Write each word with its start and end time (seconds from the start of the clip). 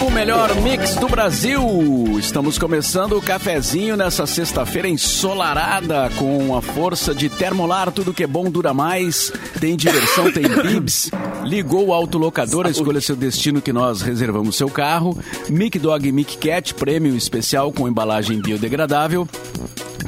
O 0.00 0.10
melhor 0.10 0.54
mix 0.56 0.96
do 0.96 1.08
Brasil. 1.08 2.16
Estamos 2.18 2.58
começando 2.58 3.12
o 3.12 3.22
cafezinho 3.22 3.96
nessa 3.96 4.26
sexta-feira 4.26 4.88
ensolarada 4.88 6.10
com 6.16 6.56
a 6.56 6.60
força 6.60 7.14
de 7.14 7.28
Termolar, 7.28 7.90
tudo 7.90 8.12
que 8.12 8.24
é 8.24 8.26
bom 8.26 8.50
dura 8.50 8.74
mais. 8.74 9.32
Tem 9.60 9.76
diversão, 9.76 10.30
tem 10.30 10.44
bibs. 10.62 11.10
Ligou 11.48 11.86
o 11.86 11.94
autolocador, 11.94 12.66
escolha 12.66 13.00
seu 13.00 13.16
destino 13.16 13.62
que 13.62 13.72
nós 13.72 14.02
reservamos 14.02 14.54
seu 14.54 14.68
carro. 14.68 15.16
Mic 15.48 15.78
Dog 15.78 16.12
Mic 16.12 16.36
Cat, 16.36 16.74
prêmio 16.74 17.16
especial 17.16 17.72
com 17.72 17.88
embalagem 17.88 18.38
biodegradável. 18.38 19.26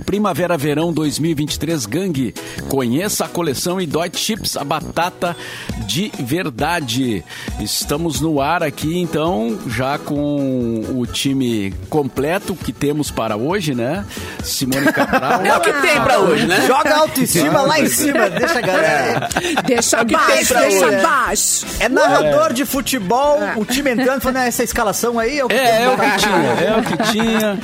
Primavera 0.04 0.56
Verão 0.56 0.92
2023 0.92 1.86
Gangue. 1.86 2.34
Conheça 2.68 3.24
a 3.24 3.28
coleção 3.28 3.80
e 3.80 3.86
Dot 3.86 4.16
Chips, 4.18 4.56
a 4.56 4.64
batata 4.64 5.36
de 5.86 6.10
verdade. 6.18 7.24
Estamos 7.60 8.20
no 8.20 8.40
ar 8.40 8.62
aqui, 8.62 8.98
então, 8.98 9.58
já 9.66 9.98
com 9.98 10.84
o 10.94 11.06
time 11.06 11.72
completo 11.88 12.54
que 12.54 12.72
temos 12.72 13.10
para 13.10 13.36
hoje, 13.36 13.74
né? 13.74 14.04
Simone 14.42 14.92
Cabral. 14.92 15.40
É 15.50 15.56
o 15.56 15.60
que 15.60 15.72
tem 15.72 16.00
pra 16.02 16.18
hoje, 16.20 16.46
né? 16.46 16.64
Joga 16.66 16.96
autoestima 16.96 17.62
lá 17.62 17.80
em 17.80 17.88
cima, 17.88 18.28
deixa 18.30 18.58
a 18.58 18.62
galera. 18.62 19.28
Deixa 19.66 19.98
que 20.04 20.06
tem 20.06 20.16
baixo, 20.16 20.54
deixa 20.54 20.86
hoje? 20.86 20.96
baixo. 21.02 21.66
É 21.80 21.88
narrador 21.88 22.52
de 22.52 22.64
futebol, 22.64 23.38
o 23.56 23.64
time 23.64 23.90
entrando 23.90 24.20
falando, 24.20 24.36
"Ah, 24.38 24.46
essa 24.46 24.62
escalação 24.62 25.18
aí 25.18 25.38
é 25.38 25.44
o 25.44 25.48
que 25.48 25.54
É, 25.54 25.82
é 25.82 25.88
o 25.88 25.96
que 25.96 26.16
tinha, 26.18 26.36
é 26.36 26.76
o 26.76 26.82
que 26.82 27.12
tinha. 27.12 27.58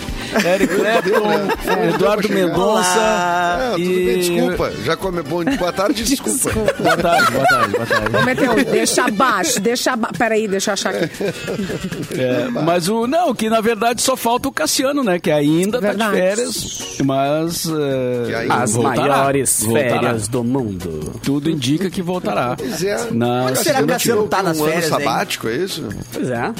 Eric 0.54 0.74
Clapton, 0.74 1.94
Eduardo 1.94 2.25
Mendonça 2.28 3.72
tudo 3.76 3.80
e... 3.82 4.04
bem, 4.04 4.18
desculpa. 4.20 4.72
Já 4.84 4.96
come... 4.96 5.22
Bom, 5.22 5.44
boa 5.44 5.72
tarde, 5.72 6.04
desculpa. 6.04 6.50
Boa 6.52 6.96
tarde, 6.96 7.32
boa 7.32 7.46
tarde, 7.46 7.72
boa 7.72 7.86
tarde. 7.86 8.16
Ô, 8.16 8.22
Meteoro, 8.22 8.64
deixa 8.64 9.04
abaixo, 9.04 9.60
deixa 9.60 9.92
abaixo. 9.92 10.14
Peraí, 10.18 10.48
deixa 10.48 10.70
eu 10.70 10.74
achar 10.74 10.94
aqui. 10.94 11.10
É, 12.18 12.48
mas 12.48 12.88
o 12.88 13.06
não, 13.06 13.34
que 13.34 13.48
na 13.50 13.60
verdade 13.60 14.02
só 14.02 14.16
falta 14.16 14.48
o 14.48 14.52
Cassiano, 14.52 15.02
né? 15.02 15.18
Que 15.18 15.30
ainda 15.30 15.80
tá 15.80 15.88
Verdade. 15.88 16.10
de 16.10 16.20
férias, 16.20 16.98
mas 17.04 17.66
é, 17.66 18.34
aí? 18.34 18.48
As 18.50 18.72
voltará, 18.72 19.16
maiores 19.18 19.62
voltará. 19.62 19.90
férias 19.90 20.28
do 20.28 20.44
mundo. 20.44 21.20
Tudo 21.22 21.50
indica 21.50 21.90
que 21.90 22.02
voltará. 22.02 22.56
Pois 22.56 22.82
é. 22.82 23.10
Na 23.10 23.44
Mas 23.44 23.58
será 23.60 23.78
que 23.78 23.84
o 23.84 23.88
Cassiano 23.88 24.28
tá 24.28 24.42
nas 24.42 24.58
um 24.58 24.64
férias, 24.64 24.86
ano 24.86 25.00
hein? 25.00 25.04
sabático, 25.06 25.48
é 25.48 25.56
isso? 25.56 25.88
Pois 26.12 26.30
é. 26.30 26.52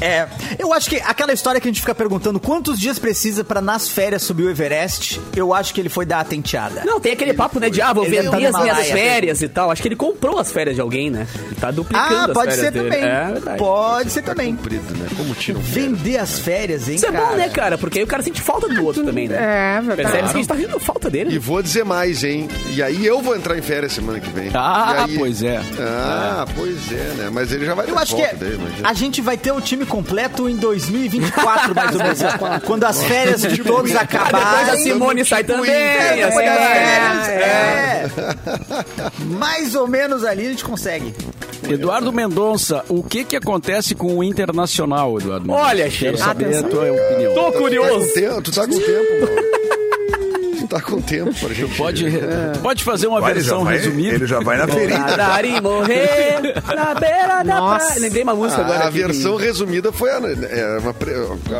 É, 0.00 0.26
eu 0.58 0.72
acho 0.72 0.88
que 0.88 0.96
aquela 0.96 1.32
história 1.32 1.60
que 1.60 1.68
a 1.68 1.70
gente 1.70 1.80
fica 1.80 1.94
perguntando 1.94 2.40
quantos 2.40 2.78
dias 2.78 2.98
precisa 2.98 3.44
pra 3.44 3.60
nas 3.60 3.88
férias 3.88 4.22
subir 4.22 4.44
o 4.44 4.50
Everest, 4.50 5.20
eu 5.36 5.52
acho 5.54 5.74
que 5.74 5.80
ele 5.80 5.88
foi 5.88 6.06
dar 6.06 6.20
a 6.20 6.24
tenteada. 6.24 6.82
Não, 6.84 6.98
tem 7.00 7.12
aquele 7.12 7.34
papo, 7.34 7.60
né, 7.60 7.68
de 7.70 7.80
ah, 7.82 7.92
vou 7.92 8.04
Ele 8.04 8.16
vender 8.16 8.30
tá 8.30 8.36
as 8.36 8.40
minhas 8.42 8.54
Himalaia. 8.78 8.92
férias 8.92 9.42
e 9.42 9.48
tal. 9.48 9.70
Acho 9.70 9.82
que 9.82 9.88
ele 9.88 9.96
comprou 9.96 10.38
as 10.38 10.50
férias 10.50 10.74
de 10.74 10.80
alguém, 10.80 11.10
né? 11.10 11.26
Ele 11.46 11.54
tá 11.56 11.70
duplicando 11.70 12.14
Ah, 12.14 12.24
as 12.26 12.32
pode 12.32 12.50
férias 12.54 12.56
ser 12.66 12.70
dele. 12.72 12.90
também. 12.90 13.04
É. 13.04 13.56
Pode 13.56 14.10
ser 14.10 14.22
também. 14.22 14.56
Comprido, 14.56 14.96
né? 14.98 15.06
Como 15.16 15.34
tiram 15.34 15.60
Vender 15.60 16.16
as 16.18 16.38
férias, 16.38 16.88
hein, 16.88 16.94
Isso 16.96 17.06
é 17.06 17.12
cara? 17.12 17.26
bom, 17.26 17.36
né, 17.36 17.48
cara? 17.48 17.78
Porque 17.78 17.98
aí 17.98 18.04
o 18.04 18.08
cara 18.08 18.22
sente 18.22 18.40
falta 18.40 18.68
do 18.68 18.84
outro 18.84 19.04
também, 19.04 19.28
né? 19.28 19.36
É, 19.36 19.80
verdade. 19.80 20.02
Percebe 20.02 20.22
que 20.28 20.30
a 20.34 20.36
gente 20.38 20.48
tá 20.48 20.54
vendo 20.54 20.80
falta 20.80 21.10
dele. 21.10 21.34
E 21.34 21.38
vou 21.38 21.62
dizer 21.62 21.84
mais, 21.84 22.24
hein? 22.24 22.48
E 22.74 22.82
aí 22.82 23.04
eu 23.04 23.20
vou 23.20 23.36
entrar 23.36 23.56
em 23.58 23.62
férias 23.62 23.92
semana 23.92 24.18
que 24.20 24.30
vem. 24.30 24.50
Ah, 24.54 25.04
E 25.08 25.10
aí- 25.12 25.18
pois 25.18 25.42
é. 25.42 25.60
Ah, 25.78 26.46
pois 26.56 26.92
é, 26.92 27.14
né? 27.18 27.30
Mas 27.32 27.52
ele 27.52 27.64
já 27.66 27.74
vai 27.74 27.84
Eu 27.88 27.94
ter 27.94 28.00
acho 28.02 28.16
que 28.16 28.22
é- 28.22 28.34
daí, 28.34 28.58
a 28.82 28.92
gente 28.94 29.20
vai 29.20 29.36
ter 29.36 29.52
o 29.52 29.60
time 29.60 29.84
completo 29.90 30.48
em 30.48 30.56
2024, 30.56 31.74
mais 31.74 31.94
ou 31.94 32.02
menos. 32.02 32.20
quando 32.64 32.84
as 32.84 33.02
férias 33.02 33.42
de 33.42 33.62
todos 33.62 33.94
acabarem. 33.94 34.64
Depois 34.64 34.68
a 34.68 34.76
Simone 34.76 35.24
sai 35.24 35.44
também. 35.44 35.70
É, 35.70 36.08
assim, 36.08 36.24
depois 36.24 36.46
das 36.46 36.60
é. 36.60 36.74
férias, 36.74 37.28
é. 37.28 38.10
Mais 39.38 39.74
ou 39.74 39.86
menos 39.86 40.24
ali 40.24 40.46
a 40.46 40.50
gente 40.50 40.64
consegue. 40.64 41.14
Eduardo 41.68 42.12
Mendonça, 42.12 42.84
o 42.88 43.02
que 43.02 43.24
que 43.24 43.36
acontece 43.36 43.94
com 43.94 44.16
o 44.16 44.24
Internacional, 44.24 45.18
Eduardo? 45.18 45.46
Mendonça? 45.46 45.68
Olha, 45.68 45.90
quero 45.90 46.16
saber 46.16 46.56
a 46.56 46.62
tua 46.62 46.90
opinião. 46.90 47.34
Tô 47.34 47.44
Tu 47.44 47.52
tá 47.52 47.58
curioso. 47.58 48.06
com 48.08 48.14
tempo, 48.14 48.42
tu 48.42 48.52
tá 48.52 48.66
com 48.66 48.78
tempo, 48.78 49.20
mano. 49.20 49.59
Tu 50.70 50.76
tá 50.76 50.80
com 50.80 51.00
tempo 51.00 51.34
pra 51.34 51.48
gente. 51.52 51.74
Pode, 51.76 52.06
pode 52.62 52.84
fazer 52.84 53.08
uma 53.08 53.20
já 53.20 53.26
versão 53.26 53.64
vai- 53.64 53.76
resumida? 53.76 54.14
Ele 54.14 54.26
já 54.26 54.38
vai 54.38 54.56
na 54.56 54.66
e 55.44 55.60
morrer 55.60 56.54
na 56.76 56.94
beira 56.94 57.42
da 57.42 57.60
Nossa. 57.60 57.86
praia. 57.86 58.00
Lembrei 58.00 58.22
uma 58.22 58.34
música 58.36 58.62
agora. 58.62 58.78
A, 58.78 58.84
a 58.84 58.88
aqui. 58.88 58.98
versão 59.02 59.34
resumida 59.34 59.90
foi 59.92 60.10
é, 60.10 60.78
uma 60.78 60.94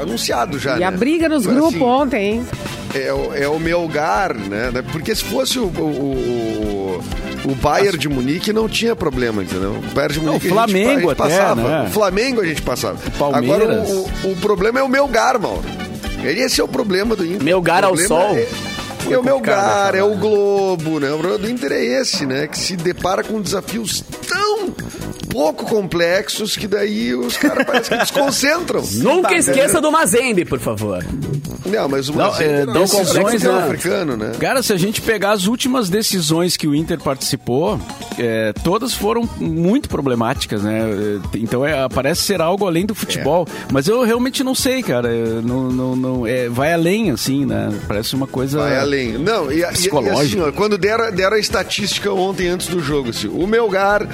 anunciado 0.01 0.61
já, 0.61 0.77
E 0.77 0.81
né? 0.81 0.87
a 0.87 0.91
briga 0.93 1.29
nos 1.29 1.45
Foi 1.45 1.55
grupos 1.55 1.75
assim, 1.75 1.83
ontem, 1.85 2.25
hein? 2.35 2.47
é, 2.95 3.13
o- 3.13 3.35
é 3.35 3.49
o 3.49 3.59
Melgar, 3.59 4.33
né? 4.37 4.71
Porque 4.93 5.13
se 5.13 5.25
fosse 5.25 5.59
o, 5.59 5.65
o, 5.65 7.01
o, 7.45 7.51
o 7.51 7.55
Bayern 7.57 7.99
de 7.99 8.09
Munique, 8.09 8.53
não 8.53 8.69
tinha 8.69 8.95
problema, 8.95 9.43
entendeu? 9.43 9.73
O 9.73 9.95
Bayern 9.95 10.15
de 10.15 10.21
Munique 10.21 10.47
a 10.47 10.49
gente- 10.49 10.53
Flamengo 10.55 10.89
a 10.89 10.95
gente, 10.95 11.11
até, 11.11 11.37
passava. 11.37 11.63
né? 11.63 11.87
O 11.89 11.91
Flamengo 11.91 12.41
a 12.41 12.45
gente 12.47 12.63
passava. 12.63 12.97
Palmeiras. 13.19 13.61
Agora, 13.61 13.81
o, 13.83 14.29
o, 14.29 14.33
o 14.33 14.37
problema 14.37 14.79
é 14.79 14.83
o 14.85 14.89
Melgar, 14.89 15.37
Mauro. 15.41 15.65
Esse 16.23 16.61
é 16.61 16.65
o 16.65 16.69
problema 16.69 17.17
do 17.17 17.25
Inter. 17.25 17.43
Melgar 17.43 17.83
O 17.83 17.89
ao 17.89 17.97
sol? 17.97 18.37
É, 18.37 18.47
é 19.09 19.19
o 19.19 19.23
Melgar, 19.23 19.95
é 19.95 20.03
o 20.03 20.15
Globo, 20.17 21.01
né? 21.01 21.11
O 21.13 21.19
problema 21.19 21.39
do 21.39 21.51
Inter 21.51 21.73
é 21.73 21.85
esse, 21.85 22.27
né? 22.27 22.47
Que 22.47 22.59
se 22.59 22.77
depara 22.77 23.23
com 23.23 23.41
desafios 23.41 24.03
tão 24.29 24.75
pouco 25.31 25.65
complexos 25.65 26.57
que 26.57 26.67
daí 26.67 27.15
os 27.15 27.37
caras 27.37 27.65
parecem 27.65 27.97
que 27.97 28.03
desconcentram. 28.05 28.83
Nunca 28.95 29.35
esqueça 29.35 29.81
do 29.81 29.91
Mazembe, 29.91 30.45
por 30.45 30.59
favor. 30.61 31.05
Não, 31.67 31.89
mas 31.89 32.09
o 32.09 32.13
Não, 32.13 32.27
Mazembe 32.27 32.51
é, 32.53 32.67
não, 32.67 32.75
é 32.75 32.79
um 32.79 32.83
decisões, 32.83 33.33
campeão 33.43 33.57
né? 33.57 33.65
africano, 33.65 34.17
né? 34.17 34.33
Cara, 34.39 34.63
se 34.63 34.73
a 34.73 34.77
gente 34.77 35.01
pegar 35.01 35.33
as 35.33 35.47
últimas 35.47 35.89
decisões 35.89 36.57
que 36.57 36.67
o 36.67 36.75
Inter 36.75 36.99
participou, 37.01 37.81
é, 38.19 38.53
todas 38.65 38.93
foram 38.95 39.29
muito 39.39 39.89
problemáticas, 39.89 40.63
né? 40.63 40.81
É, 41.33 41.39
Então 41.39 41.65
é, 41.65 41.89
parece 41.89 42.23
ser 42.23 42.41
algo 42.41 42.67
além 42.67 42.85
do 42.85 42.95
futebol. 42.95 43.47
Mas 43.73 43.87
eu 43.89 44.03
realmente 44.03 44.43
não 44.43 44.55
sei, 44.55 44.83
cara. 44.83 45.09
É, 45.09 45.25
Não, 45.43 45.71
não, 45.71 45.97
não- 45.97 46.27
é, 46.27 46.49
vai 46.49 46.73
além, 46.73 47.11
assim, 47.11 47.47
né? 47.47 47.73
Parece 47.87 48.15
uma 48.15 48.27
coisa. 48.27 48.59
Vai 48.59 48.79
além. 48.79 49.13
Não, 49.19 49.51
e, 49.51 49.57
e- 49.57 49.59
e 49.61 49.65
assim, 49.65 49.75
Psicológico. 49.83 50.43
ó, 50.49 50.53
quando 50.53 50.77
deram, 50.79 51.11
deram 51.13 51.37
a 51.37 51.41
estatística 51.41 52.11
ontem 52.13 52.49
antes 52.49 52.67
do 52.69 52.81
jogo, 52.81 53.11
assim, 53.11 53.29
o 53.29 53.47
Melgar 53.47 54.07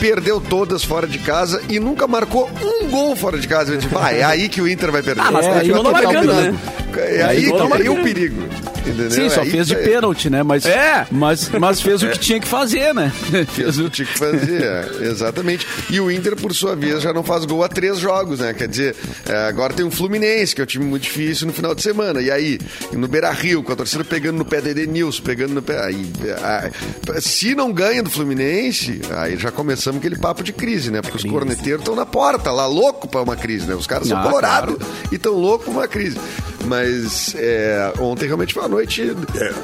perdeu 0.00 0.40
todas 0.64 0.82
fora 0.82 1.06
de 1.06 1.18
casa 1.18 1.60
e 1.68 1.78
nunca 1.78 2.06
marcou 2.08 2.48
um 2.62 2.90
gol 2.90 3.14
fora 3.14 3.38
de 3.38 3.46
casa. 3.46 3.72
Eu 3.74 3.76
disse, 3.76 3.94
ah, 4.00 4.12
é 4.12 4.22
aí 4.24 4.48
que 4.48 4.62
o 4.62 4.68
Inter 4.68 4.90
vai 4.90 5.02
perder. 5.02 5.20
Ah, 5.20 5.30
mas 5.30 5.44
É, 5.44 5.52
continuou 5.60 5.78
aí 5.78 5.84
não 5.84 5.92
tá 5.92 6.02
marcando, 6.02 6.34
perigo. 6.34 6.52
né? 6.52 6.58
É 7.00 7.22
Aí 7.22 7.46
aí 7.46 7.52
tá 7.52 7.76
aí 7.76 7.88
o 7.88 8.02
perigo. 8.02 8.42
Entendeu? 8.86 9.10
Sim, 9.10 9.30
só 9.30 9.40
Aí 9.40 9.50
fez 9.50 9.66
de 9.66 9.76
pênalti, 9.76 10.28
né? 10.28 10.42
Mas, 10.42 10.66
É. 10.66 11.06
mas, 11.10 11.48
mas 11.48 11.80
fez 11.80 12.02
o 12.02 12.08
que 12.10 12.18
tinha 12.18 12.38
que 12.38 12.46
fazer, 12.46 12.92
né? 12.94 13.10
Fez 13.54 13.78
o 13.78 13.84
que 13.84 13.90
tinha 13.90 14.06
que 14.06 14.18
fazer, 14.18 14.62
é, 14.62 14.88
exatamente. 15.08 15.66
E 15.90 15.98
o 16.00 16.10
Inter, 16.10 16.36
por 16.36 16.52
sua 16.54 16.76
vez, 16.76 17.00
já 17.02 17.10
não 17.12 17.22
faz 17.22 17.46
gol 17.46 17.64
há 17.64 17.68
três 17.68 17.98
jogos, 17.98 18.40
né? 18.40 18.52
Quer 18.52 18.68
dizer, 18.68 18.94
é, 19.26 19.36
agora 19.48 19.72
tem 19.72 19.86
o 19.86 19.90
Fluminense, 19.90 20.54
que 20.54 20.60
é 20.60 20.64
um 20.64 20.66
time 20.66 20.84
muito 20.84 21.02
difícil 21.04 21.46
no 21.46 21.52
final 21.54 21.74
de 21.74 21.80
semana. 21.82 22.20
E 22.20 22.30
aí, 22.30 22.58
no 22.92 23.08
Beira 23.08 23.30
Rio, 23.30 23.62
com 23.62 23.72
a 23.72 23.76
torcida 23.76 24.04
pegando 24.04 24.36
no 24.36 24.44
pé 24.44 24.60
da 24.60 24.70
Edenilson, 24.70 25.22
pegando 25.22 25.54
no 25.54 25.62
pé. 25.62 25.82
Aí, 25.82 26.06
é, 26.22 27.20
se 27.20 27.54
não 27.54 27.72
ganha 27.72 28.02
do 28.02 28.10
Fluminense, 28.10 29.00
aí 29.16 29.36
já 29.38 29.50
começamos 29.50 29.98
aquele 29.98 30.18
papo 30.18 30.42
de 30.44 30.52
crise, 30.52 30.90
né? 30.90 31.00
Porque 31.00 31.16
os 31.16 31.24
corneteiros 31.24 31.80
estão 31.80 31.96
na 31.96 32.04
porta, 32.04 32.50
lá, 32.52 32.66
louco 32.66 33.08
pra 33.08 33.22
uma 33.22 33.34
crise, 33.36 33.66
né? 33.66 33.74
Os 33.74 33.86
caras 33.86 34.08
são 34.08 34.18
Ah, 34.18 34.22
colorados 34.22 34.76
e 35.10 35.14
estão 35.14 35.32
loucos 35.32 35.64
pra 35.64 35.72
uma 35.72 35.88
crise. 35.88 36.18
Mas 36.64 37.34
é, 37.36 37.92
ontem 37.98 38.26
realmente 38.26 38.54
foi 38.54 38.62
uma 38.62 38.68
noite. 38.68 39.14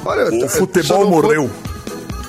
olha, 0.05 0.25
O 0.25 0.41
só 0.49 0.59
futebol 0.59 1.05
não 1.05 1.13
foi- 1.13 1.23
morreu. 1.23 1.51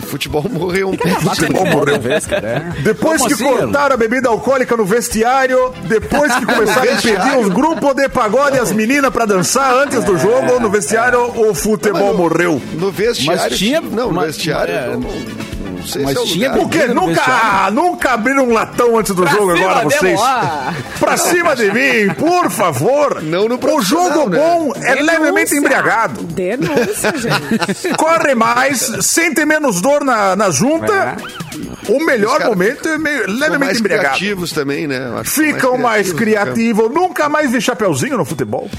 O 0.01 0.05
futebol 0.11 0.43
morreu 0.49 0.89
um 0.89 0.97
pouco. 0.97 1.21
Futebol 1.21 1.65
morreu. 1.67 1.99
Vez, 2.01 2.25
cara. 2.25 2.47
é. 2.77 2.81
Depois 2.81 3.21
Como 3.21 3.27
que 3.29 3.33
assim, 3.43 3.45
cortaram 3.45 3.93
a 3.95 3.97
bebida 3.97 4.27
alcoólica 4.27 4.75
no 4.75 4.83
vestiário, 4.83 5.71
depois 5.87 6.33
que 6.35 6.43
começaram 6.53 6.81
a 6.91 6.93
impedir 6.95 7.37
os 7.39 7.47
grupos 7.47 7.95
de 7.95 8.09
pagode 8.09 8.57
e 8.57 8.59
as 8.59 8.73
meninas 8.73 9.09
pra 9.11 9.25
dançar 9.25 9.73
antes 9.73 10.03
do 10.03 10.17
jogo, 10.17 10.59
no 10.59 10.69
vestiário, 10.69 11.21
o 11.49 11.53
futebol 11.55 12.13
morreu. 12.13 12.61
No 12.73 12.91
vestiário. 12.91 13.41
Mas 13.41 13.57
tinha- 13.57 13.79
Não, 13.79 14.07
no 14.09 14.13
mas- 14.13 14.35
vestiário. 14.35 14.73
é, 14.73 14.87
não, 14.89 14.99
não 15.81 15.87
sei 15.87 16.03
mas 16.03 16.13
se 16.13 16.17
é 16.17 16.21
o 16.21 16.25
tinha 16.25 16.49
lugar. 16.51 16.61
Por 16.63 16.69
quê? 16.71 16.77
Briga 16.79 16.93
no 16.93 17.01
Nunca, 17.01 17.13
vestiário. 17.21 17.73
nunca 17.75 18.11
abriram 18.13 18.43
um 18.47 18.53
latão 18.53 18.97
antes 18.97 19.13
do 19.15 19.21
Pra 19.23 19.31
jogo 19.31 19.51
agora, 19.51 19.83
vocês. 19.83 20.19
Pra 20.99 21.17
cima 21.17 21.55
de 21.55 21.71
mim, 21.71 22.13
por 22.17 22.49
favor. 22.49 23.21
Não 23.21 23.47
no 23.47 23.55
O 23.55 23.81
jogo 23.81 24.29
né? 24.29 24.37
bom 24.37 24.71
é 24.75 24.95
Denúncia. 24.95 25.03
levemente 25.03 25.55
embriagado. 25.55 26.23
Denúncia, 26.23 27.13
gente. 27.17 27.95
Corre 27.97 28.35
mais, 28.35 28.79
sente 29.01 29.43
menos 29.45 29.81
dor 29.81 30.03
na, 30.03 30.35
na 30.35 30.49
junta. 30.49 31.17
O 31.89 32.03
melhor 32.05 32.45
momento 32.45 32.87
é 32.87 32.97
meio, 32.97 33.27
levemente 33.27 33.59
mais 33.59 33.79
embriagado. 33.79 34.15
criativos 34.17 34.51
também, 34.51 34.87
né? 34.87 34.99
Ficam 35.25 35.77
mais 35.77 36.13
criativos, 36.13 36.53
criativos. 36.53 36.91
Nunca 36.93 37.27
mais 37.27 37.51
vi 37.51 37.59
chapeuzinho 37.59 38.17
no 38.17 38.25
futebol. 38.25 38.69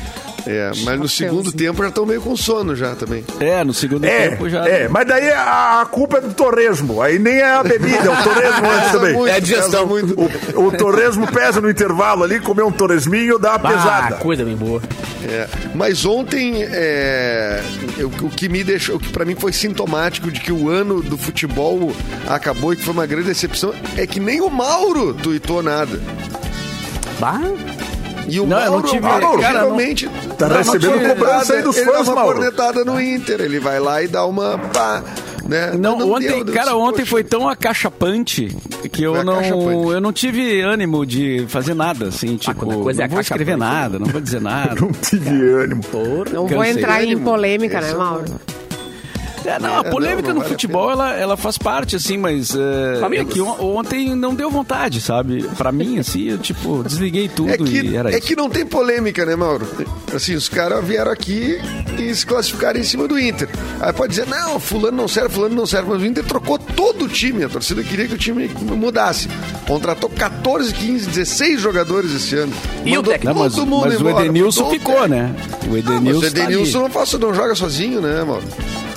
É, 0.46 0.70
mas 0.84 0.98
no 0.98 1.08
segundo 1.08 1.52
tempo 1.52 1.82
já 1.82 1.88
estão 1.88 2.04
meio 2.06 2.20
com 2.20 2.36
sono 2.36 2.74
já 2.74 2.94
também. 2.94 3.24
É, 3.40 3.62
no 3.64 3.72
segundo 3.72 4.04
É, 4.04 4.28
tempo 4.30 4.48
já. 4.48 4.66
é, 4.66 4.88
mas 4.88 5.06
daí 5.06 5.30
a, 5.30 5.80
a 5.82 5.86
culpa 5.86 6.18
é 6.18 6.20
do 6.20 6.32
torresmo. 6.34 7.00
Aí 7.02 7.18
nem 7.18 7.34
é 7.36 7.52
a 7.54 7.62
bebida, 7.62 7.96
é 7.98 8.10
o 8.10 8.22
torresmo 8.22 8.70
antes 8.70 8.92
também. 8.92 9.12
muito, 9.14 9.28
É 9.28 9.36
a 9.36 9.38
digestão. 9.40 9.86
muito. 9.86 10.14
O, 10.54 10.66
o 10.66 10.72
torresmo 10.72 11.26
pesa 11.30 11.60
no 11.60 11.70
intervalo 11.70 12.24
ali, 12.24 12.40
comer 12.40 12.62
um 12.62 12.72
torresminho 12.72 13.38
dá 13.38 13.56
uma 13.56 13.68
Ah, 13.70 13.72
pesada. 13.72 14.14
coisa 14.16 14.44
bem 14.44 14.56
boa. 14.56 14.82
É, 15.24 15.46
mas 15.74 16.04
ontem 16.04 16.64
é, 16.64 17.62
eu- 17.96 18.08
o 18.08 18.28
que 18.28 18.48
me 18.48 18.64
deixou, 18.64 18.96
o 18.96 18.98
que 18.98 19.08
pra 19.10 19.24
mim 19.24 19.36
foi 19.36 19.52
sintomático 19.52 20.30
de 20.32 20.40
que 20.40 20.50
o 20.50 20.68
ano 20.68 21.00
do 21.00 21.16
futebol 21.16 21.92
acabou 22.28 22.72
e 22.72 22.76
que 22.76 22.82
foi 22.84 22.92
uma 22.92 23.06
grande 23.06 23.28
decepção 23.28 23.72
é 23.96 24.04
que 24.06 24.18
nem 24.18 24.40
o 24.40 24.50
Mauro 24.50 25.14
tuitou 25.14 25.62
nada. 25.62 26.00
Bah, 27.20 27.38
E 28.28 28.40
o 28.40 28.46
Não, 28.46 28.58
eu 28.58 28.64
não 28.64 28.70
Mauro, 28.72 28.88
tive- 28.88 29.00
Mauro, 29.02 29.40
cara, 29.40 29.52
não- 29.60 29.66
realmente 29.66 30.08
Tá 30.38 30.46
dá 30.48 30.54
uma 30.54 30.56
recebendo 30.58 30.90
cornetada, 30.92 31.14
cobrança 31.20 31.54
aí 31.54 31.62
dos 31.62 31.76
ele 31.76 31.86
dá 31.86 31.92
fãs, 31.92 32.08
uma 32.08 32.14
Mauro. 32.14 32.34
cornetada 32.36 32.84
no 32.84 33.00
Inter, 33.00 33.40
ele 33.40 33.58
vai 33.60 33.80
lá 33.80 34.02
e 34.02 34.08
dá 34.08 34.24
uma 34.24 34.58
pá, 34.58 35.02
né? 35.48 35.72
Não, 35.78 35.98
deu, 35.98 36.12
ontem, 36.12 36.44
deu, 36.44 36.54
cara, 36.54 36.76
ontem 36.76 36.98
poxa. 37.00 37.10
foi 37.10 37.24
tão 37.24 37.48
acachapante 37.48 38.56
que 38.92 39.02
eu 39.02 39.14
Foi 39.16 39.24
não, 39.24 39.92
eu 39.92 40.00
não 40.00 40.12
tive 40.12 40.60
ânimo 40.60 41.04
de 41.04 41.44
fazer 41.48 41.74
nada, 41.74 42.06
assim, 42.08 42.36
tipo, 42.36 42.54
quando 42.54 42.80
a 42.80 42.82
coisa 42.82 43.02
é 43.02 43.06
não 43.06 43.12
vou 43.12 43.20
escrever 43.20 43.52
acachapante, 43.54 43.80
nada, 43.82 43.98
não 43.98 44.06
vou 44.06 44.20
dizer 44.20 44.40
nada. 44.40 44.80
Não 44.80 44.92
tive 44.92 45.52
ânimo. 45.54 45.82
Não 46.32 46.46
vou 46.46 46.64
entrar 46.64 47.04
em 47.04 47.18
polêmica, 47.18 47.80
né, 47.80 47.90
é 47.90 47.94
Mauro? 47.94 48.24
É, 49.44 49.58
não, 49.58 49.76
a 49.76 49.80
É, 49.80 49.90
polêmica 49.90 50.28
não, 50.28 50.34
não 50.36 50.42
no 50.42 50.48
futebol, 50.48 50.90
ela, 50.90 51.14
ela 51.14 51.36
faz 51.36 51.58
parte, 51.58 51.96
assim, 51.96 52.16
mas 52.16 52.54
é, 52.54 53.00
é 53.20 53.24
que 53.24 53.40
on- 53.40 53.76
ontem 53.76 54.14
não 54.14 54.34
deu 54.34 54.50
vontade, 54.50 55.00
sabe? 55.00 55.42
Pra 55.56 55.72
mim, 55.72 55.98
assim, 55.98 56.30
eu, 56.30 56.38
tipo, 56.38 56.82
desliguei 56.84 57.28
tudo 57.28 57.50
É 57.50 57.54
e 57.54 57.58
que, 57.58 57.96
era 57.96 58.10
é 58.12 58.18
isso. 58.18 58.26
que 58.26 58.36
não 58.36 58.48
tem 58.48 58.64
polêmica, 58.66 59.24
né, 59.26 59.34
Mauro? 59.36 59.66
Assim, 60.14 60.34
os 60.34 60.48
caras 60.48 60.84
vieram 60.84 61.10
aqui 61.10 61.58
e 61.98 62.14
se 62.14 62.24
classificaram 62.26 62.78
em 62.78 62.84
cima 62.84 63.08
do 63.08 63.18
Inter. 63.18 63.48
Aí 63.80 63.92
pode 63.92 64.10
dizer, 64.10 64.26
não, 64.26 64.60
fulano 64.60 64.96
não 64.96 65.08
serve, 65.08 65.30
fulano 65.34 65.54
não 65.54 65.66
serve, 65.66 65.90
mas 65.90 66.02
o 66.02 66.06
Inter 66.06 66.24
trocou 66.24 66.58
todo 66.58 67.06
o 67.06 67.08
time. 67.08 67.44
A 67.44 67.48
torcida 67.48 67.82
queria 67.82 68.06
que 68.06 68.14
o 68.14 68.18
time 68.18 68.48
mudasse. 68.76 69.28
Contratou 69.66 70.08
14, 70.10 70.72
15, 70.72 71.06
16 71.08 71.60
jogadores 71.60 72.12
esse 72.12 72.36
ano. 72.36 72.52
E 72.84 72.92
o 72.92 72.96
Mandou 72.96 73.12
técnico? 73.12 73.34
Não, 73.34 73.42
mas, 73.44 73.54
todo 73.54 73.66
mundo 73.66 73.86
mas 73.86 74.00
o 74.00 74.08
embora, 74.08 74.24
Edenilson 74.24 74.64
mudou 74.64 74.76
o 74.76 74.78
ficou, 74.78 74.94
técnico. 74.94 75.14
né? 75.14 75.34
O 75.38 75.44
Ah, 75.44 75.60
mas 75.66 75.72
o 75.72 75.76
Edenilson, 75.78 76.20
tá 76.20 76.26
Edenilson 76.26 76.78
não, 76.80 76.90
faça, 76.90 77.18
não 77.18 77.34
joga 77.34 77.54
sozinho, 77.54 78.00
né, 78.00 78.22
Mauro? 78.24 78.42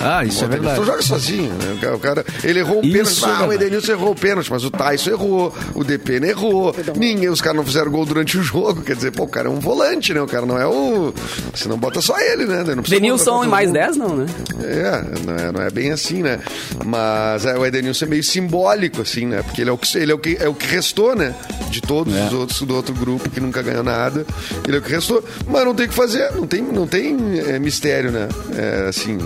Ah, 0.00 0.24
isso 0.24 0.44
é 0.44 0.46
O 0.46 0.50
Edenilson 0.50 0.68
verdade. 0.76 0.86
joga 0.86 1.02
sozinho, 1.02 1.52
né? 1.54 1.92
O 1.94 1.98
cara, 1.98 2.24
o 2.42 2.46
ele 2.46 2.58
errou 2.60 2.78
um 2.78 2.82
Isso 2.82 2.92
pênalti. 2.92 3.24
é 3.24 3.44
Ah, 3.44 3.48
o. 3.48 3.52
Edenilson 3.52 3.92
errou 3.92 4.10
o 4.12 4.14
pênalti, 4.14 4.50
mas 4.50 4.64
o 4.64 4.70
Tyson 4.70 5.10
errou, 5.10 5.54
o 5.74 5.82
Depena 5.84 6.26
errou. 6.26 6.74
Ninguém, 6.96 7.28
os 7.28 7.40
caras 7.40 7.56
não 7.56 7.64
fizeram 7.64 7.90
gol 7.90 8.04
durante 8.04 8.36
o 8.38 8.42
jogo. 8.42 8.82
Quer 8.82 8.96
dizer, 8.96 9.10
pô, 9.12 9.24
o 9.24 9.28
cara 9.28 9.48
é 9.48 9.50
um 9.50 9.58
volante, 9.60 10.12
né? 10.14 10.20
O 10.20 10.26
cara 10.26 10.44
não 10.46 10.58
é 10.58 10.66
o. 10.66 11.12
Você 11.54 11.68
não 11.68 11.78
bota 11.78 12.00
só 12.00 12.18
ele, 12.18 12.44
né? 12.44 12.58
Não 12.58 12.82
precisa 12.82 13.00
Denilson 13.00 13.44
e 13.44 13.48
mais 13.48 13.70
todo 13.72 13.78
mundo. 13.80 13.86
10, 13.86 13.96
não, 13.96 14.16
né? 14.16 14.26
É 14.62 15.02
não, 15.26 15.34
é, 15.36 15.52
não 15.52 15.62
é 15.62 15.70
bem 15.70 15.90
assim, 15.92 16.22
né? 16.22 16.40
Mas 16.84 17.44
é, 17.46 17.56
o 17.58 17.64
Edenilson 17.64 18.04
é 18.04 18.08
meio 18.08 18.22
simbólico, 18.24 19.02
assim, 19.02 19.26
né? 19.26 19.42
Porque 19.42 19.60
ele 19.62 19.70
é 19.70 19.72
o 19.72 19.78
que, 19.78 19.98
ele 19.98 20.12
é 20.12 20.14
o 20.14 20.18
que, 20.18 20.36
é 20.40 20.48
o 20.48 20.54
que 20.54 20.66
restou, 20.66 21.14
né? 21.16 21.34
De 21.70 21.80
todos 21.80 22.14
É. 22.14 22.26
os 22.26 22.32
outros 22.32 22.62
do 22.62 22.74
outro 22.74 22.94
grupo 22.94 23.28
que 23.30 23.40
nunca 23.40 23.62
ganhou 23.62 23.82
nada. 23.82 24.26
Ele 24.66 24.76
é 24.76 24.80
o 24.80 24.82
que 24.82 24.90
restou. 24.90 25.22
Mas 25.46 25.64
não 25.64 25.74
tem 25.74 25.86
o 25.86 25.88
que 25.88 25.94
fazer, 25.94 26.30
não 26.32 26.46
tem, 26.46 26.62
não 26.62 26.86
tem 26.86 27.16
é, 27.46 27.58
mistério, 27.58 28.10
né? 28.10 28.28
É, 28.56 28.88
assim. 28.88 29.18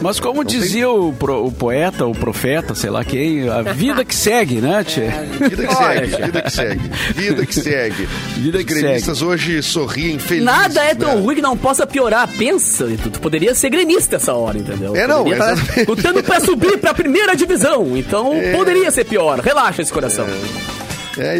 Mas 0.00 0.18
como 0.18 0.42
dizia 0.44 0.88
o, 0.88 1.12
pro- 1.12 1.44
o 1.46 1.52
poeta, 1.52 2.06
o 2.06 2.12
profeta, 2.14 2.74
sei 2.74 2.88
lá 2.90 3.04
quem, 3.04 3.48
a 3.48 3.60
vida 3.62 4.04
que 4.04 4.14
segue, 4.14 4.56
né, 4.56 4.82
Tchê? 4.82 5.08
Vida 5.48 5.66
que 5.66 5.74
segue, 5.74 6.22
vida 6.24 6.42
que 6.42 6.50
segue, 6.50 6.90
vida 7.14 7.46
que 7.46 7.54
segue. 7.54 8.08
Vida 8.36 8.58
Os 8.58 8.64
que 8.64 8.74
gremistas 8.74 9.20
hoje 9.22 9.62
sorriem 9.62 10.18
felizes. 10.18 10.44
Nada 10.46 10.82
é 10.84 10.94
tão 10.94 11.16
né? 11.16 11.20
ruim 11.20 11.34
que 11.36 11.42
não 11.42 11.56
possa 11.56 11.86
piorar. 11.86 12.28
Pensa, 12.38 12.86
tu, 13.02 13.10
tu 13.10 13.20
poderia 13.20 13.54
ser 13.54 13.68
gremista 13.70 14.16
essa 14.16 14.32
hora, 14.34 14.56
entendeu? 14.58 14.96
É, 14.96 15.06
não, 15.06 15.24
tá 15.36 15.54
lutando 15.86 16.22
pra 16.22 16.40
subir 16.40 16.78
pra 16.78 16.94
primeira 16.94 17.34
divisão. 17.36 17.96
Então 17.96 18.32
poderia 18.56 18.90
ser 18.90 19.04
pior. 19.04 19.38
Relaxa 19.40 19.82
esse 19.82 19.92
coração. 19.92 20.26
É, 20.26 20.79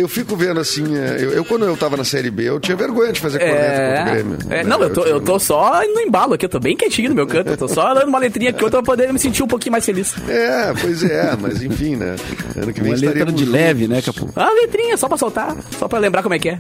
eu 0.01 0.09
fico 0.09 0.37
vendo 0.37 0.59
assim, 0.61 0.97
é, 0.97 1.17
eu, 1.21 1.31
eu, 1.33 1.45
quando 1.45 1.65
eu 1.65 1.77
tava 1.77 1.97
na 1.97 2.05
Série 2.05 2.31
B, 2.31 2.45
eu 2.49 2.59
tinha 2.61 2.77
vergonha 2.77 3.13
de 3.13 3.21
fazer 3.21 3.39
corneta 3.39 3.71
contra 3.71 4.03
o 4.03 4.15
Grêmio. 4.15 4.39
É, 4.51 4.57
né? 4.57 4.65
não, 4.65 4.83
eu 4.83 4.93
tô, 4.93 5.03
tinha- 5.03 5.15
eu 5.15 5.21
tô 5.21 5.39
só 5.39 5.81
no 5.87 6.01
embalo 6.01 6.35
aqui, 6.35 6.45
eu 6.45 6.49
tô 6.49 6.59
bem 6.59 6.77
quietinho 6.77 7.09
no 7.11 7.15
meu 7.15 7.27
canto, 7.27 7.51
eu 7.51 7.57
tô 7.57 7.69
só 7.69 7.95
dando 7.95 8.09
uma 8.09 8.19
letrinha 8.19 8.51
aqui 8.51 8.63
outra 8.65 8.83
pra 8.83 8.93
poder 8.93 9.13
me 9.13 9.19
sentir 9.19 9.43
um 9.43 9.47
pouquinho 9.47 9.73
mais 9.73 9.85
feliz. 9.85 10.15
É, 10.29 10.73
pois 10.81 11.03
é, 11.05 11.37
mas 11.41 11.63
enfim, 11.63 11.97
né? 11.97 12.17
Ano 12.57 12.73
que 12.73 12.81
vem 12.83 12.93
Uma 12.93 13.01
letra 13.01 13.25
de 13.27 13.31
juntos. 13.45 13.49
leve, 13.49 13.87
né, 13.89 14.03
Capu? 14.03 14.29
Ah, 14.35 14.51
letrinha, 14.53 14.97
só 14.97 15.09
pra 15.09 15.17
soltar, 15.17 15.57
só 15.79 15.87
pra 15.89 15.99
lembrar 15.99 16.23
como 16.23 16.35
é 16.35 16.39
que 16.39 16.49
é. 16.49 16.59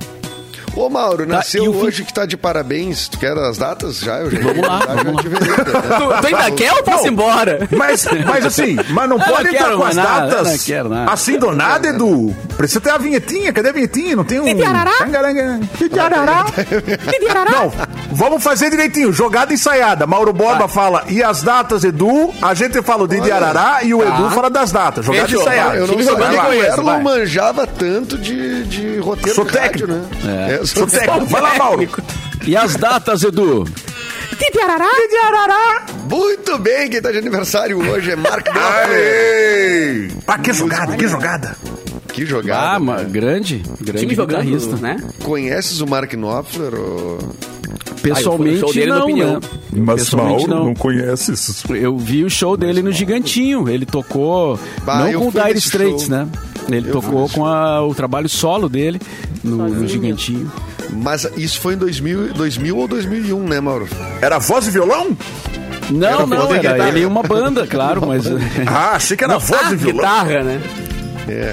Ô, 0.74 0.88
Mauro, 0.88 1.26
nasceu 1.26 1.64
e 1.64 1.68
o 1.68 1.72
fim- 1.72 1.78
hoje 1.80 2.04
que 2.04 2.12
tá 2.14 2.24
de 2.24 2.36
parabéns. 2.36 3.08
Tu 3.08 3.18
quer 3.18 3.36
as 3.36 3.58
datas? 3.58 3.98
Já, 4.00 4.18
eu 4.20 4.30
já. 4.30 4.40
Vamos 4.40 4.66
lá, 4.66 4.78
já, 4.80 4.94
vamos 5.02 5.22
já 5.22 5.30
lá. 5.30 5.56
né? 5.56 5.64
Tu, 5.98 6.20
tu 6.20 6.26
ainda 6.26 6.50
quer 6.52 6.72
ou 6.72 6.82
posso 6.82 7.06
ir 7.06 7.10
embora? 7.10 7.68
Mas, 7.76 8.06
mas 8.26 8.46
assim, 8.46 8.76
mas 8.90 9.08
não 9.08 9.18
pode 9.18 9.44
não 9.44 9.50
entrar 9.52 9.76
com 9.76 9.84
as 9.84 9.96
nada, 9.96 10.26
datas 10.28 10.46
não 10.52 10.58
quero 10.58 10.88
nada. 10.88 11.12
assim 11.12 11.38
do 11.38 11.50
nada, 11.52 11.88
Edu. 11.88 12.34
Precisa 12.56 12.80
ter 12.80 12.90
a 12.90 12.98
vinhetinha. 12.98 13.52
Cadê 13.52 13.68
a 13.70 13.72
vinhetinha? 13.72 14.16
Não 14.16 14.24
tem 14.24 14.38
um. 14.40 14.44
Não, 17.50 17.72
vamos 18.12 18.42
fazer 18.42 18.70
direitinho. 18.70 19.12
Jogada 19.12 19.52
ensaiada. 19.52 20.06
Mauro 20.06 20.32
Borba 20.32 20.68
fala, 20.68 21.04
e 21.08 21.22
as 21.22 21.42
datas, 21.42 21.84
Edu? 21.84 22.32
A 22.40 22.54
gente 22.54 22.80
fala 22.82 23.04
o 23.04 23.08
de 23.08 23.20
Olha. 23.20 23.34
Arará 23.36 23.78
e 23.82 23.92
o 23.94 24.02
Edu 24.02 24.24
Tá. 24.24 24.30
fala 24.30 24.50
das 24.50 24.72
datas. 24.72 25.04
Jogada 25.04 25.26
Fechou. 25.26 25.42
ensaiada. 25.42 25.76
Eu 25.76 25.86
não 25.86 25.94
sabia 25.94 26.06
jogando 26.10 26.40
que 26.40 26.46
o 26.56 26.62
Erlon 26.64 26.84
vai. 26.84 27.02
manjava 27.02 27.66
tanto 27.66 28.18
de, 28.18 28.64
de 28.64 28.98
roteiro 28.98 29.34
Sou 29.34 29.44
de 29.44 29.56
rádio, 29.56 29.86
técnico. 29.88 29.92
né? 30.26 30.58
É, 30.59 30.59
Sou 30.64 30.86
técnico. 30.86 31.26
Vai 31.26 31.42
lá, 31.42 31.54
Mauro. 31.56 31.88
E 32.46 32.56
as 32.56 32.74
datas, 32.76 33.22
Edu? 33.22 33.64
Titirarará? 34.38 35.86
Muito 36.08 36.58
bem, 36.58 36.88
quem 36.88 37.00
tá 37.02 37.10
de 37.12 37.18
aniversário 37.18 37.78
hoje 37.78 38.10
é 38.12 38.16
Mark 38.16 38.46
Knopfler. 38.46 40.10
Ah, 40.26 40.38
que 40.38 40.52
jogada, 40.52 40.96
que 40.96 41.06
jogada. 41.08 41.56
Que 42.12 42.26
jogada. 42.26 42.92
Ah, 42.92 43.02
grande, 43.04 43.62
grande 43.80 44.00
Time 44.00 44.14
jogando, 44.14 44.42
guitarrista. 44.44 44.76
né? 44.76 44.96
Conheces 45.22 45.80
o 45.80 45.86
Mark 45.86 46.10
Knopfler? 46.12 46.74
Ou... 46.74 47.18
Pessoalmente, 48.02 48.82
Ah, 48.82 48.86
não, 48.86 49.08
né? 49.16 49.40
Mas 49.72 50.04
Pessoalmente, 50.04 50.48
Mauro 50.48 50.54
não. 50.54 50.64
não 50.66 50.74
conhece 50.74 51.32
isso. 51.32 51.74
Eu 51.74 51.98
vi 51.98 52.24
o 52.24 52.30
show 52.30 52.56
dele 52.56 52.82
no 52.82 52.90
Gigantinho. 52.90 53.68
Ele 53.68 53.84
tocou, 53.84 54.58
Bah, 54.84 55.04
não 55.04 55.20
com 55.20 55.28
o 55.28 55.30
Dire 55.32 55.58
Straits, 55.58 56.06
show. 56.06 56.10
né? 56.10 56.26
Ele 56.76 56.88
Eu 56.88 56.92
tocou 56.92 57.28
com 57.28 57.46
a- 57.46 57.82
o 57.84 57.94
trabalho 57.94 58.28
solo 58.28 58.68
dele 58.68 59.00
no, 59.42 59.68
no 59.68 59.86
Gigantinho. 59.88 60.50
Mas 60.92 61.24
isso 61.36 61.60
foi 61.60 61.74
em 61.74 61.76
2000, 61.78 62.32
2000 62.34 62.76
ou 62.76 62.88
2001, 62.88 63.38
né, 63.48 63.60
Mauro? 63.60 63.88
Era 64.20 64.38
voz 64.38 64.66
e 64.66 64.70
violão? 64.70 65.16
Não, 65.90 66.26
não, 66.26 66.46
poder 66.46 66.58
era 66.64 66.72
guitarra. 66.74 66.88
ele 66.88 67.00
e 67.00 67.06
uma 67.06 67.22
banda, 67.22 67.66
claro, 67.66 68.02
mas 68.06 68.24
Ah, 68.66 68.92
achei 68.96 69.16
que 69.16 69.24
era 69.24 69.38
voz 69.38 69.60
Ah, 69.66 69.72
e 69.72 69.76
violão. 69.76 69.96
guitarra, 69.96 70.42
né? 70.42 70.60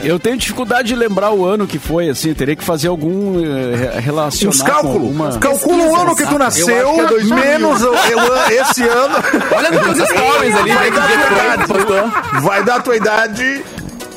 eu 0.04 0.18
tenho 0.18 0.38
dificuldade 0.38 0.88
de 0.88 0.96
lembrar 0.96 1.30
o 1.32 1.46
ano 1.46 1.68
que 1.68 1.78
foi, 1.78 2.10
assim, 2.10 2.34
teria 2.34 2.56
que 2.56 2.64
fazer 2.64 2.88
algum 2.88 3.40
eh, 3.46 3.76
re- 3.76 4.00
relacionar 4.00 4.52
Os 4.52 4.62
cálculos. 4.64 4.96
alguma... 4.96 5.38
Calcula 5.38 5.84
o 5.84 5.96
ano 5.96 6.16
que 6.16 6.26
tu 6.26 6.40
nasceu, 6.40 6.68
Eu 6.70 6.90
acho 6.90 6.96
que 6.96 7.02
é 7.02 7.08
2000. 7.10 7.36
menos 7.36 7.82
o- 7.84 7.86
eu- 7.94 8.62
esse 8.62 8.82
ano. 8.84 9.16
Olha 9.56 9.70
teus 9.70 9.98
stories 10.10 10.56
ali, 10.56 10.72
Vai 10.72 10.90
né, 10.90 10.96
dar 10.98 11.68
tua 11.68 11.76
foi, 11.76 11.82
idade. 11.84 12.42
Vai 12.44 12.64
dar 12.64 12.76
a 12.78 12.80
tua 12.80 12.96
idade. 12.96 13.64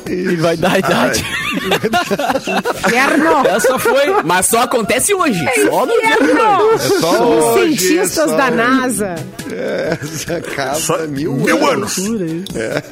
E 0.09 0.35
vai 0.37 0.57
dar 0.57 0.73
a 0.73 0.79
idade. 0.79 1.25
Inferno! 2.85 3.45
Essa 3.47 3.77
foi... 3.79 4.21
Mas 4.23 4.45
só 4.47 4.61
acontece 4.63 5.13
hoje. 5.13 5.45
É 5.47 5.65
Só 5.65 5.85
no 5.85 5.91
dia. 5.93 6.13
Inferno! 6.15 6.79
só 6.99 7.11
Os 7.29 7.45
hoje, 7.57 7.77
cientistas 7.77 8.29
só 8.29 8.37
da 8.37 8.45
hoje. 8.47 8.55
NASA. 8.55 9.15
Essa 10.01 10.41
casa, 10.41 10.79
Só 10.79 10.97
mil, 11.07 11.33
mil 11.33 11.67
anos. 11.69 11.97
É. 12.55 12.83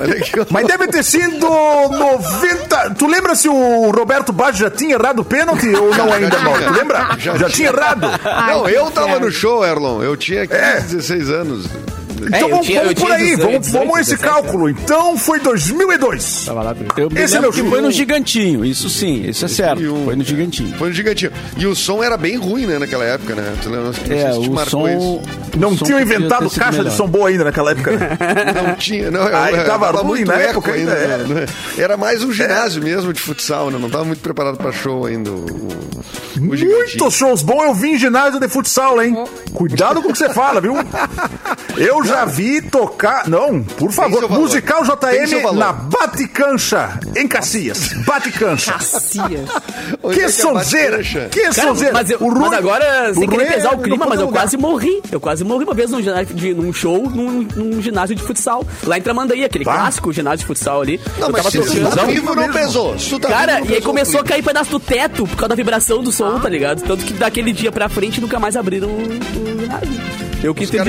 Olha 0.00 0.16
aqui, 0.18 0.40
ó. 0.40 0.46
Mas 0.50 0.66
deve 0.66 0.88
ter 0.88 1.02
sido 1.04 1.46
90. 1.48 2.94
Tu 2.98 3.06
lembra 3.06 3.34
se 3.34 3.48
o 3.48 3.90
Roberto 3.90 4.32
Baggio 4.32 4.60
já 4.60 4.70
tinha 4.70 4.94
errado 4.94 5.20
o 5.20 5.24
pênalti 5.24 5.68
ou 5.74 5.94
não 5.94 6.12
ainda. 6.12 6.38
Mauro? 6.38 6.64
Tu 6.64 6.72
lembra? 6.72 7.16
Já 7.18 7.36
Já, 7.36 7.48
tinha 7.48 7.68
errado? 7.68 8.08
Ai, 8.24 8.54
Não, 8.54 8.68
eu 8.68 8.90
tava 8.90 9.18
no 9.20 9.30
show, 9.30 9.64
Erlon. 9.64 10.02
Eu 10.02 10.16
tinha 10.16 10.46
15, 10.46 10.60
É. 10.60 10.80
16 10.80 11.30
anos. 11.30 11.66
É, 12.24 12.26
Então 12.26 12.40
eu 12.40 12.48
vamos, 12.50 12.66
tinha- 12.66 12.80
vamos 12.82 12.94
por 13.00 13.10
aí, 13.12 13.24
18, 13.36 13.42
vamos, 13.50 13.68
vamos 13.70 13.98
esse 14.00 14.16
17, 14.16 14.22
cálculo. 14.34 14.68
Então 14.70 15.16
foi 15.18 15.40
2002. 15.40 16.44
Tava 16.46 16.62
lá. 16.62 16.76
Eu 16.96 17.10
me 17.10 17.20
Esse 17.20 17.36
é 17.36 17.40
meu 17.40 17.52
que 17.52 17.62
foi 17.62 17.80
no 17.80 17.90
Gigantinho, 17.90 18.64
isso 18.64 18.88
sim, 18.90 19.22
isso 19.28 19.44
é 19.44 19.48
certo. 19.48 19.80
2001. 19.80 20.04
Foi 20.04 20.16
no 20.16 20.24
Gigantinho. 20.24 20.78
Foi 20.78 20.88
no 20.88 20.94
Gigantinho. 20.94 21.32
E 21.56 21.66
o 21.66 21.74
som 21.74 22.02
era 22.02 22.16
bem 22.16 22.36
ruim, 22.36 22.66
né, 22.66 22.78
naquela 22.78 23.04
época, 23.04 23.34
né? 23.34 23.54
Tu 23.62 23.68
lembra? 23.70 23.86
Não 23.86 23.92
sei 23.92 24.16
É, 24.18 24.32
se 24.32 24.38
o 24.38 24.52
marcou 24.52 24.86
som... 24.86 24.88
isso. 24.88 25.20
Não 25.58 25.70
o 25.70 25.76
som 25.78 25.84
tinham 25.84 26.00
inventado 26.00 26.50
caixa 26.50 26.70
de 26.72 26.78
melhor. 26.78 26.96
som 26.96 27.06
boa 27.08 27.28
ainda 27.28 27.44
naquela 27.44 27.70
época. 27.72 27.90
né? 27.92 28.08
Não 28.68 28.74
tinha, 28.76 29.10
não. 29.10 29.22
Ah, 29.22 29.50
eu- 29.50 29.64
tava 29.64 29.86
tava 29.86 30.02
ruim 30.02 30.24
na 30.24 30.34
época 30.34 30.72
ainda, 30.72 30.92
ainda. 30.94 31.14
é. 31.14 31.18
né? 31.40 31.46
Era 31.76 31.96
mais 31.96 32.22
um 32.22 32.32
ginásio 32.32 32.82
mesmo 32.82 33.12
de 33.12 33.20
futsal, 33.20 33.70
né? 33.70 33.78
Não 33.80 33.88
tava 33.90 34.04
muito 34.04 34.20
preparado 34.20 34.56
pra 34.56 34.70
show 34.72 35.06
ainda. 35.06 35.30
O, 35.30 35.34
o. 35.44 35.68
Muitos 36.40 37.14
shows 37.14 37.42
bons 37.42 37.64
eu 37.64 37.74
vi 37.74 37.90
em 37.94 37.98
ginásio 37.98 38.38
de 38.38 38.48
futsal, 38.48 39.02
hein? 39.02 39.16
Cuidado 39.52 40.00
com 40.02 40.08
o 40.10 40.12
que 40.12 40.18
você 40.18 40.28
fala, 40.32 40.60
viu? 40.60 40.74
Eu 41.76 42.02
já 42.08 42.24
vi 42.24 42.60
tocar. 42.62 43.28
Não, 43.28 43.62
por 43.62 43.92
favor. 43.92 44.28
Musical 44.30 44.82
JM 44.84 45.52
na 45.54 45.72
Baticancha, 45.72 46.98
em 47.16 47.26
Cacias. 47.28 47.92
Baticancha. 48.04 48.72
Cacia. 48.72 49.44
Onde 50.02 50.14
Que 50.16 50.20
é 50.20 50.24
que 50.24 50.28
é 50.28 50.28
sonzeira! 50.28 50.98
Que 51.30 51.52
sonzeira! 51.52 51.92
mas, 51.92 52.10
eu, 52.10 52.18
O 52.20 52.30
mas 52.32 52.48
Rui- 52.48 52.56
agora, 52.56 53.14
sem 53.14 53.24
o 53.24 53.28
querer 53.28 53.44
Rui 53.44 53.52
pesar 53.54 53.72
é 53.72 53.76
o 53.76 53.78
clima, 53.78 54.06
mas 54.06 54.20
eu 54.20 54.26
lugar. 54.26 54.42
quase 54.42 54.56
morri. 54.56 55.02
Eu 55.10 55.20
quase 55.20 55.44
morri 55.44 55.64
uma 55.64 55.74
vez 55.74 55.90
num, 55.90 56.02
ginásio 56.02 56.34
de- 56.34 56.54
num 56.54 56.72
show, 56.72 57.08
num, 57.08 57.46
num 57.54 57.82
ginásio 57.82 58.14
de 58.16 58.22
futsal. 58.22 58.64
Lá 58.84 58.98
em 58.98 59.02
Tramandaí, 59.02 59.44
aquele 59.44 59.64
Tá. 59.64 59.72
clássico 59.74 60.12
ginásio 60.12 60.38
de 60.40 60.46
futsal 60.46 60.80
ali. 60.82 61.00
Não, 61.18 61.26
eu 61.28 61.32
mas 61.32 61.42
tava 61.42 61.50
se 61.50 61.58
tu 61.80 61.96
tá 61.96 62.04
vivo 62.04 62.34
não 62.34 62.52
pesou. 62.52 62.96
Tá 63.20 63.28
Cara, 63.28 63.54
vivo, 63.56 63.66
não 63.66 63.72
e 63.72 63.74
aí 63.76 63.82
começou 63.82 64.20
a 64.20 64.24
cair 64.24 64.42
pedaço 64.42 64.70
do 64.70 64.80
teto 64.80 65.26
por 65.26 65.36
causa 65.36 65.48
da 65.48 65.54
vibração 65.54 66.02
do 66.02 66.10
som, 66.12 66.38
tá 66.40 66.48
ligado? 66.48 66.82
Tanto 66.82 67.04
que 67.04 67.12
daquele 67.12 67.52
dia 67.52 67.70
pra 67.72 67.88
frente 67.88 68.20
nunca 68.20 68.38
mais 68.38 68.56
abriram 68.56 68.88
o 68.88 69.60
ginásio. 69.60 70.18
Eu 70.42 70.54
quis 70.54 70.70
ter 70.70 70.84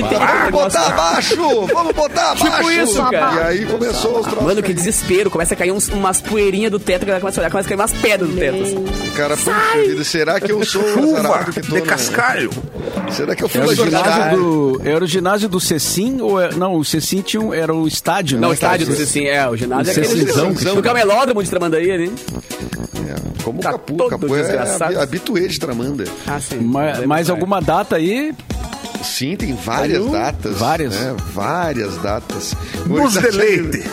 botar 0.52 0.92
abaixo! 1.10 1.36
Vamos 1.74 1.94
botar 1.94 2.32
abaixo! 2.32 2.46
Tipo 2.58 2.72
isso, 2.72 3.04
cara. 3.10 3.54
E 3.54 3.60
aí 3.60 3.66
começou 3.66 4.20
os 4.20 4.26
troços. 4.28 4.44
Mano, 4.44 4.64
que 4.64 4.74
desespero. 4.74 5.30
Começa 5.30 5.54
a 5.54 5.58
cair 5.58 5.72
uns- 5.72 5.90
umas 5.90 6.22
poeirinhas 6.22 6.72
do 6.72 6.80
teto, 6.80 7.06
começa 7.06 7.40
a 7.40 7.42
olhar, 7.42 7.52
começa 7.52 7.68
a 7.68 7.70
cair 7.70 7.80
umas 7.80 7.92
pedras 7.94 8.30
do 8.30 8.36
teto. 8.38 8.62
assim. 8.64 8.86
Cara, 9.16 9.36
puxa 9.38 9.52
vida, 9.88 10.04
será 10.04 10.40
que 10.40 10.52
eu 10.52 10.64
sou 10.66 10.82
o 10.82 10.94
Chuva 10.94 11.20
azarado 11.20 11.52
que 11.54 11.62
tô, 11.62 11.68
de 11.76 11.82
né? 11.82 11.82
cascalho. 11.82 12.50
Será 13.12 13.36
que 13.36 13.44
eu 13.44 13.50
fui 13.50 13.60
Era 13.62 13.70
o, 13.70 13.76
ginásio 13.76 14.38
do, 14.38 14.82
era 14.86 15.04
o 15.04 15.08
ginásio 15.08 15.50
do 15.50 15.60
Cecim 15.60 16.22
ou 16.22 16.40
é- 16.40 16.54
não, 16.54 16.76
o 16.76 16.86
Cecim 16.86 17.22
tinha 17.22 17.42
um, 17.42 17.54
era 17.54 17.74
o 17.74 17.88
estádio, 17.88 18.38
Não, 18.40 18.50
né? 18.50 18.52
o 18.52 18.54
estádio 18.54 18.86
do 18.88 18.96
Cecim, 18.96 19.26
é, 19.26 19.48
o 19.50 19.56
ginásio 19.56 19.92
é 19.92 19.96
O 19.96 20.00
aquele 20.00 20.08
Cecinzão, 20.22 20.54
que 20.54 20.64
do 20.64 20.70
chama. 20.70 20.82
camelódromo 20.82 21.44
de 21.44 21.50
Tramandaí 21.50 21.92
ali. 21.92 22.14
É, 23.10 23.44
como 23.44 23.60
Tá 23.60 23.70
o 23.70 23.74
Capu. 23.74 24.08
Capu 24.10 24.36
é 24.36 24.58
habi- 24.60 24.96
habituê 24.98 25.48
de 25.48 25.60
Tramanda. 25.60 26.04
Ah, 26.28 26.40
sim. 26.40 26.58
Ma- 26.60 27.02
mais 27.08 27.30
alguma 27.30 27.60
data 27.62 27.96
aí? 27.96 28.34
Sim, 29.04 29.36
tem 29.36 29.56
várias 29.56 30.04
Aí, 30.06 30.12
datas. 30.12 30.58
várias. 30.58 30.94
né? 30.94 31.16
Várias 31.34 31.98
datas. 31.98 32.54
Nos 32.86 33.16
Hoje 33.18 33.22
deleite. 33.32 33.84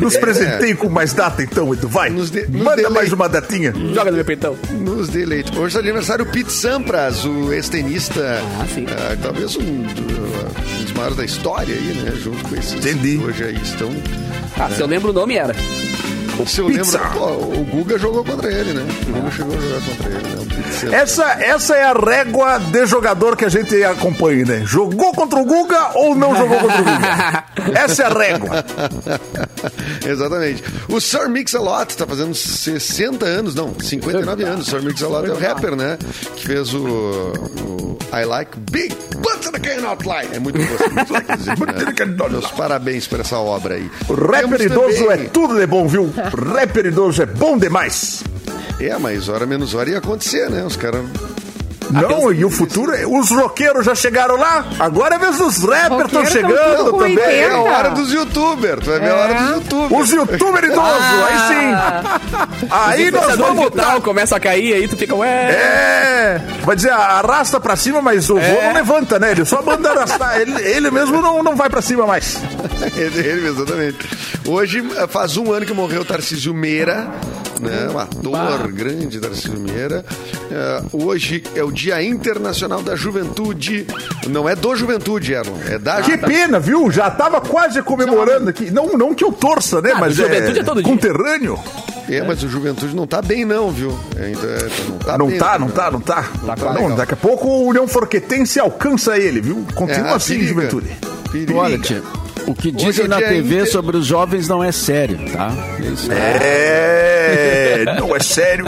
Nos 0.00 0.16
presenteie 0.16 0.74
com 0.74 0.88
mais 0.88 1.12
data, 1.12 1.42
então, 1.42 1.72
Edu. 1.72 1.86
Vai. 1.86 2.08
Nos 2.10 2.30
de- 2.30 2.46
nos 2.48 2.62
Manda 2.62 2.76
deleite. 2.76 2.92
mais 2.94 3.12
uma 3.12 3.28
datinha. 3.28 3.72
Joga 3.94 4.10
no 4.10 4.16
meu 4.16 4.24
peitão. 4.24 4.56
Nos 4.72 5.08
deleite. 5.10 5.56
Hoje 5.56 5.76
é 5.76 5.80
aniversário 5.80 6.24
Pete 6.26 6.50
Sampras, 6.50 7.24
o 7.24 7.52
ex-tenista. 7.52 8.40
Ah, 8.60 8.66
sim. 8.74 8.86
ah, 8.88 9.16
talvez 9.22 9.54
um, 9.56 9.60
do- 9.60 10.80
um 10.80 10.82
dos 10.82 10.92
maiores 10.94 11.16
da 11.16 11.24
história 11.24 11.74
aí, 11.74 11.94
né? 12.02 12.12
Junto 12.16 12.42
com 12.48 12.56
esses 12.56 12.72
Entendi. 12.74 13.18
hoje 13.22 13.44
aí 13.44 13.60
estão. 13.62 13.90
Ah, 14.58 14.70
se 14.70 14.80
eu 14.80 14.86
lembro 14.86 15.10
o 15.10 15.12
nome 15.12 15.36
era. 15.36 15.54
Se 16.46 16.60
eu 16.60 16.66
Pizza. 16.66 16.98
lembro, 16.98 17.18
pô, 17.18 17.26
o 17.60 17.64
Guga 17.70 17.98
jogou 17.98 18.24
contra 18.24 18.50
ele, 18.50 18.72
né? 18.72 18.84
O 19.06 19.12
Guga 19.12 19.30
chegou 19.30 19.54
a 19.56 19.60
jogar 19.60 19.80
contra 19.82 20.08
ele, 20.08 20.28
né? 20.28 20.41
Essa, 20.90 21.24
essa 21.40 21.76
é 21.76 21.84
a 21.84 21.92
régua 21.92 22.58
de 22.58 22.86
jogador 22.86 23.36
que 23.36 23.44
a 23.44 23.48
gente 23.48 23.82
acompanha, 23.84 24.44
né? 24.44 24.62
Jogou 24.64 25.12
contra 25.12 25.38
o 25.38 25.44
Guga 25.44 25.90
ou 25.94 26.14
não 26.14 26.34
jogou 26.36 26.58
contra 26.58 26.80
o 26.80 26.84
Guga? 26.84 27.44
Essa 27.78 28.02
é 28.02 28.06
a 28.06 28.08
régua. 28.08 28.64
Exatamente. 30.04 30.64
O 30.88 31.00
Sir 31.00 31.28
Mix-a-Lot 31.28 31.96
tá 31.96 32.06
fazendo 32.06 32.34
60 32.34 33.24
anos, 33.24 33.54
não, 33.54 33.74
59 33.78 34.44
anos. 34.44 34.66
O 34.66 34.70
Sir 34.70 34.82
Mix-a-Lot 34.82 35.28
é 35.28 35.32
o 35.32 35.38
rapper, 35.38 35.76
né? 35.76 35.96
Que 36.36 36.46
fez 36.46 36.74
o, 36.74 36.82
o 36.82 37.98
I 38.12 38.24
Like 38.24 38.58
Big 38.70 38.94
Butts 39.18 39.48
and 39.48 39.56
I 39.56 39.60
Cannot 39.60 40.04
Lie. 40.04 40.28
É 40.34 40.38
muito 40.38 40.58
gostoso. 40.58 40.90
muito 40.90 41.84
legal, 41.84 42.28
né? 42.28 42.32
Meus 42.32 42.50
parabéns 42.50 43.06
por 43.06 43.20
essa 43.20 43.38
obra 43.38 43.74
aí. 43.74 43.90
O 44.08 44.14
rapper 44.14 44.60
idoso 44.60 45.10
é 45.10 45.16
tudo 45.28 45.58
de 45.58 45.66
bom, 45.66 45.86
viu? 45.86 46.12
Rapper 46.52 46.86
idoso 46.86 47.22
é 47.22 47.26
bom 47.26 47.56
demais. 47.56 48.24
É, 48.86 48.98
mas 48.98 49.28
hora 49.28 49.46
menos 49.46 49.74
hora 49.74 49.90
ia 49.90 49.98
acontecer, 49.98 50.50
né? 50.50 50.64
Os 50.64 50.76
caras... 50.76 51.02
Não, 51.90 52.32
e 52.32 52.42
o 52.42 52.48
futuro, 52.48 52.94
é- 52.94 53.06
os 53.06 53.28
roqueiros 53.30 53.84
já 53.84 53.94
chegaram 53.94 54.36
lá, 54.36 54.64
agora 54.78 55.16
é 55.16 55.18
a 55.18 55.20
vez 55.20 55.36
dos 55.36 55.58
rappers 55.58 56.06
estão 56.06 56.24
chegando 56.24 56.90
também. 56.92 57.18
80. 57.18 57.20
É 57.30 57.50
a 57.50 57.58
hora 57.60 57.90
dos 57.90 58.10
youtubers. 58.10 58.82
Tu 58.82 58.90
vai 58.90 59.00
ver 59.00 59.10
a 59.10 59.14
hora 59.16 59.34
dos 59.34 59.50
youtubers. 59.56 60.02
Os 60.02 60.10
youtubers 60.10 60.68
idosos, 60.72 61.04
aí 61.28 61.38
sim. 61.48 62.66
Aí 62.70 63.10
nós 63.10 63.36
vamos 63.36 63.64
digital 63.70 64.00
começa 64.00 64.36
a 64.36 64.40
cair, 64.40 64.72
aí 64.72 64.88
tu 64.88 64.96
fica, 64.96 65.14
ué. 65.14 65.28
É, 65.28 66.40
vai 66.64 66.76
dizer, 66.76 66.92
arrasta 66.92 67.60
pra 67.60 67.76
cima, 67.76 68.00
mas 68.00 68.30
o 68.30 68.36
voo 68.36 68.62
não 68.62 68.72
levanta, 68.72 69.18
né? 69.18 69.32
Ele 69.32 69.44
só 69.44 69.60
manda 69.62 69.90
arrastar. 69.90 70.40
Ele, 70.40 70.62
ele 70.62 70.90
mesmo 70.90 71.20
não, 71.20 71.42
não 71.42 71.54
vai 71.56 71.68
pra 71.68 71.82
cima 71.82 72.06
mais. 72.06 72.40
Ele, 72.96 73.18
ele, 73.20 73.48
exatamente. 73.48 74.08
Hoje 74.48 74.82
faz 75.08 75.36
um 75.36 75.52
ano 75.52 75.66
que 75.66 75.74
morreu 75.74 76.00
o 76.00 76.04
Tarcísio 76.04 76.54
Meira, 76.54 77.06
né? 77.62 77.88
Um 77.90 77.98
ator 77.98 78.72
grande, 78.72 79.18
Tarcísio 79.20 79.58
Meira. 79.58 80.04
Eh, 80.50 80.82
hoje 80.92 81.42
é 81.54 81.62
o 81.62 81.70
Dia 81.70 82.02
Internacional 82.02 82.82
da 82.82 82.94
Juventude. 82.96 83.86
Não 84.28 84.48
é 84.48 84.54
do 84.56 84.74
Juventude, 84.76 85.32
Erlon. 85.32 85.56
É 85.68 85.78
da 85.78 86.02
Que 86.02 86.18
pena, 86.18 86.58
viu? 86.60 86.90
Já 86.90 87.10
tava 87.10 87.40
quase 87.40 87.80
comemorando 87.82 88.50
aqui. 88.50 88.70
Não, 88.70 88.88
não 88.98 89.14
que 89.14 89.24
eu 89.24 89.32
torça, 89.32 89.80
né? 89.80 89.92
Ah, 89.94 89.98
mas 90.00 90.14
Juventude 90.14 90.58
é 90.58 90.62
todo 90.64 90.82
dia. 90.82 90.92
conterrâneo. 90.92 91.58
É, 92.08 92.20
mas 92.20 92.42
o 92.42 92.48
Juventude 92.48 92.94
não 92.96 93.06
tá 93.06 93.22
bem, 93.22 93.44
não, 93.44 93.70
viu? 93.70 93.96
É, 94.16 94.30
então, 94.30 94.50
é, 94.50 94.68
não 94.90 94.98
tá 94.98 95.18
não 95.18 95.26
bem, 95.28 95.38
tá, 95.38 95.52
né? 95.52 95.58
não 95.60 95.68
tá, 95.70 95.90
não 95.90 96.00
tá. 96.00 96.28
Não, 96.42 96.54
tá 96.56 96.72
legal. 96.72 96.96
daqui 96.96 97.14
a 97.14 97.16
pouco 97.16 97.46
o 97.48 97.68
União 97.68 97.86
Forquetense 97.86 98.58
alcança 98.58 99.16
ele, 99.16 99.40
viu? 99.40 99.64
Continua 99.74 100.10
É, 100.10 100.14
assim, 100.14 100.34
periga. 100.34 100.48
juventude. 100.52 100.90
Periga. 101.30 101.54
Olha, 101.54 101.78
tia, 101.78 102.02
o 102.46 102.54
que 102.54 102.70
dizem 102.72 103.04
é 103.04 103.06
o 103.06 103.08
na 103.08 103.16
TV 103.18 103.38
inter- 103.60 103.70
sobre 103.70 103.96
os 103.96 104.04
jovens 104.04 104.48
não 104.48 104.62
é 104.62 104.72
sério, 104.72 105.16
tá? 105.32 105.52
É 105.78 105.86
isso. 105.86 106.12
É, 106.12 107.21
não 107.98 108.14
é 108.14 108.20
sério. 108.20 108.66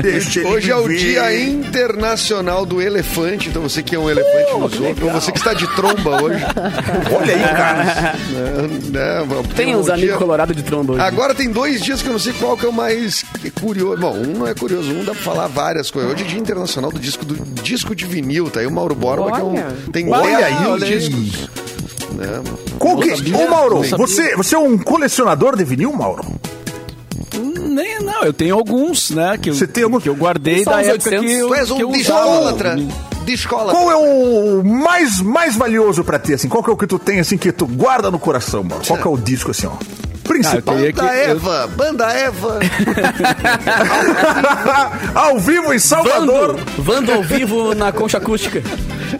Deixa 0.00 0.40
ele 0.40 0.48
Hoje 0.48 0.70
é 0.70 0.76
o 0.76 0.84
viver. 0.84 0.98
Dia 0.98 1.40
Internacional 1.44 2.64
do 2.64 2.80
Elefante, 2.80 3.48
então 3.48 3.62
você 3.62 3.82
que 3.82 3.96
é 3.96 3.98
um 3.98 4.08
elefante 4.08 4.52
no 4.52 4.68
zoo, 4.68 4.94
ou 5.02 5.10
você 5.10 5.32
que 5.32 5.38
está 5.38 5.54
de 5.54 5.66
tromba 5.74 6.22
hoje. 6.22 6.38
Olha 7.12 7.34
aí, 7.34 7.42
cara. 7.42 8.14
Tem 9.56 9.74
um 9.74 9.80
uns 9.80 9.88
amigos 9.88 10.10
dia- 10.10 10.18
colorados 10.18 10.54
de 10.54 10.62
tromba 10.62 10.92
hoje. 10.92 11.02
Agora 11.02 11.34
tem 11.34 11.50
dois 11.50 11.80
dias 11.82 12.00
que 12.02 12.06
eu 12.08 12.12
não 12.12 12.18
sei 12.20 12.32
qual 12.34 12.56
que 12.56 12.64
é 12.64 12.68
o 12.68 12.72
mais 12.72 13.24
curioso. 13.60 13.96
Bom, 14.00 14.12
um 14.14 14.38
não 14.38 14.46
é 14.46 14.54
curioso, 14.54 14.90
um 14.92 15.02
dá 15.04 15.12
pra 15.12 15.22
falar 15.22 15.46
várias 15.48 15.90
coisas. 15.90 16.12
Hoje 16.12 16.22
é 16.24 16.26
Dia 16.26 16.38
Internacional 16.38 16.92
do 16.92 16.98
Disco, 17.00 17.24
do 17.24 17.34
disco 17.62 17.94
de 17.94 18.04
vinil, 18.04 18.48
tá 18.50 18.60
aí 18.60 18.66
o 18.66 18.70
Mauro 18.70 18.94
Borba, 18.94 19.32
que 19.32 19.40
é 19.40 19.42
Olha. 19.42 19.66
um, 19.88 19.90
tem 19.90 20.08
Olha 20.12 20.36
10 20.36 20.44
aí, 20.44 20.66
olha 20.66 20.86
discos. 20.86 21.48
Né? 22.12 22.26
Qual 22.78 22.98
que... 22.98 23.16
sabia, 23.16 23.36
Ô, 23.36 23.48
Mauro, 23.50 23.82
não 23.82 23.98
você, 23.98 24.36
você 24.36 24.54
é 24.54 24.58
um 24.58 24.78
colecionador 24.78 25.56
de 25.56 25.64
vinil, 25.64 25.92
Mauro? 25.92 26.24
Eu 28.26 28.32
tenho 28.32 28.54
alguns, 28.54 29.10
né? 29.10 29.38
Que, 29.40 29.50
eu- 29.50 29.54
Você 29.54 29.66
tem 29.66 29.84
alguns? 29.84 30.02
que 30.02 30.08
eu 30.08 30.14
guardei 30.14 30.64
da 30.64 30.80
época 30.82 31.10
800. 31.10 31.20
que 31.26 31.32
eu, 31.38 31.48
Tu 31.48 31.54
és 31.54 31.66
que 31.66 31.72
um 31.74 31.80
eu 31.80 31.90
usava. 31.90 32.20
discólatra. 32.26 32.76
Discólatra. 33.24 33.72
Qual 33.74 33.90
é 33.90 33.96
o 33.96 34.62
mais, 34.64 35.20
mais 35.20 35.56
valioso 35.56 36.04
pra 36.04 36.18
ti, 36.18 36.34
assim? 36.34 36.48
Qual 36.48 36.62
que 36.62 36.70
é 36.70 36.72
o 36.72 36.76
que 36.76 36.86
tu 36.86 36.98
tem, 36.98 37.18
assim, 37.20 37.36
que 37.36 37.50
tu 37.52 37.66
guarda 37.66 38.10
no 38.10 38.18
coração, 38.18 38.62
Mauro? 38.62 38.84
Qual 38.86 38.98
que 38.98 39.06
é 39.06 39.10
o 39.10 39.16
disco, 39.16 39.50
assim, 39.50 39.66
ó? 39.66 39.72
Principal. 40.22 40.74
Ah, 40.76 40.80
Banda 40.80 40.92
que- 40.92 41.00
eu- 41.00 41.30
Eva, 41.30 41.70
Banda 41.76 42.06
Eva. 42.12 42.58
Ao 45.14 45.38
vivo 45.38 45.72
em 45.72 45.78
Salvador, 45.78 46.56
Vando, 46.56 46.82
Vando 46.82 47.12
ao 47.12 47.22
vivo 47.22 47.74
na 47.74 47.92
concha 47.92 48.18
acústica. 48.18 48.62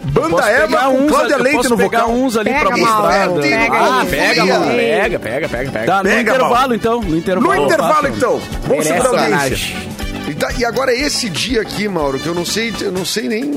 Banda 0.05 0.49
Eva 0.49 0.77
com 0.85 0.97
uns, 0.97 1.11
Cláudia 1.11 1.37
Leite 1.37 1.69
no 1.69 1.77
pegar 1.77 2.01
vocal. 2.01 2.15
uns 2.15 2.37
ali 2.37 2.49
Pega, 2.49 2.65
pra 2.65 2.77
mostrar. 2.77 3.29
pega. 3.41 3.77
Ah, 3.77 4.05
pega. 4.09 4.43
Pega, 4.45 5.19
pega, 5.19 5.49
pega, 5.49 5.71
pega. 5.71 5.85
Tá, 5.85 6.03
no 6.03 6.19
intervalo 6.19 6.73
então, 6.75 7.01
no 7.01 7.17
intervalo. 7.17 7.55
No 7.55 7.65
intervalo, 7.65 7.93
faço. 7.93 8.07
então. 8.17 8.41
Vamos 8.67 8.85
segurar 8.85 9.09
audiência. 9.09 9.27
homenagem. 9.27 9.87
E, 10.27 10.33
tá- 10.33 10.49
agora 10.67 10.93
esse 10.93 11.29
dia 11.29 11.61
aqui, 11.61 11.87
Mauro, 11.87 12.19
que 12.19 12.27
eu 12.27 12.35
não 12.35 12.45
sei, 12.45 12.73
eu 12.81 12.91
não 12.91 13.05
sei 13.05 13.29
nem 13.29 13.49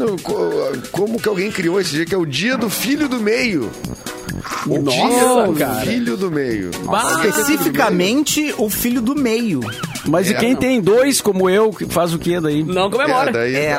como 0.92 1.18
que 1.20 1.28
alguém 1.28 1.50
criou 1.50 1.80
esse 1.80 1.90
dia, 1.90 2.06
que 2.06 2.14
é 2.14 2.18
o 2.18 2.25
dia 2.25 2.56
do 2.56 2.70
filho 2.70 3.08
do 3.08 3.18
meio. 3.18 3.70
O 4.66 4.78
Nossa, 4.80 4.97
dia 4.97 5.47
do 5.47 5.52
cara. 5.54 5.80
filho 5.80 6.16
do 6.16 6.30
meio. 6.30 6.70
Bah, 6.85 7.20
Especificamente 7.25 8.54
o 8.59 8.68
filho 8.70 9.00
do 9.00 9.14
meio. 9.14 9.61
Mas 10.06 10.30
e 10.30 10.35
É, 10.35 10.37
quem 10.38 10.52
não. 10.54 10.61
tem 10.61 10.80
dois 10.80 11.20
como 11.20 11.49
eu, 11.50 11.70
que 11.70 11.85
faz 11.87 12.14
o 12.14 12.18
quê 12.18 12.40
daí? 12.40 12.62
Não 12.64 12.87
É, 12.87 12.90
comemora. 12.90 13.32
daí, 13.32 13.54
É. 13.54 13.78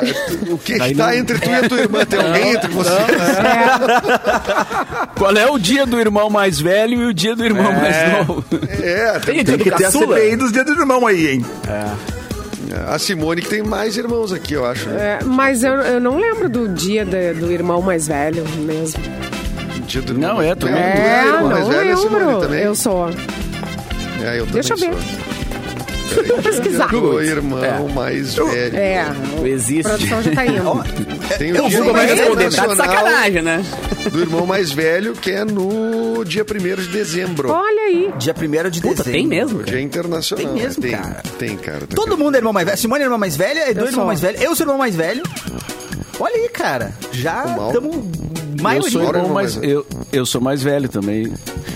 O 0.50 0.58
que 0.58 0.78
Daí 0.78 0.92
está 0.92 1.06
não- 1.08 1.14
entre 1.14 1.38
tu 1.38 1.50
e 1.50 1.54
a 1.54 1.68
tua 1.68 1.78
irmã? 1.80 2.04
Tem 2.04 2.20
alguém 2.20 2.52
entre 2.52 2.70
vocês? 2.70 2.96
Qual 5.16 5.32
é 5.36 5.50
o 5.50 5.58
dia 5.58 5.84
do 5.86 5.98
irmão 6.00 6.30
mais 6.30 6.60
velho 6.60 7.02
e 7.02 7.06
o 7.06 7.14
dia 7.14 7.34
do 7.34 7.44
irmão 7.44 7.72
mais 7.72 8.26
novo? 8.26 8.44
É, 8.68 9.18
tem, 9.20 9.44
Tem 9.44 9.58
que 9.58 9.70
ter 9.70 9.84
a. 9.86 9.90
CPI 9.90 10.36
dos 10.36 10.52
dias 10.52 10.64
do 10.66 10.72
irmão 10.72 11.06
aí, 11.06 11.28
hein? 11.28 11.46
a 12.88 12.98
Simone 12.98 13.42
que 13.42 13.48
tem 13.50 13.62
mais 13.62 13.96
irmãos 13.98 14.32
aqui, 14.32 14.54
eu 14.54 14.64
acho. 14.64 14.88
Né? 14.88 15.18
É, 15.20 15.24
mas 15.24 15.62
eu, 15.62 15.74
eu 15.74 16.00
não 16.00 16.18
lembro 16.18 16.48
do 16.48 16.68
dia 16.70 17.04
do 17.04 17.52
irmão 17.52 17.82
mais 17.82 18.08
velho 18.08 18.44
mesmo. 18.60 19.02
Dia 19.92 20.00
do 20.00 20.14
Não, 20.14 20.40
é, 20.40 20.54
tu 20.54 20.60
tu 20.60 20.68
é, 20.68 21.26
É, 21.28 21.42
mais 21.42 21.68
velho, 21.68 21.90
é 21.90 21.96
Simone 21.96 22.40
também. 22.40 22.62
Eu 22.62 22.74
sou. 22.74 23.10
É, 24.24 24.38
eu 24.40 24.46
Deixa 24.46 24.72
eu 24.72 24.78
ver. 24.78 24.90
sou. 24.94 26.24
Vou 26.28 26.42
pesquisar. 26.42 26.94
O 26.94 27.20
irmão 27.20 27.88
mais 27.90 28.34
velho. 28.34 28.74
É, 28.74 29.00
a 29.02 29.12
Não 29.12 29.46
existe. 29.46 29.82
produção 29.82 30.22
já 30.22 30.32
tá 30.32 30.46
indo. 30.46 30.84
Tem 31.36 31.52
o 31.52 31.56
Como 31.70 31.92
vai 31.92 32.06
responder? 32.06 32.50
Tá 32.54 32.66
de 32.68 32.76
sacanagem, 32.76 33.42
né? 33.42 33.62
do 34.10 34.20
irmão 34.20 34.46
mais 34.46 34.72
velho, 34.72 35.12
que 35.12 35.30
é 35.30 35.44
no 35.44 36.24
dia 36.24 36.42
1 36.42 36.74
de 36.80 36.88
dezembro. 36.88 37.50
Olha 37.50 37.82
aí. 37.82 38.10
Dia 38.16 38.34
1 38.34 38.70
de 38.70 38.80
Puta, 38.80 38.94
dezembro. 39.04 39.12
tem 39.12 39.26
mesmo? 39.26 39.62
Dia 39.62 39.80
internacional. 39.80 40.46
Tem 40.46 40.54
mesmo, 40.62 40.82
tem, 40.82 40.92
cara. 40.92 41.22
Tem, 41.38 41.56
cara. 41.58 41.78
Tem 41.80 41.88
Todo 41.94 42.16
mundo 42.16 42.34
é 42.34 42.38
irmão 42.38 42.52
mais 42.54 42.64
velho. 42.66 42.78
Simone 42.78 43.02
é 43.02 43.04
irmã 43.04 43.18
mais 43.18 43.36
velha, 43.36 43.70
Edu 43.70 43.80
é 43.80 43.82
Eu 43.82 43.86
irmão 43.88 43.92
sou. 43.92 44.06
mais 44.06 44.20
velho, 44.20 44.38
eu 44.40 44.56
sou 44.56 44.64
irmão 44.64 44.78
mais 44.78 44.96
velho. 44.96 45.22
Olha 46.18 46.34
aí, 46.36 46.48
cara. 46.48 46.92
Já 47.10 47.44
O 47.44 47.72
Estamos 48.70 48.92
Eu 48.94 49.00
maioria. 49.02 49.22
sou 49.22 49.30
é 49.30 49.34
mais 49.34 49.54
velho. 49.56 49.70
eu, 49.72 49.86
Eu 50.12 50.26
sou 50.26 50.40
mais 50.40 50.62
velho 50.62 50.88
também. 50.88 51.32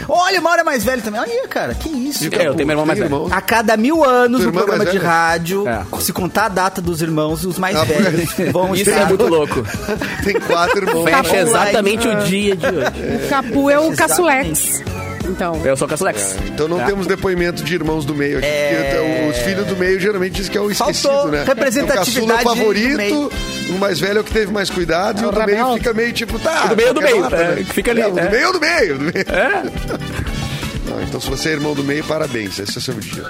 Olha, 0.08 0.40
o 0.40 0.42
Mauro 0.42 0.60
é 0.60 0.64
mais 0.64 0.84
velho 0.84 1.02
também. 1.02 1.20
Olha, 1.20 1.48
cara, 1.48 1.74
que 1.74 1.88
isso. 1.88 2.24
É, 2.32 2.46
eu 2.46 2.54
tenho 2.54 2.66
meu 2.66 2.74
irmão 2.74 2.86
mais 2.86 2.98
velho. 2.98 3.28
A 3.32 3.40
cada 3.40 3.76
mil 3.76 4.04
anos, 4.04 4.44
no 4.44 4.52
programa 4.52 4.86
de 4.86 4.98
rádio, 4.98 5.66
É. 5.66 5.84
se 6.00 6.12
contar 6.12 6.44
a 6.46 6.48
data 6.48 6.80
dos 6.80 7.02
irmãos, 7.02 7.44
os 7.44 7.58
mais 7.58 7.76
Ah, 7.76 7.84
velhos 7.84 8.30
vão 8.52 8.74
Isso 8.74 8.88
é 8.90 8.92
estar- 8.94 9.06
muito 9.08 9.26
louco. 9.26 9.64
Tem 10.24 10.38
quatro 10.40 10.78
irmãos. 10.88 11.04
Fecha 11.04 11.36
exatamente 11.38 12.06
o 12.06 12.16
dia 12.24 12.54
de 12.56 12.66
hoje. 12.66 13.24
O 13.24 13.28
Capu 13.28 13.70
é 13.70 13.78
o 13.78 13.90
Exatamente. 13.92 13.96
Caçulex. 13.96 14.82
Então, 15.28 15.60
Eu 15.64 15.76
sou 15.76 15.86
o 15.86 15.90
Caçulex. 15.90 16.36
Então 16.46 16.68
não 16.68 16.80
É. 16.80 16.84
temos 16.86 17.06
depoimento 17.06 17.62
de 17.64 17.74
irmãos 17.74 18.04
do 18.04 18.14
meio 18.14 18.38
aqui. 18.38 18.46
porque 18.46 19.30
Os 19.30 19.36
filhos 19.44 19.66
do 19.66 19.76
meio 19.76 19.98
geralmente 20.00 20.32
dizem 20.34 20.52
que 20.52 20.58
é 20.58 20.60
o 20.60 20.70
esquecido, 20.70 21.08
Faltou 21.08 21.30
né? 21.32 21.44
representatividade 21.44 22.40
É 22.40 22.44
o 22.44 22.48
favorito, 22.56 23.32
o 23.70 23.78
mais 23.78 23.98
velho 24.00 24.18
é 24.18 24.20
o 24.20 24.24
que 24.24 24.32
teve 24.32 24.52
mais 24.52 24.70
cuidado, 24.70 25.20
e 25.20 25.24
É 25.24 25.26
o 25.26 25.30
o 25.30 25.32
do 25.32 25.44
meio 25.46 25.74
fica 25.74 25.92
meio 25.92 26.12
tipo, 26.12 26.38
tá. 26.38 26.64
O 26.66 26.68
do 26.68 26.76
meio 26.76 26.88
é 26.88 26.90
o 26.90 26.94
do 26.94 27.00
qualquer 27.00 27.12
meio, 27.12 27.22
nota, 27.24 27.36
é, 27.36 27.54
né? 27.56 27.64
fica 27.64 27.90
ali, 27.90 28.00
É, 28.00 28.06
o 28.06 28.10
do 28.12 28.18
é. 28.20 28.30
meio 28.30 28.42
é 28.44 28.48
o 28.48 28.52
do 28.52 28.60
meio. 28.60 28.98
do 28.98 29.04
meio. 29.04 29.14
É. 29.28 29.62
Não, 30.88 31.02
então 31.02 31.20
se 31.20 31.28
você 31.28 31.48
é 31.48 31.52
irmão 31.52 31.74
do 31.74 31.82
meio, 31.82 32.04
parabéns. 32.04 32.58
Esse 32.60 32.76
é 32.76 32.78
o 32.78 32.80
seu 32.80 32.94
dia. 32.94 33.24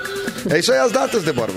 É 0.51 0.59
isso 0.59 0.71
aí 0.73 0.79
as 0.79 0.93
datas, 0.93 1.23
Débora. 1.23 1.53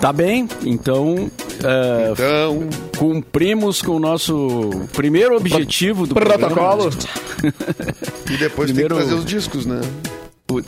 Tá 0.00 0.12
bem? 0.12 0.48
Então, 0.64 1.30
é, 1.64 2.10
Então, 2.12 2.68
cumprimos 2.98 3.82
com 3.82 3.92
o 3.92 4.00
nosso 4.00 4.70
primeiro 4.92 5.36
objetivo 5.36 6.06
do 6.06 6.14
Protocolo. 6.14 6.90
programa. 6.90 6.90
e 8.30 8.36
depois 8.36 8.70
Primeiro- 8.70 8.94
tem 8.96 9.04
que 9.04 9.08
trazer 9.08 9.14
os 9.14 9.24
discos, 9.24 9.66
né? 9.66 9.80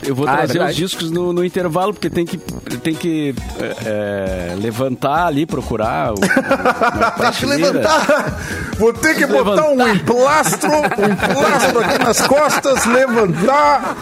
Eu 0.07 0.15
vou 0.15 0.25
Ah, 0.25 0.31
é 0.31 0.35
trazer 0.37 0.45
os 0.45 0.53
verdade. 0.53 0.77
discos 0.77 1.11
no, 1.11 1.33
no 1.33 1.43
intervalo, 1.43 1.93
porque 1.93 2.09
tem 2.09 2.25
que, 2.25 2.37
tem 2.37 2.95
que 2.95 3.35
é, 3.59 4.51
é, 4.53 4.55
levantar 4.55 5.25
ali, 5.27 5.45
procurar. 5.45 6.13
O, 6.13 6.19
na 6.21 6.27
Tem 6.27 6.35
que 6.35 7.17
prateleira. 7.17 7.65
levantar. 7.73 8.41
Vou 8.79 8.93
ter 8.93 9.13
que 9.15 9.25
botar 9.25 9.65
um 9.69 9.85
emplastro, 9.89 10.69
um 10.71 10.77
emplastro 11.11 11.79
aqui 11.81 11.99
nas 12.01 12.21
costas, 12.25 12.85
levantar. 12.85 13.97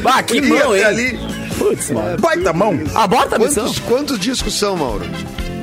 Bah, 0.00 0.22
que 0.22 0.40
mão, 0.40 0.76
hein? 0.76 0.84
ali. 0.84 1.18
Putz, 1.58 1.90
mano. 1.90 2.18
Baita 2.20 2.52
mão. 2.52 2.78
Aborta 2.94 3.34
a 3.34 3.38
missão. 3.40 3.64
Quantos, 3.64 3.78
quantos 3.80 4.18
discos 4.20 4.56
são, 4.56 4.76
Mauro? 4.76 5.04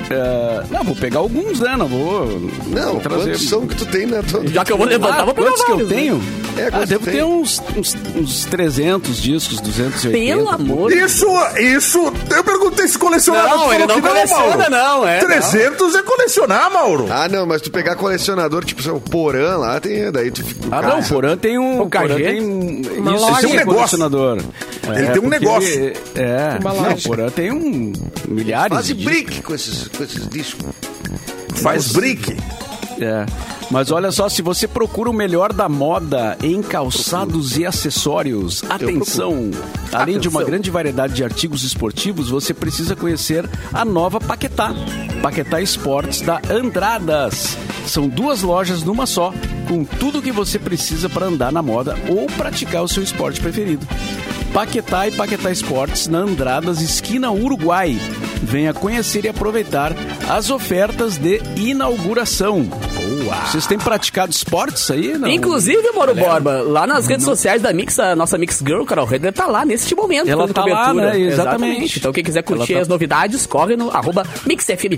É, 0.10 0.64
não, 0.70 0.84
vou 0.84 0.96
pegar 0.96 1.20
alguns, 1.20 1.60
né? 1.60 1.76
Não 1.78 1.88
vou. 1.88 2.28
Não, 2.68 2.92
vou 2.94 3.00
trazer. 3.02 3.24
quantos 3.32 3.50
são 3.50 3.66
que 3.68 3.76
tu 3.76 3.86
tem 3.86 4.06
na 4.06 4.22
tua... 4.22 4.46
Já 4.48 4.64
que 4.66 4.72
eu 4.72 4.78
vou 4.78 4.86
levantar, 4.86 5.22
Ah, 5.22 5.26
vou 5.26 5.34
pegar 5.34 5.48
quantos 5.50 5.64
que 5.64 5.72
eu 5.72 5.76
vários, 5.78 5.90
né? 5.92 5.96
tenho? 5.98 6.22
É, 6.56 6.70
ah, 6.72 6.86
devo 6.86 7.06
ter 7.06 7.24
uns, 7.24 7.62
uns, 7.76 7.96
uns 8.16 8.46
300 8.46 9.22
discos, 9.22 9.60
280. 9.60 10.12
Pelo 10.12 10.50
amor 10.50 10.92
de 10.92 11.00
Isso, 11.00 11.26
isso. 11.58 12.13
Eu 12.30 12.44
perguntei 12.44 12.88
se 12.88 12.98
colecionava. 12.98 13.50
tu 13.50 13.56
Não, 13.58 13.74
ele 13.74 13.86
não 13.86 13.96
que 13.96 14.02
coleciona, 14.08 14.58
Mauro. 14.58 14.70
não, 14.72 15.08
é. 15.08 15.20
300 15.20 15.96
é 15.96 16.02
colecionar, 16.02 16.72
Mauro. 16.72 17.08
Ah, 17.10 17.28
não, 17.30 17.46
mas 17.46 17.62
tu 17.62 17.70
pegar 17.72 17.96
colecionador, 17.96 18.64
tipo, 18.66 18.82
o 18.92 19.00
Porã 19.00 19.58
lá, 19.58 19.80
tem, 19.80 20.12
daí 20.12 20.32
tu 20.32 20.44
fica... 20.44 20.62
Ah, 20.72 20.82
não, 20.82 21.00
o 21.00 21.08
Porã 21.08 21.38
tem 21.38 21.58
um. 21.58 21.82
O? 21.82 21.90
Porã 21.90 22.16
tem 22.16 22.42
um. 22.42 22.82
Uma 22.98 23.12
isso, 23.16 23.22
loja. 23.26 23.32
esse 23.34 23.42
Tem 23.42 23.50
um 23.50 23.54
é 23.54 23.58
negócio. 23.58 23.76
colecionador. 23.98 24.38
Ele 24.96 25.08
tem 25.12 25.22
um 25.22 25.30
negócio. 25.30 25.70
ele- 25.70 25.98
é. 26.16 26.60
Não, 26.62 26.94
o 26.94 27.02
Porã 27.04 27.30
tem 27.30 27.52
um. 27.52 27.94
Milhares 28.28 28.74
Faz 28.74 28.88
de 28.88 28.94
brick 28.96 29.42
com 29.42 29.54
esses, 29.54 29.88
com 29.90 30.04
esses 30.04 30.28
discos. 30.30 30.66
Faz 31.56 31.92
brick. 31.92 32.36
É. 33.00 33.26
Mas 33.72 33.92
olha 33.92 34.12
só, 34.12 34.30
se 34.30 34.42
você 34.42 34.68
procura 34.68 35.10
o 35.10 35.14
melhor 35.14 35.52
da 35.52 35.68
moda 35.68 36.38
em 36.44 36.62
calçados 36.62 37.58
e 37.58 37.66
acessórios, 37.66 38.64
atenção! 38.70 39.52
Além 39.92 40.20
de 40.20 40.28
uma 40.28 40.40
Atenção. 40.40 40.46
grande 40.46 40.72
variedade 40.72 41.14
de 41.14 41.24
artigos 41.24 41.64
esportivos, 41.64 42.30
você 42.30 42.54
precisa 42.54 42.96
conhecer 42.96 43.50
a 43.72 43.86
nova 43.86 44.20
Paquetá. 44.20 44.74
Paquetá 45.22 45.62
Esportes 45.62 46.22
da 46.22 46.42
Andradas. 46.50 47.58
São 47.86 48.08
duas 48.08 48.42
lojas 48.42 48.84
numa 48.84 49.06
só, 49.06 49.34
com 49.68 49.84
tudo 49.84 50.22
que 50.22 50.32
você 50.32 50.58
precisa 50.58 51.10
para 51.10 51.28
andar 51.28 51.52
na 51.52 51.62
moda 51.62 51.96
ou 52.08 52.26
praticar 52.28 52.84
o 52.84 52.88
seu 52.88 53.04
esporte 53.04 53.40
preferido. 53.40 53.86
Paquetá 54.54 55.08
e 55.08 55.12
Paquetá 55.12 55.50
Esportes 55.52 56.08
na 56.08 56.20
Andradas, 56.20 56.80
esquina 56.80 57.32
Uruguai. 57.32 57.98
Venha 58.44 58.72
conhecer 58.74 59.26
e 59.26 59.30
aproveitar 59.30 59.94
as 60.30 60.52
ofertas 60.52 61.18
de 61.18 61.42
inauguração. 61.58 62.62
Boa! 62.64 63.36
Vocês 63.48 63.66
têm 63.66 63.80
praticado 63.80 64.32
esportes 64.32 64.92
aí? 64.92 65.18
Não? 65.18 65.28
Inclusive, 65.28 65.92
Mauro 65.94 66.14
Borba, 66.14 66.62
lá 66.62 66.86
nas 66.86 67.08
redes 67.08 67.26
sociais 67.26 67.62
da 67.64 67.74
Mix, 67.74 67.98
a 67.98 68.16
nossa 68.16 68.38
Mix 68.38 68.60
Girl, 68.66 68.84
Carol 68.84 69.06
Redler, 69.06 69.34
tá 69.34 69.48
lá 69.48 69.66
neste 69.66 69.96
momento. 69.96 70.30
Ela 70.30 70.48
tá 70.48 70.66
lá, 70.66 70.88
cobertura. 70.90 71.14
né? 71.14 71.20
Exatamente. 71.20 72.00
Então, 72.00 72.12
quem 72.14 72.24
quiser 72.24 72.44
curtir 72.44 72.74
tá- 72.76 72.80
as 72.82 72.88
novidades, 72.88 73.46
corre 73.48 73.76
no 73.76 73.90
arroba 73.90 74.24
MixFM 74.46 74.98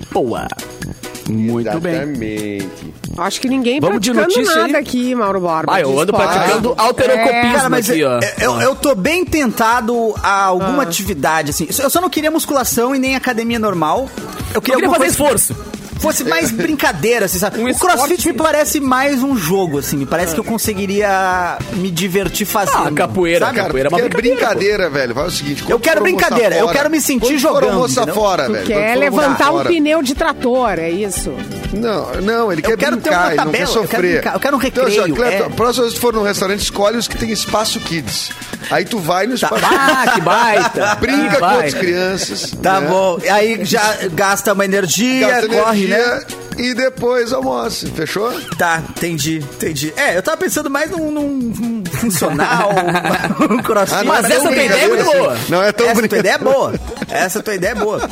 Muito 1.30 1.80
bem. 1.80 1.94
Exatamente. 1.94 2.70
acho 3.18 3.42
que 3.42 3.48
ninguém 3.50 3.80
Vamos 3.80 4.00
de 4.02 4.12
praticando 4.12 4.38
notícia 4.40 4.62
nada 4.62 4.78
aí? 4.78 4.84
aqui, 4.84 5.16
Mauro 5.16 5.40
Borba. 5.40 5.74
Ah, 5.74 5.82
eu 5.82 5.92
de 5.94 6.00
ando 6.00 6.14
praticando 6.14 6.74
alterocopismo 6.78 7.56
Cara, 7.56 7.70
mas 7.70 7.90
aqui, 7.90 8.04
ó. 8.04 8.20
eu, 8.40 8.52
eu, 8.54 8.62
eu 8.62 8.76
tô 8.76 8.94
bem 8.94 9.26
tentado 9.26 10.14
a 10.22 10.44
alguma 10.44 10.84
atividade, 10.84 11.50
assim. 11.52 11.68
Eu 11.82 11.90
só 11.90 12.00
não 12.00 12.10
queria 12.10 12.30
musculação 12.30 12.96
e 12.96 13.00
nem 13.00 13.16
academia 13.16 13.58
normal. 13.60 14.10
Eu 14.54 14.56
Eu 14.56 14.62
queria, 14.62 14.76
queria 14.78 14.88
alguma 14.88 15.06
fazer 15.06 15.18
coisa 15.18 15.36
esforço. 15.40 15.75
Fosse 16.06 16.24
mais 16.24 16.52
brincadeira, 16.52 17.26
assim, 17.26 17.40
sabe? 17.40 17.60
Um 17.60 17.70
o 17.70 17.76
crossfit 17.78 18.14
esporte. 18.14 18.28
me 18.28 18.34
parece 18.34 18.80
mais 18.80 19.24
um 19.24 19.36
jogo, 19.36 19.80
assim. 19.80 19.98
Me 19.98 20.06
parece 20.06 20.34
que 20.34 20.40
eu 20.40 20.44
conseguiria 20.44 21.58
me 21.74 21.90
divertir 21.90 22.46
fazendo. 22.46 22.88
Ah, 22.88 22.92
capoeira, 22.92 23.46
sabe? 23.46 23.56
Cara, 23.58 23.68
Capoeira 23.68 23.90
é 23.90 23.92
uma 23.92 24.00
quer 24.00 24.10
brincadeira, 24.10 24.48
brincadeira, 24.48 24.90
velho. 24.90 25.16
Vai 25.16 25.28
o 25.28 25.32
seguinte. 25.32 25.66
Eu 25.68 25.80
quero 25.80 26.02
brincadeira, 26.02 26.56
eu 26.56 26.68
quero 26.70 26.90
me 26.90 27.02
sentir 27.02 27.28
quando 27.28 27.40
jogando, 27.40 27.88
entendeu? 27.88 28.14
fora, 28.14 28.50
velho. 28.50 28.66
quer 28.66 28.96
levantar 28.98 29.52
um 29.52 29.64
pneu 29.64 30.02
de 30.04 30.16
trator, 30.16 30.80
é 30.80 30.90
isso? 30.90 31.34
Não, 31.74 32.14
não, 32.22 32.52
ele 32.52 32.62
Eu 32.62 32.70
quer 32.70 32.78
quero 32.78 32.98
ter 32.98 33.10
brincar, 33.10 33.22
uma 33.22 33.32
ele 33.34 33.36
não 33.38 33.52
quer 33.52 33.58
tabela, 33.58 33.64
eu 33.64 33.68
quero 33.68 33.88
sofrer. 33.88 34.12
brincar, 34.14 34.34
eu 34.34 34.40
quero 34.40 34.58
um 34.58 34.64
Então, 34.64 34.86
assim, 34.86 35.14
recreio, 35.14 35.44
é. 35.44 35.46
a 35.46 35.50
próxima 35.50 35.84
vez 35.84 35.94
que 35.94 36.00
tu 36.00 36.02
for 36.02 36.14
num 36.14 36.24
restaurante, 36.24 36.62
escolhe 36.62 36.98
os 36.98 37.08
que 37.08 37.18
tem 37.18 37.32
espaço 37.32 37.80
kids. 37.80 38.30
Aí 38.72 38.86
tu 38.86 39.00
vai 39.00 39.28
no 39.28 39.36
espaço 39.36 39.64
Ah, 39.66 40.12
que 40.14 40.22
baita. 40.22 40.96
brinca 41.02 41.30
que 41.30 41.38
com 41.38 41.46
outras 41.46 41.74
baita. 41.74 41.80
crianças. 41.80 42.52
Tá 42.62 42.80
né? 42.82 42.88
bom. 42.88 43.20
Aí 43.32 43.64
já 43.66 43.96
gasta 44.14 44.54
uma 44.54 44.66
energia, 44.66 45.28
Gasta 45.28 45.48
corre, 45.50 45.88
né? 45.88 46.00
energia 46.00 46.28
e 46.58 46.74
depois 46.74 47.34
almoça. 47.34 47.88
Fechou? 47.96 48.32
Tá, 48.58 48.82
entendi, 48.90 49.38
entendi. 49.40 49.94
É, 49.98 50.18
eu 50.18 50.24
tava 50.24 50.38
pensando 50.38 50.70
mais 50.70 50.90
num, 50.90 51.12
num- 51.12 51.84
funcional, 51.92 52.70
um 53.50 53.58
crossfit. 53.62 53.98
Ah, 53.98 54.02
é 54.02 54.04
Mas 54.06 54.28
tão 54.28 54.38
essa 54.38 54.48
tua 54.48 54.64
ideia 54.64 54.82
é 54.84 54.88
muito 54.88 55.04
boa. 55.06 55.34
assim. 55.34 55.42
Não 55.50 55.64
é 55.64 55.72
tão 55.72 55.86
Essa 55.86 55.94
tua 55.94 56.02
brincadeira. 56.02 56.20
ideia 56.20 56.36
é 56.36 56.54
boa. 56.54 56.74
Essa 57.10 57.44
tua 57.44 57.54
ideia 57.56 57.72
é 57.72 57.76
boa. 57.76 58.10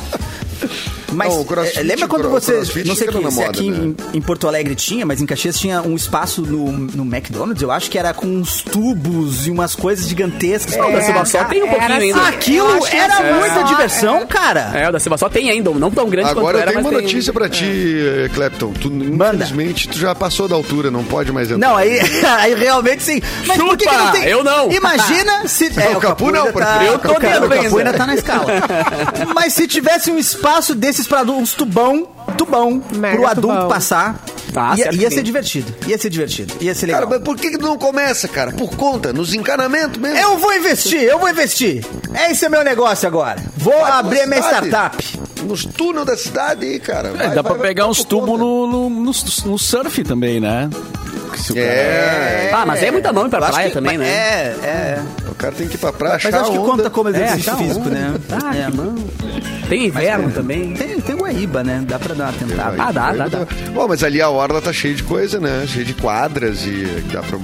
Mas 1.14 1.32
Não, 1.32 1.40
o 1.40 1.44
crossfit- 1.44 1.78
é, 1.78 1.82
lembra 1.82 2.08
quando 2.08 2.26
o 2.26 2.30
você. 2.30 2.58
Não 2.58 2.94
sei 2.94 3.06
que, 3.08 3.12
se 3.12 3.20
moda, 3.20 3.44
aqui 3.50 3.70
né? 3.70 3.94
em, 4.12 4.18
em 4.18 4.20
Porto 4.20 4.46
Alegre 4.48 4.74
tinha, 4.74 5.06
mas 5.06 5.20
em 5.20 5.26
Caxias 5.26 5.58
tinha 5.58 5.82
um 5.82 5.94
espaço 5.94 6.42
no, 6.42 6.70
no 6.72 7.02
McDonald's, 7.04 7.62
eu 7.62 7.70
acho 7.70 7.90
que 7.90 7.98
era 7.98 8.12
com 8.12 8.26
uns 8.26 8.62
tubos 8.62 9.46
e 9.46 9.50
umas 9.50 9.74
coisas 9.74 10.08
gigantescas. 10.08 10.76
Não, 10.76 10.90
da 10.92 11.00
Silva 11.02 11.24
só 11.24 11.44
tem 11.44 11.62
um 11.62 11.68
pouquinho 11.68 11.84
era 11.92 12.02
ainda. 12.02 12.18
assim. 12.20 12.28
Aquilo 12.34 12.72
acho 12.74 12.90
que 12.90 12.96
era 12.96 13.14
é. 13.20 13.32
muita 13.38 13.60
É. 13.60 13.64
diversão, 13.64 14.26
cara. 14.26 14.70
É, 14.74 14.88
o 14.88 14.92
da 14.92 14.98
Silva 14.98 15.16
só 15.18 15.28
tem 15.28 15.50
ainda, 15.50 15.70
não 15.70 15.90
tão 15.90 16.08
grande 16.08 16.30
Agora 16.30 16.44
quanto 16.46 16.56
eu 16.56 16.60
era, 16.62 16.70
tenho 16.72 16.82
mas 16.82 16.92
uma 16.92 16.98
tem. 16.98 17.02
notícia 17.08 17.32
pra 17.32 17.48
ti, 17.48 17.64
eh, 17.64 18.30
Clapton. 18.34 18.72
Tu, 18.72 18.88
infelizmente, 18.88 19.88
tu 19.88 19.98
já 19.98 20.14
passou 20.14 20.48
da 20.48 20.54
altura, 20.54 20.90
não 20.90 21.04
pode 21.04 21.32
mais 21.32 21.50
entrar. 21.50 21.66
Não, 21.68 21.76
aí, 21.76 21.98
aí 22.38 22.54
realmente 22.54 23.02
sim. 23.02 23.20
Mas 23.46 23.58
por 23.58 23.76
que, 23.76 23.84
que 23.86 23.92
não 23.94 24.06
Chupa! 24.06 24.12
tem? 24.12 24.24
Eu 24.28 24.44
não. 24.44 24.70
Imagina 24.72 25.46
se. 25.48 25.66
o 25.66 26.00
Capu 26.00 26.30
não, 26.30 26.40
ainda 26.40 26.52
porque 26.52 26.66
tá, 26.66 26.84
eu 26.84 26.98
tô 26.98 27.08
o 27.14 27.18
dentro 27.20 27.46
o 27.46 27.48
Capu 27.48 27.52
ainda. 27.62 27.76
ainda 27.78 27.92
tá 27.94 28.06
na 28.06 28.14
escala. 28.14 28.46
Mas 29.34 29.52
se 29.54 29.66
tivesse 29.66 30.10
um 30.10 30.18
espaço 30.18 30.74
desses 31.04 31.08
pra 31.08 31.22
uns 31.22 31.52
tubão, 31.54 32.06
tubão, 32.36 32.82
Mega 32.96 33.16
pro 33.16 33.26
adulto 33.26 33.48
tubão. 33.56 33.68
passar, 33.68 34.18
Ah, 34.56 34.74
ia, 34.76 34.94
ia 34.94 35.10
ser 35.10 35.22
divertido. 35.22 35.74
Ia 35.86 35.98
ser 35.98 36.08
divertido. 36.10 36.54
Ia 36.60 36.74
ser 36.74 36.86
legal. 36.86 37.02
Cara, 37.02 37.10
mas 37.16 37.22
por 37.24 37.36
que, 37.36 37.50
que 37.50 37.58
tu 37.58 37.66
não 37.66 37.76
começa, 37.78 38.28
cara? 38.28 38.52
Por 38.52 38.70
conta, 38.76 39.12
nos 39.12 39.34
encanamentos 39.34 40.00
mesmo. 40.00 40.16
Eu 40.18 40.38
vou 40.38 40.52
investir, 40.54 41.02
eu 41.02 41.18
vou 41.18 41.28
investir. 41.28 41.84
Esse 42.30 42.44
é 42.44 42.48
meu 42.48 42.62
negócio 42.62 43.06
agora. 43.08 43.42
Vou 43.56 43.72
Vai 43.80 43.90
abrir 43.90 44.20
a 44.20 44.26
minha 44.26 44.42
cidade. 44.42 44.66
startup. 44.68 45.18
Nos 45.44 45.64
túneis 45.64 46.06
da 46.06 46.16
cidade 46.16 46.64
aí, 46.64 46.78
cara. 46.80 47.08
É, 47.08 47.12
Vai, 47.12 47.28
dá 47.34 47.42
vai, 47.42 47.52
pra 47.52 47.54
pegar 47.62 47.82
vai 47.84 47.90
uns 47.90 48.04
tubos 48.04 48.38
no, 48.38 48.66
no, 48.66 48.88
no, 48.90 49.12
no 49.46 49.58
surf 49.58 50.04
também, 50.04 50.40
né? 50.40 50.70
Cara- 50.72 51.58
É, 51.60 52.50
Ah, 52.54 52.64
mas 52.64 52.82
é 52.82 52.90
muita 52.92 53.12
mão 53.12 53.26
ir 53.26 53.30
pra 53.30 53.40
praia 53.50 53.68
que- 53.68 53.74
também, 53.74 53.98
né? 53.98 54.06
É, 54.06 54.56
é. 54.62 55.02
O 55.44 55.50
cara 55.50 55.54
tem 55.56 55.68
que 55.68 55.74
ir 55.74 55.78
pra 55.78 55.92
praia, 55.92 56.14
Mas 56.22 56.26
achar 56.26 56.40
acho 56.42 56.50
que 56.52 56.56
a 56.56 56.60
onda. 56.60 56.70
conta 56.70 56.90
como 56.90 57.08
exercício 57.10 57.52
achar 57.52 57.62
físico, 57.62 57.80
onda. 57.80 57.90
né? 57.90 58.14
Ah, 58.42 58.56
É. 58.56 58.70
que. 58.70 59.68
Tem 59.68 59.86
inverno 59.86 60.30
também. 60.30 60.74
Tem, 60.74 61.00
tem 61.00 61.16
Guaíba, 61.16 61.64
né? 61.64 61.82
Dá 61.88 61.98
pra 61.98 62.14
dar 62.14 62.24
uma 62.24 62.32
tentada. 62.34 62.76
Ah, 62.82 62.92
dá, 62.92 63.12
dá, 63.12 63.28
dá. 63.28 63.46
Bom, 63.72 63.86
mas 63.88 64.04
ali 64.04 64.20
a 64.20 64.28
orla 64.28 64.60
tá 64.60 64.72
cheia 64.72 64.94
de 64.94 65.02
coisa, 65.02 65.40
né? 65.40 65.64
Cheia 65.66 65.84
de 65.86 65.94
quadras 65.94 66.64
e 66.66 66.84
dá 67.10 67.22
pra... 67.22 67.38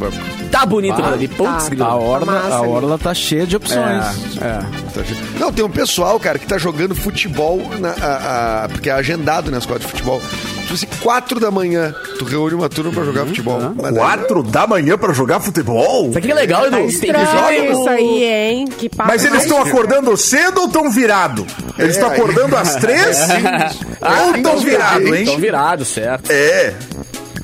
Tá 0.51 0.67
bonito 0.67 1.03
ali. 1.03 1.29
Putz, 1.29 1.65
Tá. 1.65 1.69
grilo. 1.71 1.85
A 1.85 1.97
orla, 1.97 2.27
massa 2.27 2.55
a 2.57 2.59
ali. 2.59 2.69
orla 2.69 2.99
tá 2.99 3.15
cheia 3.15 3.47
de 3.47 3.57
opções. 3.57 4.05
É, 4.41 4.47
é. 4.47 4.59
tá 4.93 5.03
Não, 5.39 5.51
tem 5.53 5.65
um 5.65 5.71
pessoal, 5.71 6.21
cara, 6.21 6.39
que 6.39 6.47
tá 6.47 6.59
jogando 6.59 6.95
futebol, 6.95 7.59
na, 7.81 7.91
a- 7.91 8.65
a- 8.65 8.69
porque 8.69 8.91
é 8.91 8.93
agendado 8.93 9.51
nas 9.51 9.65
quadras 9.65 9.87
de 9.87 9.93
futebol. 9.93 10.21
Tipo 10.61 10.75
assim, 10.75 10.87
quatro 11.03 11.41
da 11.41 11.51
manhã, 11.51 11.95
tu 12.19 12.25
reúne 12.25 12.55
uma 12.55 12.69
turma 12.69 12.91
pra 12.93 13.01
Uhum. 13.01 13.07
jogar 13.07 13.27
futebol. 13.27 13.61
Mas 13.75 13.95
daí- 13.95 14.03
Quatro 14.03 14.43
da 14.43 14.67
manhã 14.67 14.97
pra 14.97 15.13
jogar 15.13 15.41
futebol? 15.41 16.09
Isso 16.11 16.19
aqui 16.19 16.31
é 16.31 16.35
legal, 16.35 16.63
Edu. 16.67 16.71
Tá 16.71 16.77
Tem 16.77 16.87
que 16.87 16.93
estranho 16.95 17.73
isso 17.73 17.89
aí, 17.89 18.25
hein? 18.25 18.69
Que 18.79 18.89
papo 18.89 19.09
Mas 19.09 19.25
eles 19.25 19.43
estão 19.43 19.61
acordando 19.63 20.17
cedo 20.17 20.61
ou 20.61 20.67
estão 20.67 20.91
virados? 20.91 21.45
Eles 21.79 21.97
estão 21.97 22.11
É, 22.13 22.15
acordando 22.17 22.57
às 22.57 22.77
três? 22.77 23.19
Ah, 24.03 24.27
ou 24.29 24.37
estão 24.37 24.59
virados, 24.59 25.07
hein? 25.09 25.23
Estão 25.25 25.39
virados, 25.39 25.89
certo. 25.89 26.31
É. 26.31 26.73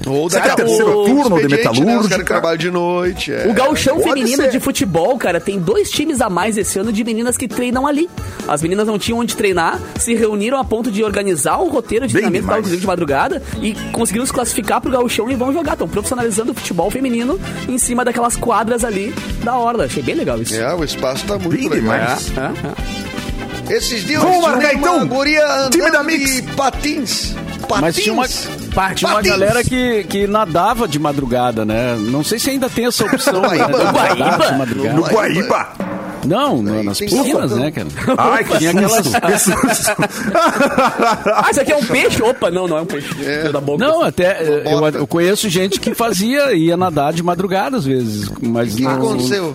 Ou 0.07 0.31
Será 0.31 0.43
que 0.43 0.49
é 0.49 0.51
daqui 0.51 0.63
a 0.63 0.65
terceiro 0.67 0.93
pouco, 0.93 1.09
turno 1.11 1.37
de 1.37 1.49
Né? 1.49 1.57
Metalúrgica? 1.57 2.19
que 2.19 2.25
trabalham 2.25 2.57
de 2.59 2.71
noite. 2.71 3.33
é. 3.33 3.47
O 3.49 3.53
gauchão 3.53 3.97
pode 4.01 4.09
feminino 4.11 4.43
ser. 4.45 4.51
de 4.51 4.61
futebol, 4.61 5.17
cara, 5.19 5.41
tem 5.41 5.59
dois 5.59 5.91
times 5.91 6.21
a 6.21 6.31
mais 6.31 6.57
esse 6.57 6.79
ano 6.79 6.93
de 6.93 7.03
meninas 7.05 7.37
que 7.37 7.49
treinam 7.49 7.87
ali. 7.87 8.09
As 8.47 8.63
meninas 8.63 8.87
não 8.87 8.99
tinham 8.99 9.19
onde 9.19 9.35
treinar, 9.37 9.81
se 9.99 10.15
reuniram 10.15 10.59
a 10.59 10.65
ponto 10.65 10.91
de 10.91 11.03
organizar 11.03 11.59
um 11.61 11.69
roteiro 11.69 12.07
de 12.07 12.13
Bem 12.15 12.23
treinamento, 12.23 12.43
demais. 12.45 12.59
inclusive 12.61 12.81
de 12.81 12.87
madrugada, 12.87 13.43
e 13.61 13.75
conseguiram 13.93 14.25
se 14.27 14.33
classificar 14.33 14.81
pro 14.81 14.91
gauchão 14.91 15.31
e 15.31 15.35
vão 15.35 15.53
jogar. 15.53 15.73
Estão 15.73 15.89
profissionalizando 15.89 16.53
o 16.53 16.55
futebol 16.55 16.91
feminino 16.91 17.39
em 17.69 17.77
cima 17.79 18.05
daquelas 18.05 18.37
quadras 18.37 18.85
ali 18.85 19.13
da 19.43 19.57
orla. 19.59 19.85
Achei 19.87 20.03
bem 20.03 20.15
legal 20.15 20.41
isso. 20.41 20.55
É, 20.55 20.75
o 20.75 20.85
espaço 20.85 21.25
tá 21.27 21.39
muito 21.39 21.51
Bem 21.51 21.69
legal. 21.69 21.81
demais. 21.99 22.33
É, 22.37 23.73
é. 23.73 23.77
Esses 23.77 24.05
dias 24.05 24.23
Vamos 24.23 24.37
eu 24.37 24.43
marcar, 24.43 24.73
uma 24.75 24.79
então. 24.79 25.07
guria 25.09 25.45
andando 25.45 25.71
Time 25.73 25.91
da 25.91 26.01
de 26.03 26.07
Mix. 26.07 26.41
patins. 26.57 27.35
Patins. 27.69 27.81
Mas 27.81 27.97
tinha 27.97 28.13
uma, 28.15 28.27
tinha 28.95 29.09
uma 29.11 29.17
Patins. 29.17 29.31
galera 29.33 29.65
que, 29.65 30.05
que 30.05 30.27
nadava 30.27 30.87
de 30.89 30.99
madrugada, 30.99 31.65
né? 31.65 31.97
Não 31.99 32.23
sei 32.25 32.39
se 32.39 32.51
ainda 32.51 32.69
tem 32.69 32.87
essa 32.87 33.05
opção. 33.05 33.41
né, 33.43 33.57
nadar 33.59 33.93
Guaíba? 33.93 34.47
de 34.53 34.59
madrugada. 34.59 34.95
No 34.97 35.03
Guaíba. 35.03 35.69
Não, 36.25 36.61
no- 36.61 36.83
nas 36.83 36.99
piscinas, 36.99 37.53
né, 37.53 37.71
cara? 37.71 37.87
Ai, 38.19 38.43
que 38.45 38.59
Tinha 38.59 38.71
aquelas-. 38.73 39.13
Ah, 41.35 41.51
isso 41.51 41.61
aqui 41.61 41.73
é 41.73 41.77
um 41.77 41.85
peixe? 41.85 42.23
Opa, 42.23 42.51
não, 42.51 42.67
não 42.67 42.79
é 42.79 42.81
um 42.83 42.87
peixe. 42.87 43.09
Filho 43.15 43.53
Da 43.53 43.61
boca. 43.61 43.85
Não, 43.85 44.03
até 44.03 44.43
eh, 44.43 44.63
eu, 44.67 44.89
eu 45.01 45.07
conheço 45.07 45.49
gente 45.49 45.79
que 45.79 45.95
fazia, 45.95 46.53
ia 46.55 46.77
nadar 46.77 47.13
de 47.13 47.23
madrugada 47.23 47.77
às 47.77 47.85
vezes, 47.85 48.29
mas 48.43 48.75
O 48.75 48.77
que 48.77 48.83
não... 48.83 48.91
aconteceu? 48.93 49.53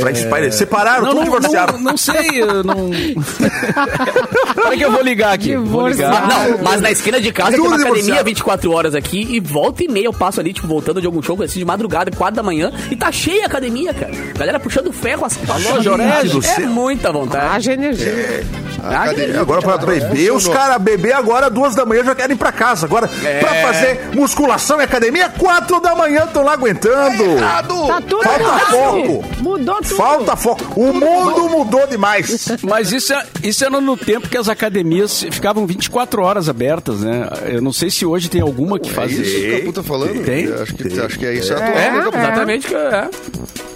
Pra 0.00 0.10
espalhar. 0.10 0.52
Separaram, 0.52 1.02
Não, 1.02 1.08
tudo 1.10 1.18
não, 1.18 1.24
divorciaram. 1.24 1.74
não, 1.74 1.80
não 1.80 1.96
sei, 1.96 2.42
eu 2.42 2.62
não... 2.64 2.90
Peraí 4.54 4.78
que 4.78 4.84
eu 4.84 4.92
vou 4.92 5.02
ligar 5.02 5.32
aqui, 5.32 5.56
vou 5.56 5.88
ligar. 5.88 6.28
Não, 6.28 6.58
mas 6.62 6.80
na 6.80 6.90
esquina 6.90 7.20
de 7.20 7.32
casa 7.32 7.50
tem 7.50 7.58
Tudo 7.58 7.68
uma 7.68 7.76
academia 7.76 8.02
divorciado. 8.02 8.24
24 8.26 8.72
horas 8.72 8.94
aqui 8.94 9.26
e 9.30 9.40
volta 9.40 9.84
e 9.84 9.88
meia 9.88 10.06
eu 10.06 10.12
passo 10.12 10.40
ali, 10.40 10.52
tipo, 10.52 10.66
voltando 10.66 11.00
de 11.00 11.06
algum 11.06 11.22
show 11.22 11.40
assim 11.42 11.58
de 11.58 11.64
madrugada, 11.64 12.10
4 12.10 12.36
da 12.36 12.42
manhã, 12.42 12.72
e 12.90 12.96
tá 12.96 13.10
cheia 13.10 13.44
a 13.44 13.46
academia, 13.46 13.92
cara. 13.94 14.12
Galera 14.36 14.60
puxando 14.60 14.92
ferro 14.92 15.24
as 15.24 15.38
Alô, 15.48 15.80
Jorge? 15.82 16.28
do 16.28 16.44
É 16.44 16.58
muita 16.66 17.12
vontade. 17.12 17.46
Haja 17.56 17.72
energia. 17.72 18.44
Ah, 18.82 19.04
academia. 19.04 19.40
Agora 19.40 19.60
pra 19.62 19.76
beber, 19.78 20.32
os 20.32 20.46
caras 20.48 20.80
beber 20.80 21.12
agora, 21.14 21.48
duas 21.50 21.74
da 21.74 21.84
manhã, 21.84 22.04
já 22.04 22.14
querem 22.14 22.34
ir 22.34 22.38
pra 22.38 22.52
casa. 22.52 22.86
Agora, 22.86 23.08
É. 23.24 23.40
pra 23.40 23.54
fazer 23.54 24.00
musculação 24.14 24.80
e 24.80 24.84
academia, 24.84 25.28
quatro 25.30 25.80
da 25.80 25.94
manhã 25.94 26.24
estão 26.24 26.42
lá 26.44 26.52
aguentando. 26.52 27.22
Errado! 27.22 27.86
Tá 27.86 28.00
tudo 28.00 28.22
Falta 28.22 28.40
errado. 28.42 28.70
foco. 28.70 29.24
Mudou 29.42 29.74
tudo. 29.76 29.96
Falta 29.96 30.36
foco. 30.36 30.80
O 30.80 30.92
mundo 30.92 31.48
mudou 31.48 31.86
demais. 31.86 32.48
Mas 32.62 32.92
isso, 32.92 33.12
é- 33.12 33.26
isso 33.42 33.64
era 33.64 33.80
no 33.80 33.96
tempo 33.96 34.28
que 34.28 34.36
as 34.38 34.48
academias 34.48 35.22
ficavam 35.30 35.66
24 35.66 36.22
horas 36.22 36.48
abertas, 36.48 37.00
né? 37.00 37.28
Eu 37.46 37.60
não 37.62 37.72
sei 37.72 37.90
se 37.90 38.04
hoje 38.06 38.28
tem 38.28 38.40
alguma 38.40 38.78
que 38.78 38.90
É 38.90 38.92
faz 38.92 39.12
isso 39.12 39.22
isso. 39.22 39.62
que 39.66 39.72
tá 39.72 39.82
falando? 39.82 40.22
Tem? 40.24 40.52
Acho 40.52 40.74
que, 40.74 41.00
acho 41.00 41.18
que 41.18 41.26
é 41.26 41.34
isso 41.34 41.52
é 41.52 41.56
atual. 41.56 41.70
É, 41.72 41.90
né, 41.90 41.98
exatamente 42.08 42.66
que 42.66 42.74
é. 42.74 43.08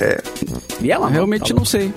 É. 0.00 0.18
E 0.80 0.90
ela? 0.92 1.08
Realmente 1.08 1.52
não 1.54 1.64
sei. 1.64 1.92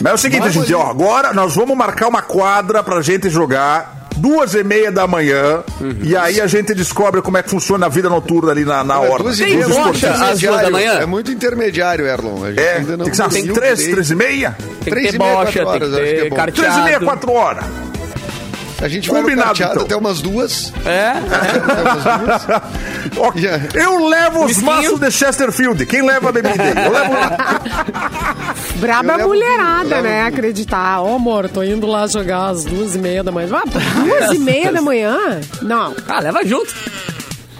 Mas 0.00 0.12
é 0.12 0.14
o 0.14 0.18
seguinte, 0.18 0.50
gente, 0.50 0.72
ó, 0.74 0.82
agora 0.88 1.32
nós 1.32 1.54
vamos 1.54 1.76
marcar 1.76 2.08
uma 2.08 2.22
quadra 2.22 2.82
pra 2.82 3.00
gente 3.02 3.28
jogar. 3.28 3.96
Duas 4.16 4.52
e 4.54 4.64
meia 4.64 4.90
da 4.90 5.06
manhã, 5.06 5.62
e 6.02 6.16
aí 6.16 6.40
a 6.40 6.46
gente 6.48 6.74
descobre 6.74 7.22
como 7.22 7.38
é 7.38 7.42
que 7.42 7.48
funciona 7.48 7.86
a 7.86 7.88
vida 7.88 8.08
noturna 8.08 8.50
ali 8.50 8.64
na, 8.64 8.82
na 8.82 8.94
É, 8.94 8.98
hora. 9.08 9.22
duas 9.22 9.38
e 9.38 9.44
meia, 9.44 9.64
às 9.64 10.40
duas 10.40 10.60
da 10.60 10.70
manhã? 10.72 10.94
É 10.94 11.06
muito 11.06 11.30
intermediário, 11.30 12.04
Erlon. 12.04 12.42
A 12.42 12.48
gente 12.48 12.58
É, 12.60 12.76
ainda 12.78 12.96
não 12.96 13.04
tem 13.04 13.12
que 13.14 13.16
ser 13.32 13.52
três, 13.52 13.86
três 13.86 14.10
e 14.10 14.16
meia? 14.16 14.56
Tem 14.82 14.92
Três 14.92 15.14
e 15.14 15.18
meia, 15.20 15.34
quatro 15.36 15.68
horas, 15.68 15.92
é. 15.94 16.28
Três 16.52 16.76
e 16.76 16.80
meia, 16.82 16.98
quatro 17.00 17.32
horas. 17.32 17.64
A 18.80 18.88
gente 18.88 19.10
vai 19.10 19.20
Combinado, 19.20 19.40
no 19.40 19.46
carteado 19.48 19.72
então. 19.74 19.86
até 19.86 19.96
umas 19.96 20.20
duas. 20.20 20.72
É? 20.86 21.10
Até 21.18 21.82
umas 21.82 22.04
duas. 22.04 22.62
Yeah. 23.36 23.68
Eu 23.74 24.06
levo 24.08 24.44
os 24.44 24.58
maços 24.58 25.00
de 25.00 25.10
Chesterfield. 25.10 25.84
Quem 25.86 26.02
leva 26.02 26.28
a 26.28 26.32
bebida? 26.32 26.62
aí? 26.62 26.70
Eu 26.84 26.92
levo 26.92 27.14
Braba 28.78 29.08
Eu 29.08 29.12
a 29.14 29.16
levo 29.16 29.28
mulherada, 29.28 29.96
eu 29.96 30.02
né? 30.02 30.24
levo 30.24 30.28
Acreditar. 30.36 31.02
Ô, 31.02 31.16
amor, 31.16 31.48
tô 31.48 31.62
indo 31.62 31.86
lá 31.86 32.06
jogar 32.06 32.48
às 32.48 32.64
duas 32.64 32.94
e 32.94 32.98
meia 32.98 33.24
da 33.24 33.32
manhã. 33.32 33.48
Ah, 33.54 34.00
duas 34.04 34.32
e 34.34 34.38
meia 34.38 34.72
da 34.72 34.80
manhã? 34.80 35.40
Não. 35.62 35.94
Ah, 36.08 36.20
leva 36.20 36.44
junto. 36.44 36.72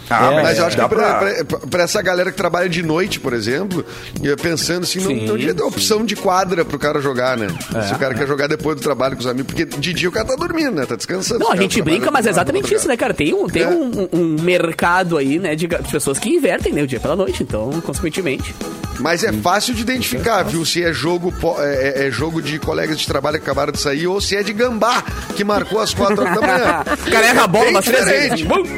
Ah, 0.09 0.31
É, 0.33 0.41
Mas 0.43 0.57
eu 0.57 0.65
acho 0.65 0.75
que 0.77 1.67
pra 1.69 1.83
essa 1.83 2.01
galera 2.01 2.31
que 2.31 2.37
trabalha 2.37 2.67
de 2.69 2.81
noite, 2.83 3.19
por 3.19 3.33
exemplo, 3.33 3.85
eu 4.23 4.35
pensando 4.37 4.83
assim, 4.83 4.99
não, 4.99 5.07
Sim, 5.09 5.25
não 5.27 5.37
devia 5.37 5.53
ter 5.53 5.63
opção 5.63 6.03
de 6.05 6.15
quadra 6.15 6.63
pro 6.65 6.79
cara 6.79 6.99
jogar, 7.01 7.37
né? 7.37 7.47
Se 7.87 7.93
o 7.93 7.99
cara 7.99 8.13
quer 8.15 8.27
jogar 8.27 8.47
depois 8.47 8.75
do 8.75 8.81
trabalho 8.81 9.15
com 9.15 9.21
os 9.21 9.27
amigos, 9.27 9.53
porque 9.53 9.65
de 9.65 9.93
dia 9.93 10.09
o 10.09 10.11
cara 10.11 10.25
tá 10.25 10.35
dormindo, 10.35 10.71
né? 10.71 10.85
Tá 10.85 10.95
descansando. 10.95 11.39
Não, 11.41 11.47
a 11.51 11.55
caras 11.55 11.61
gente 11.63 11.81
brinca, 11.81 12.09
mas 12.11 12.25
é 12.25 12.29
exatamente 12.29 12.73
isso, 12.73 12.87
né, 12.87 12.97
cara? 12.97 13.13
Tem 13.13 13.33
um, 13.33 13.47
tem 13.47 13.63
É. 13.63 13.67
um, 13.67 14.09
um 14.11 14.41
mercado 14.41 15.17
aí, 15.17 15.37
né, 15.39 15.55
de, 15.55 15.67
de 15.67 15.77
pessoas 15.91 16.17
que 16.17 16.29
invertem, 16.29 16.73
né, 16.73 16.81
o 16.81 16.87
dia 16.87 16.99
pela 16.99 17.15
noite, 17.15 17.43
então, 17.43 17.69
consequentemente. 17.81 18.53
Mas 18.99 19.23
é 19.23 19.31
fácil 19.31 19.73
de 19.73 19.81
identificar, 19.81 20.43
viu? 20.43 20.65
Se 20.65 20.83
é 20.83 20.91
jogo, 20.91 21.33
é, 21.59 22.03
é- 22.03 22.07
é 22.07 22.11
jogo 22.11 22.41
de 22.41 22.59
colegas 22.59 22.99
de 22.99 23.07
trabalho 23.07 23.37
que 23.37 23.43
acabaram 23.43 23.71
de 23.71 23.79
sair 23.79 24.07
ou 24.07 24.19
se 24.19 24.35
é 24.35 24.43
de 24.43 24.51
gambá, 24.51 25.01
que 25.37 25.43
marcou 25.45 25.79
às 25.79 25.93
quatro 25.93 26.21
horas 26.21 26.35
da 26.35 26.41
manhã. 26.41 26.83
O 27.07 27.11
cara 27.11 27.27
erra 27.27 27.43
a 27.43 27.47
bola 27.47 27.69
umas 27.69 27.85
três 27.85 28.05
vezes. 28.05 28.37
diferente. 28.39 28.69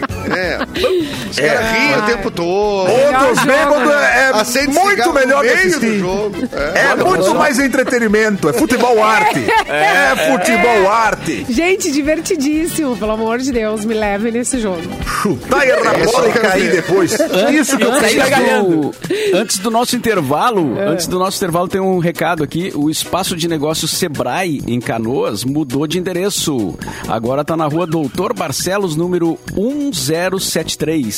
É. 1.25 1.29
Os 1.29 1.39
caras 1.39 1.71
riem 1.71 1.97
o 1.97 2.01
tempo 2.03 2.31
todo. 2.31 2.91
Outros 2.91 3.45
bêbados 3.45 3.93
é, 3.93 4.63
é 4.63 4.67
muito 4.67 5.13
melhor 5.13 5.43
do 5.43 5.51
assistir. 5.51 5.99
jogo. 5.99 6.35
É 6.75 6.95
muito 6.95 7.35
mais 7.35 7.59
entretenimento. 7.59 8.49
É 8.49 8.53
futebol 8.53 9.03
arte. 9.03 9.39
É 9.67 10.31
futebol 10.31 10.89
arte. 10.89 11.45
Gente, 11.49 11.91
divertidíssimo. 11.91 12.95
Pelo 12.97 13.11
amor 13.11 13.39
de 13.39 13.51
Deus, 13.51 13.85
me 13.85 13.93
levem 13.93 14.31
nesse 14.31 14.59
jogo. 14.59 14.81
Chutar 15.21 15.67
e 15.67 15.71
a 15.71 15.77
bola 15.77 16.29
e 16.29 16.31
cair 16.33 16.71
depois. 16.71 17.11
Isso 17.51 17.77
que 17.77 17.83
eu 17.83 17.91
Saí 17.99 18.19
Antes 18.21 18.39
do, 18.63 19.37
antes 19.37 19.57
do 19.59 19.71
nosso 19.71 19.95
intervalo, 19.95 20.77
antes 20.79 21.07
do 21.07 21.19
nosso 21.19 21.37
intervalo 21.37 21.67
tem 21.67 21.81
um 21.81 21.99
recado 21.99 22.43
aqui. 22.43 22.71
O 22.75 22.89
espaço 22.89 23.35
de 23.35 23.47
negócios 23.47 23.91
Sebrae 23.91 24.61
em 24.67 24.79
Canoas 24.79 25.43
mudou 25.43 25.85
de 25.85 25.99
endereço. 25.99 26.77
Agora 27.07 27.43
tá 27.43 27.55
na 27.55 27.67
rua 27.67 27.85
Doutor 27.85 28.33
Barcelos, 28.33 28.95
número 28.95 29.37
1073. 29.55 31.10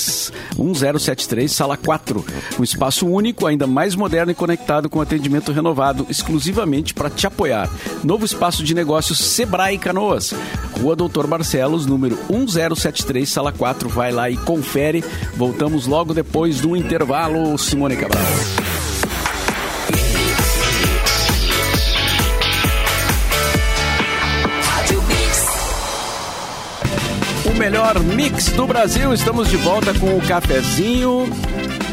1073, 0.57 1.51
sala 1.51 1.77
4. 1.77 2.25
Um 2.59 2.63
espaço 2.63 3.07
único, 3.07 3.45
ainda 3.45 3.67
mais 3.67 3.95
moderno 3.95 4.31
e 4.31 4.35
conectado 4.35 4.89
com 4.89 5.01
atendimento 5.01 5.51
renovado, 5.51 6.05
exclusivamente 6.09 6.93
para 6.93 7.09
te 7.09 7.27
apoiar. 7.27 7.69
Novo 8.03 8.25
espaço 8.25 8.63
de 8.63 8.73
negócios 8.73 9.19
Sebrae 9.19 9.77
Canoas. 9.77 10.33
Rua 10.79 10.95
Doutor 10.95 11.27
Barcelos, 11.27 11.85
número 11.85 12.17
1073, 12.29 13.27
sala 13.27 13.51
4. 13.51 13.89
Vai 13.89 14.11
lá 14.11 14.29
e 14.29 14.37
confere. 14.37 15.03
Voltamos 15.35 15.87
logo 15.87 16.13
depois 16.13 16.61
do 16.61 16.75
intervalo, 16.75 17.57
Simone 17.57 17.95
Cabral. 17.95 18.23
Melhor 27.63 27.97
mix 28.01 28.47
do 28.49 28.67
Brasil. 28.67 29.13
Estamos 29.13 29.47
de 29.49 29.55
volta 29.55 29.93
com 29.93 30.17
o 30.17 30.21
cafezinho. 30.27 31.25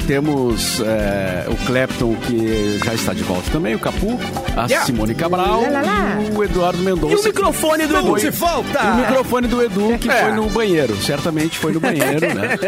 Temos 0.05 0.81
é, 0.81 1.45
o 1.49 1.55
Clapton, 1.65 2.17
que 2.27 2.81
já 2.85 2.93
está 2.93 3.13
de 3.15 3.23
volta 3.23 3.49
também, 3.53 3.77
o 3.77 3.79
Capu, 3.79 4.19
a 4.57 4.67
Simone 4.85 5.15
Cabral 5.15 5.61
Lá, 5.63 5.69
lá, 5.71 5.83
lá. 5.83 6.19
e 6.21 6.37
o 6.37 6.43
Eduardo 6.43 6.79
Mendonça. 6.83 7.15
E 7.15 7.17
o 7.17 7.23
microfone 7.23 7.87
do 7.87 7.97
Edu? 7.97 8.07
Foi- 8.35 8.57
E 8.57 8.91
o 8.91 8.97
microfone 8.97 9.47
do 9.47 9.63
Edu, 9.63 9.99
que 10.01 10.11
É. 10.11 10.23
foi 10.25 10.33
no 10.33 10.51
banheiro. 10.51 10.97
Certamente 11.01 11.57
foi 11.57 11.73
no 11.73 11.79
banheiro, 11.79 12.35
né? 12.35 12.59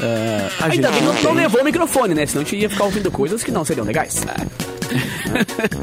É, 0.00 0.48
a 0.62 0.66
Ainda 0.66 0.88
bem 0.92 1.00
que 1.16 1.24
não 1.24 1.32
levou 1.34 1.60
o 1.62 1.64
microfone, 1.64 2.14
né? 2.14 2.24
Senão 2.26 2.42
a 2.42 2.44
gente 2.44 2.56
ia 2.62 2.70
ficar 2.70 2.84
ouvindo 2.84 3.10
coisas 3.10 3.42
que 3.42 3.50
não 3.50 3.64
seriam 3.64 3.84
legais. 3.84 4.22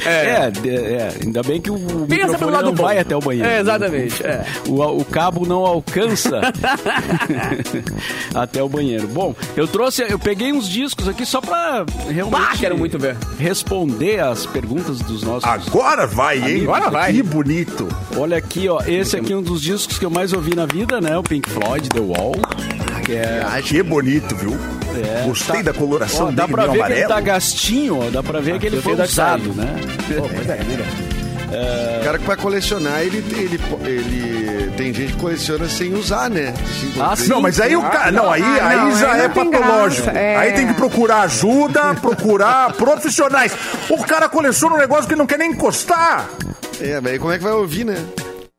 É, 0.06 0.50
de- 0.52 0.70
é, 0.70 1.13
ainda 1.24 1.42
bem 1.44 1.62
que 1.62 1.70
o 1.72 1.76
Pensa 1.76 1.88
pelo 2.08 2.08
microfone 2.08 2.52
lado 2.52 2.66
não 2.66 2.74
bom. 2.74 2.84
vai 2.84 2.98
até 3.00 3.16
o 3.16 3.20
banheiro. 3.20 3.48
É, 3.48 3.60
exatamente. 3.60 4.24
É. 4.26 4.46
O, 4.68 4.82
o 4.82 5.06
cabo 5.06 5.46
não 5.46 5.66
alcança 5.66 6.42
até 8.34 8.62
o 8.62 8.70
banheiro. 8.70 9.08
Bom, 9.08 9.36
eu 9.56 9.68
trouxe, 9.68 10.02
eu 10.08 10.20
peguei 10.20 10.52
uns 10.52 10.68
discos 10.68 11.08
aqui 11.08 11.26
só 11.26 11.42
pra 11.42 11.86
realmente 12.10 12.39
Bah, 12.42 12.54
quero 12.60 12.78
muito 12.78 12.98
ver. 13.00 13.16
responder 13.38 14.20
as 14.22 14.46
perguntas 14.46 15.00
dos 15.00 15.24
nossos. 15.24 15.48
Agora 15.48 16.06
vai, 16.08 16.38
hein? 16.39 16.63
Agora 16.63 16.89
vai. 16.89 17.13
Que 17.13 17.24
bonito. 17.24 17.88
Olha 18.18 18.38
aqui, 18.38 18.68
ó, 18.70 18.82
esse 18.86 19.16
aqui 19.18 19.34
é 19.34 19.36
um 19.36 19.42
dos 19.42 19.62
discos 19.62 19.98
que 20.00 20.06
eu 20.06 20.10
mais 20.10 20.34
ouvi 20.34 20.56
na 20.56 20.66
vida, 20.66 21.00
né? 21.02 21.18
O 21.18 21.24
Pink 21.24 21.50
Floyd, 21.50 21.89
The 21.89 22.00
Wall. 22.00 22.34
Que 23.06 23.13
é, 23.13 23.46
Que 23.63 23.84
bonito, 23.84 24.36
viu? 24.36 24.58
É, 24.96 25.24
Gostei 25.26 25.64
tá- 25.64 25.72
da 25.72 25.74
coloração 25.78 26.28
ó, 26.28 26.32
dá 26.32 26.44
dele, 26.44 26.54
pra 26.54 26.68
meio 26.68 26.74
ver 26.74 26.88
que 26.88 26.92
ele 26.94 27.02
tá 27.02 27.06
amarelo. 27.08 27.26
gastinho, 27.26 28.00
ó, 28.06 28.10
dá 28.10 28.24
pra 28.24 28.40
ver 28.40 28.60
que 28.60 28.66
ele 28.68 28.82
foi 28.82 28.92
vi 28.94 28.98
da 28.98 29.04
usado, 29.06 29.44
side. 29.44 29.56
né? 29.58 29.76
O 32.00 32.04
cara 32.04 32.18
que 32.18 32.26
vai 32.26 32.36
colecionar, 32.36 33.02
ele, 33.02 33.18
ele, 33.32 33.60
ele 33.86 34.72
tem 34.76 34.92
gente 34.94 35.14
que 35.14 35.20
coleciona 35.20 35.68
sem 35.70 35.94
usar, 35.94 36.30
né? 36.30 36.52
Assim, 36.64 36.94
Ah, 37.00 37.16
sim. 37.16 37.28
Não, 37.30 37.42
mas 37.42 37.60
aí 37.60 37.76
o 37.76 37.82
cara. 37.84 38.12
Não, 38.12 38.32
aí, 38.32 38.42
Ah, 38.42 38.68
aí 38.70 38.78
não, 38.78 38.98
já 38.98 39.12
aí 39.14 39.22
é 39.22 39.30
patológico. 39.30 40.10
é. 40.10 40.36
Aí 40.36 40.54
tem 40.54 40.68
que 40.68 40.74
procurar 40.74 41.22
ajuda, 41.22 41.94
procurar 41.96 42.74
profissionais. 42.78 43.54
O 43.90 44.04
cara 44.04 44.28
coleciona 44.28 44.76
um 44.76 44.80
negócio 44.80 45.08
que 45.08 45.16
não 45.16 45.28
quer 45.28 45.38
nem 45.38 45.52
encostar. 45.52 46.28
É, 46.82 47.00
mas 47.00 47.14
aí 47.14 47.20
como 47.20 47.32
é 47.32 47.38
que 47.38 47.44
vai 47.44 47.54
ouvir, 47.54 47.86
né? 47.86 48.04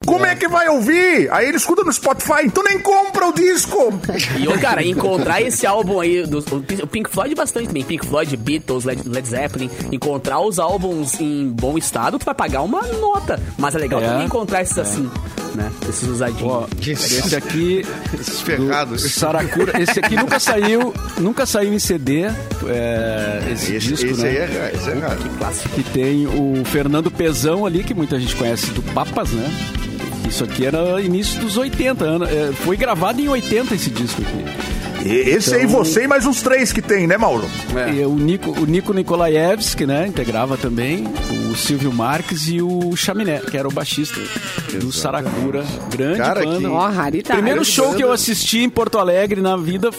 Como 0.06 0.24
é 0.26 0.34
que 0.34 0.48
vai 0.48 0.68
ouvir? 0.68 1.28
Aí 1.32 1.48
ele 1.48 1.56
escuta 1.56 1.82
no 1.82 1.92
Spotify, 1.92 2.44
então 2.44 2.62
nem 2.62 2.78
compra 2.78 3.26
o 3.28 3.32
disco. 3.32 3.92
E, 4.38 4.46
ô, 4.48 4.58
cara, 4.58 4.82
encontrar 4.84 5.40
esse 5.40 5.66
álbum 5.66 6.00
aí, 6.00 6.26
do, 6.26 6.38
o 6.82 6.86
Pink 6.86 7.08
Floyd 7.10 7.34
bastante 7.34 7.68
também. 7.68 7.84
Pink 7.84 8.06
Floyd, 8.06 8.36
Beatles, 8.36 8.84
Led, 8.84 9.02
Led 9.08 9.26
Zeppelin. 9.28 9.70
Encontrar 9.90 10.40
os 10.40 10.58
álbuns 10.58 11.20
em 11.20 11.48
bom 11.48 11.76
estado, 11.78 12.18
tu 12.18 12.24
vai 12.26 12.34
pagar 12.34 12.62
uma 12.62 12.82
nota. 12.82 13.40
Mas 13.58 13.74
é 13.74 13.78
legal 13.78 14.00
É. 14.02 14.06
também 14.08 14.26
encontrar 14.26 14.62
esses 14.62 14.78
assim, 14.78 15.10
né? 15.54 15.70
Esses 15.88 16.08
usadinhos. 16.08 16.42
Ó, 16.52 16.66
esse 16.86 17.34
aqui, 17.36 17.84
Esses 18.12 18.40
do 18.40 18.44
ferrados. 18.44 19.02
Saracura, 19.12 19.80
esse 19.82 19.98
aqui 20.00 20.16
nunca 20.16 20.38
saiu, 20.38 20.92
nunca 21.18 21.46
saiu 21.46 21.72
em 21.72 21.78
CD, 21.78 22.24
é, 22.66 23.42
esse, 23.52 23.74
Esse, 23.76 23.88
disco, 23.88 24.06
esse 24.06 24.22
né? 24.22 24.28
aí 24.28 24.36
é, 24.36 24.72
esse 24.74 24.90
é 24.90 24.94
raro. 24.94 25.18
Que 25.74 25.82
tem 25.82 26.26
o 26.26 26.64
Fernando 26.64 27.10
Pezão 27.10 27.64
ali, 27.64 27.82
que 27.84 27.94
muita 27.94 28.18
gente 28.18 28.34
conhece 28.36 28.66
do 28.72 28.82
Papas, 28.92 29.30
né? 29.30 29.50
Isso 30.28 30.44
aqui 30.44 30.66
era 30.66 31.00
início 31.00 31.40
dos 31.40 31.56
80 31.56 32.04
anos. 32.04 32.28
é, 32.28 32.52
foi 32.52 32.76
gravado 32.76 33.20
em 33.20 33.28
80 33.28 33.74
esse 33.74 33.90
disco 33.90 34.22
aqui. 34.22 34.74
E 35.06 35.12
Esse 35.16 35.54
aí 35.54 35.66
você 35.66 36.04
e 36.04 36.08
mais 36.08 36.24
uns 36.24 36.40
três 36.40 36.72
que 36.72 36.80
tem, 36.80 37.06
né, 37.06 37.18
Mauro? 37.18 37.44
E 37.94 38.00
o 38.06 38.14
Nico, 38.14 38.50
o 38.58 38.64
Nico 38.64 38.94
Nikolaevski, 38.94 39.84
né? 39.84 40.06
Integrava 40.06 40.56
também. 40.56 41.04
O 41.50 41.54
Silvio 41.54 41.92
Marques 41.92 42.48
e 42.48 42.62
o 42.62 42.96
Chaminé, 42.96 43.38
que 43.40 43.54
era 43.56 43.68
o 43.68 43.70
baixista 43.70 44.18
do 44.80 44.90
Saracura. 44.90 45.62
Grande 45.90 46.16
Cara, 46.18 46.42
banda. 46.42 46.58
que- 46.60 46.66
Ó, 46.66 46.88
raridade. 46.88 47.34
Primeiro 47.36 47.62
show 47.66 47.92
que 47.94 48.02
eu 48.02 48.10
assisti 48.12 48.60
em 48.60 48.70
Porto 48.70 48.98
Alegre 48.98 49.42
na 49.42 49.58
vida, 49.58 49.90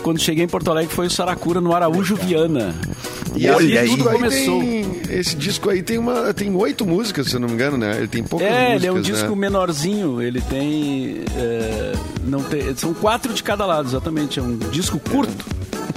quando 0.00 0.20
cheguei 0.20 0.44
em 0.44 0.48
Porto 0.48 0.70
Alegre, 0.70 0.94
foi 0.94 1.08
o 1.08 1.10
Saracura 1.10 1.60
no 1.60 1.74
Araújo 1.74 2.14
Viana. 2.14 2.72
E 3.34 3.48
Olha 3.48 3.80
aí, 3.80 3.88
tudo 3.88 4.08
aí 4.08 4.14
Começou. 4.16 4.60
tem, 4.60 4.84
esse 5.10 5.34
disco 5.36 5.70
aí 5.70 5.82
tem 5.82 5.96
uma 5.98 6.32
tem 6.34 6.54
oito 6.54 6.84
músicas, 6.86 7.28
se 7.28 7.34
eu 7.34 7.40
não 7.40 7.48
me 7.48 7.54
engano, 7.54 7.76
né? 7.78 7.96
Ele 7.96 8.08
tem 8.08 8.22
poucas 8.22 8.46
É, 8.46 8.50
músicas, 8.52 8.76
ele 8.76 8.86
é 8.86 8.92
um 8.92 8.94
né? 8.96 9.00
disco 9.00 9.36
menorzinho, 9.36 10.22
ele 10.22 10.40
tem, 10.42 11.20
é, 11.36 11.92
não 12.24 12.42
tem. 12.42 12.74
São 12.76 12.92
quatro 12.94 13.32
de 13.32 13.42
cada 13.42 13.64
lado, 13.64 13.88
exatamente. 13.88 14.38
É 14.38 14.42
um 14.42 14.56
disco 14.56 14.98
curto. 14.98 15.44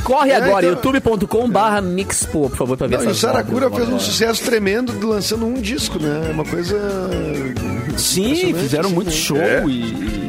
Corre 0.03 0.29
É, 0.31 0.35
agora, 0.35 0.67
então- 0.67 0.91
youtube.com 0.93 1.49
barra 1.49 1.81
mixpo, 1.81 2.47
por 2.49 2.55
favor, 2.57 2.77
pra 2.77 2.85
ver 2.87 2.97
Não, 2.99 3.05
e 3.05 3.07
o 3.07 3.15
Saracura 3.15 3.69
fez 3.71 3.89
um 3.89 3.99
sucesso 3.99 4.43
tremendo 4.43 4.93
lançando 5.07 5.45
um 5.47 5.55
disco, 5.55 5.97
né? 5.99 6.27
É 6.29 6.31
uma 6.31 6.45
coisa. 6.45 6.79
Sim, 7.97 8.53
fizeram 8.53 8.85
assim, 8.85 8.95
muito 8.95 9.09
né? 9.09 9.15
show 9.15 9.37
É. 9.37 9.63
e. 9.67 10.24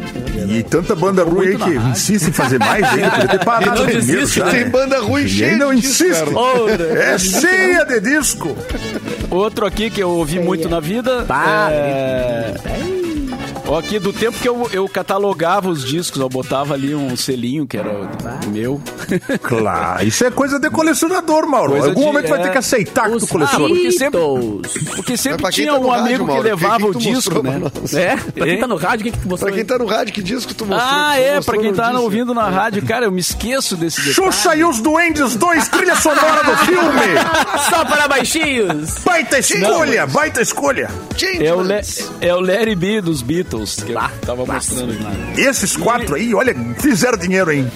E 0.49 0.63
tanta 0.63 0.95
banda 0.95 1.25
ruim 1.25 1.49
aí 1.49 1.57
que 1.57 1.63
rádio. 1.63 1.89
insiste 1.91 2.29
em 2.29 2.33
fazer 2.33 2.59
mais 2.59 2.85
ainda. 2.85 3.11
Podia 3.11 3.29
ter 3.29 3.45
parado 3.45 3.67
não 3.81 3.87
primeiro 3.87 4.21
desiste, 4.23 4.43
né? 4.43 4.51
Tem 4.51 4.69
banda 4.69 5.01
ruim 5.01 5.29
cheia 5.29 5.51
de 5.51 5.81
disco, 5.81 6.05
insiste. 6.05 6.25
É 6.97 7.19
cheia 7.19 7.85
de 7.87 8.01
disco. 8.01 8.57
Outro 9.31 9.67
aqui 9.67 9.91
que 9.91 10.01
eu 10.01 10.11
ouvi 10.11 10.39
muito 10.39 10.69
na 10.69 10.81
vida. 10.81 11.25
Bah, 11.25 11.69
é... 11.71 12.55
Ó, 13.69 13.79
aqui 13.79 13.99
do 13.99 14.13
tempo 14.13 14.39
que 14.39 14.49
eu, 14.49 14.69
eu 14.73 14.89
catalogava 14.89 15.69
os 15.69 15.85
discos, 15.85 16.21
eu 16.21 16.29
botava 16.29 16.75
ali 16.75 16.95
um 16.95 17.17
selinho 17.17 17.67
que 17.67 17.77
era 17.77 17.89
o 17.91 18.49
meu. 18.51 18.81
Claro, 19.43 20.05
isso 20.07 20.25
é 20.25 20.31
coisa 20.31 20.59
de 20.61 20.71
colecionador, 20.71 21.49
Mauro. 21.49 21.73
Coisa 21.73 21.87
Em 21.87 21.91
algum 21.91 22.01
de- 22.03 22.07
momento 22.07 22.29
vai 22.29 22.41
é. 22.41 22.43
ter 22.45 22.51
que 22.53 22.59
aceitar 22.59 23.05
que 23.11 23.11
tu 23.11 23.25
os 23.25 23.29
coleciona. 23.31 23.69
porque 23.69 23.91
sempre-. 23.91 24.21
Porque 24.95 25.17
sempre 25.17 25.51
tinha 25.51 25.73
tá 25.73 25.79
no 25.81 25.87
um 25.87 25.91
rádio, 25.91 26.05
amigo 26.07 26.25
que 26.25 26.31
Mauro, 26.31 26.43
levava 26.45 26.77
que- 26.79 26.85
o 26.85 26.87
que 26.89 26.93
tu 26.93 26.99
disco, 27.15 27.35
mostrou 27.35 27.43
né? 27.43 27.71
É, 27.95 28.17
pra 28.17 28.47
quem 28.47 28.59
tá 28.61 28.67
no 28.69 28.77
rádio, 28.77 29.01
o 29.01 29.05
que, 29.05 29.11
que 29.17 29.19
tu 29.23 29.29
mostrou? 29.29 29.49
Pra 29.53 29.57
quem 29.57 29.65
tá 29.67 29.79
no 29.79 29.87
rádio, 29.87 30.15
que 30.15 30.23
disco 30.23 30.55
tu 30.55 30.65
mostrou? 30.67 30.89
Ah, 30.91 31.13
Tu 31.17 31.21
é, 31.21 31.35
mostrou 31.37 31.55
pra 31.57 31.63
quem 31.65 31.75
tá 31.75 31.89
disco. 31.89 32.03
ouvindo 32.03 32.35
na 32.35 32.49
rádio, 32.49 32.83
cara, 32.87 33.07
eu 33.07 33.11
me 33.13 33.21
esqueço 33.21 33.77
desse 33.77 33.97
detalhe. 34.01 34.15
Xuxa 34.15 34.55
e 34.55 34.65
os 34.65 34.81
Duendes 34.81 35.35
2, 35.35 35.69
trilha 35.69 35.97
sonora 35.97 36.45
do 36.45 36.57
filme. 36.59 37.01
Só 37.69 37.85
para 37.85 38.07
baixinhos. 38.07 38.95
Baita 39.05 39.39
escolha, 39.41 40.07
baita 40.07 40.41
escolha. 40.41 40.89
É 41.41 41.53
o, 41.53 41.63
Le, 41.63 41.81
é 42.21 42.35
o 42.35 42.41
Larry 42.41 42.77
B 42.77 43.01
dos 43.01 43.23
Beatles, 43.23 43.56
que 43.65 43.93
eu 43.93 44.01
tava 44.25 44.45
mostrando 44.47 44.93
aqui. 44.93 45.41
Esses 45.41 45.77
quatro 45.77 46.15
aí, 46.15 46.35
olha, 46.35 46.55
fizeram 46.79 47.19
dinheiro, 47.19 47.53
hein? 47.53 47.71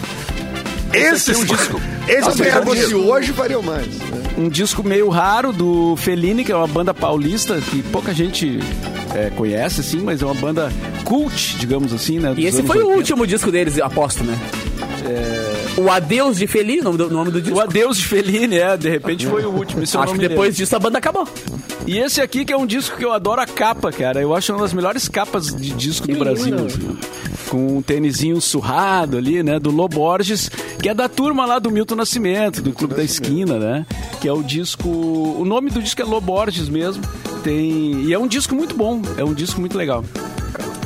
Esses, 0.93 1.29
aqui 1.29 1.39
é 1.39 1.43
um 1.43 1.45
disco. 1.57 1.81
esses 2.09 2.27
Ah, 2.27 2.31
se 2.33 2.43
ganharam 2.43 2.67
fosse 2.67 2.87
dinheiro. 2.87 3.09
hoje, 3.09 3.33
fariam 3.33 3.63
mais. 3.63 3.87
né? 3.87 4.23
Um 4.37 4.49
disco 4.49 4.83
meio 4.83 5.09
raro 5.09 5.53
do 5.53 5.95
Fellini, 5.97 6.45
que 6.45 6.51
é 6.53 6.57
uma 6.57 6.67
banda 6.67 6.93
paulista 6.93 7.61
que 7.61 7.83
pouca 7.85 8.13
gente 8.13 8.59
é, 9.15 9.31
conhece, 9.31 9.81
assim, 9.81 10.01
mas 10.01 10.21
é 10.23 10.25
uma 10.25 10.35
banda 10.35 10.73
cult, 11.05 11.57
digamos 11.59 11.93
assim, 11.93 12.19
né? 12.19 12.35
E 12.37 12.47
esse 12.47 12.63
foi 12.63 12.79
o 12.79 12.87
80. 12.89 12.97
último 12.97 13.27
disco 13.27 13.51
deles, 13.53 13.79
aposto, 13.81 14.25
né? 14.25 14.37
O 15.77 15.91
Adeus 15.91 16.37
de 16.37 16.47
Feli, 16.47 16.81
o 16.81 16.85
nome 16.85 16.99
do, 16.99 17.11
nome 17.11 17.31
do 17.31 17.41
disco. 17.41 17.57
O 17.57 17.61
Adeus 17.61 17.97
de 17.97 18.05
Fellini, 18.07 18.59
é, 18.59 18.77
de 18.77 18.89
repente 18.91 19.27
foi 19.27 19.45
o 19.45 19.51
último. 19.51 19.83
Eu 19.83 20.01
Acho 20.01 20.13
que 20.13 20.19
depois 20.19 20.41
lembro. 20.41 20.53
disso 20.57 20.77
a 20.77 20.79
banda 20.79 20.99
acabou. 20.99 21.27
E 21.87 21.99
esse 21.99 22.21
aqui 22.21 22.45
que 22.45 22.53
é 22.53 22.57
um 22.57 22.67
disco 22.67 22.97
que 22.97 23.05
eu 23.05 23.13
adoro 23.13 23.41
a 23.41 23.47
capa, 23.47 23.91
cara. 23.91 24.21
Eu 24.21 24.35
acho 24.35 24.53
uma 24.53 24.61
das 24.63 24.75
melhores 24.75 25.09
capas 25.09 25.47
de 25.55 25.71
disco 25.71 26.07
do 26.07 26.19
Brasil. 26.19 26.55
assim. 26.67 26.99
Com 27.49 27.79
um 27.79 27.83
tênisinho 27.83 28.41
surrado 28.41 29.17
ali, 29.17 29.43
né? 29.43 29.59
Do 29.59 29.71
Loborges, 29.71 30.51
que 30.81 30.89
é 30.89 30.95
da 30.95 31.09
turma 31.09 31.47
lá 31.47 31.59
do 31.59 31.71
Milton 31.71 31.97
Nascimento, 31.97 32.61
do 32.63 32.73
Clube 32.73 32.95
da 32.95 33.03
Esquina, 33.03 33.59
né? 33.59 33.87
Que 34.21 34.29
é 34.29 34.33
o 34.33 34.43
disco. 34.43 34.89
O 34.89 35.45
nome 35.45 35.71
do 35.71 35.83
disco 35.83 36.03
é 36.03 36.05
Loborges 36.05 36.69
mesmo. 36.69 37.03
Tem. 37.43 38.03
E 38.05 38.13
é 38.13 38.19
um 38.19 38.27
disco 38.29 38.55
muito 38.55 38.75
bom. 38.77 39.01
É 39.17 39.25
um 39.25 39.33
disco 39.33 39.59
muito 39.61 39.77
legal. 39.79 40.05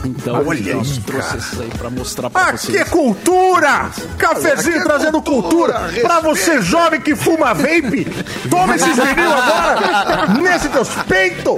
Então, 0.04 0.46
Olha 0.46 0.58
aí, 0.74 0.98
trouxe 1.06 1.36
esses 1.38 1.60
aí 1.60 1.70
pra 1.78 1.88
mostrar 1.90 2.28
pra 2.30 2.42
Aqui 2.48 2.58
vocês. 2.66 2.80
é 2.80 2.84
cultura! 2.84 3.90
Cafezinho 4.18 4.76
Aqui 4.76 4.78
é 4.78 4.82
trazendo 4.84 5.22
cultura. 5.22 5.72
cultura, 5.74 6.00
Pra 6.02 6.20
você 6.20 6.60
jovem 6.62 7.00
que 7.00 7.16
fuma 7.16 7.54
vape, 7.54 8.04
toma 8.50 8.76
esses 8.76 8.94
vinil 8.96 9.32
agora 9.32 10.26
nesse 10.40 10.68
teus 10.68 10.88
peitos. 11.08 11.54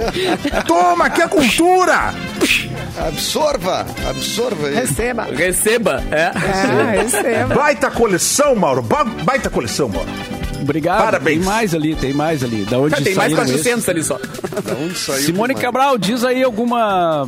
Toma, 0.65 1.05
aqui 1.05 1.21
é 1.21 1.27
cultura. 1.27 2.13
Absorva, 3.07 3.85
absorva 4.09 4.67
aí. 4.67 4.75
Receba. 4.75 5.23
Receba, 5.25 6.03
é. 6.11 6.31
É, 6.95 7.01
receba. 7.03 7.53
Baita 7.55 7.91
coleção, 7.91 8.55
Mauro. 8.55 8.81
Ba- 8.81 9.03
Baita 9.03 9.49
coleção, 9.49 9.87
Mauro. 9.87 10.09
Obrigado. 10.61 11.03
Parabéns. 11.03 11.37
Tem 11.37 11.45
mais 11.45 11.75
ali, 11.75 11.95
tem 11.95 12.13
mais 12.13 12.43
ali. 12.43 12.65
Da 12.65 12.79
onde 12.79 12.95
Tem 13.03 13.15
mais 13.15 13.33
saíram 13.33 13.43
esses? 13.43 13.63
400 13.63 13.89
ali 13.89 14.03
só. 14.03 14.17
Da 14.17 14.73
onde 14.73 14.97
saiu? 14.97 15.21
Simone? 15.23 15.55
Cabral, 15.55 15.97
diz 15.97 16.23
aí 16.23 16.43
alguma 16.43 17.25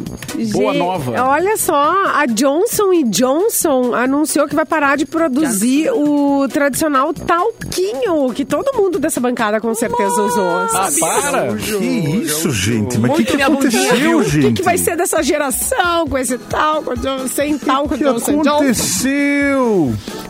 boa 0.51 0.73
Gente, 0.73 0.77
nova. 0.79 1.23
Olha 1.23 1.57
só, 1.57 1.93
a 2.15 2.25
Johnson 2.25 2.91
Johnson 3.05 3.93
anunciou 3.93 4.47
que 4.47 4.55
vai 4.55 4.65
parar 4.65 4.97
de 4.97 5.05
produzir 5.05 5.89
o 5.91 6.47
tradicional 6.47 7.13
talquinho, 7.13 8.31
que 8.33 8.45
todo 8.45 8.75
mundo 8.75 8.99
dessa 8.99 9.19
bancada 9.19 9.59
com 9.59 9.73
certeza 9.73 10.21
usou. 10.21 10.49
Ah, 10.49 10.89
para! 10.99 11.55
Que 11.55 11.75
isso, 12.23 12.51
gente? 12.51 12.97
Mas 12.97 13.11
o 13.11 13.15
que, 13.15 13.25
que 13.25 13.41
aconteceu, 13.41 14.17
O 14.19 14.23
gente? 14.23 14.47
que, 14.47 14.53
que 14.53 14.63
vai 14.63 14.77
ser 14.77 14.95
dessa 14.95 15.21
geração 15.21 16.07
com 16.07 16.17
esse 16.17 16.37
talco, 16.37 16.91
sem 17.29 17.57
talco 17.57 17.95
O 17.95 17.97
que 17.97 18.03
Johnson? 18.03 18.41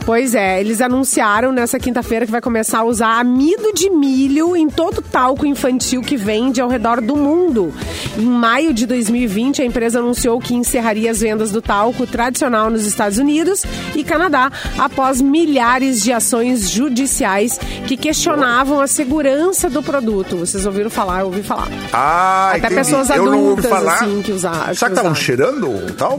Pois 0.04 0.34
é, 0.34 0.58
eles 0.60 0.80
anunciaram 0.80 1.52
nessa 1.52 1.78
quinta-feira 1.78 2.24
que 2.26 2.32
vai 2.32 2.40
começar 2.40 2.80
a 2.80 2.84
usar 2.84 3.20
amido 3.20 3.72
de 3.72 3.88
milho 3.90 4.56
em 4.56 4.68
todo 4.68 4.98
o 4.98 5.02
talco 5.02 5.46
infantil 5.46 6.00
que 6.02 6.16
vende 6.16 6.60
ao 6.60 6.68
redor 6.68 7.00
do 7.00 7.14
mundo. 7.14 7.72
Em 8.18 8.24
maio 8.24 8.72
de 8.74 8.86
2020, 8.86 9.62
a 9.62 9.64
empresa 9.64 10.00
anunciou 10.00 10.40
que 10.40 10.54
encerraria 10.54 11.10
as 11.10 11.20
vendas 11.20 11.52
do 11.52 11.62
talco 11.62 12.06
tradicional 12.06 12.70
nos 12.70 12.86
Estados 12.86 13.18
Unidos 13.18 13.62
e 13.94 14.02
Canadá, 14.02 14.50
após 14.78 15.20
milhares 15.20 16.02
de 16.02 16.12
ações 16.12 16.68
judiciais 16.70 17.58
que 17.86 17.96
questionavam 17.96 18.80
a 18.80 18.86
segurança 18.88 19.70
do 19.70 19.82
produto. 19.82 20.36
Vocês 20.38 20.66
ouviram 20.66 20.90
falar? 20.90 21.20
Eu 21.20 21.26
ouvi 21.26 21.42
falar. 21.42 21.68
Ah, 21.92 22.48
Até 22.50 22.58
entendi. 22.58 22.74
pessoas 22.74 23.10
adultas, 23.10 23.70
assim, 23.72 24.22
que 24.22 24.32
usaram- 24.32 24.74
Será 24.74 24.90
que 24.90 24.98
estavam 24.98 25.12
usaram. 25.12 25.14
cheirando 25.14 25.68
o 25.70 25.92
tal? 25.92 26.18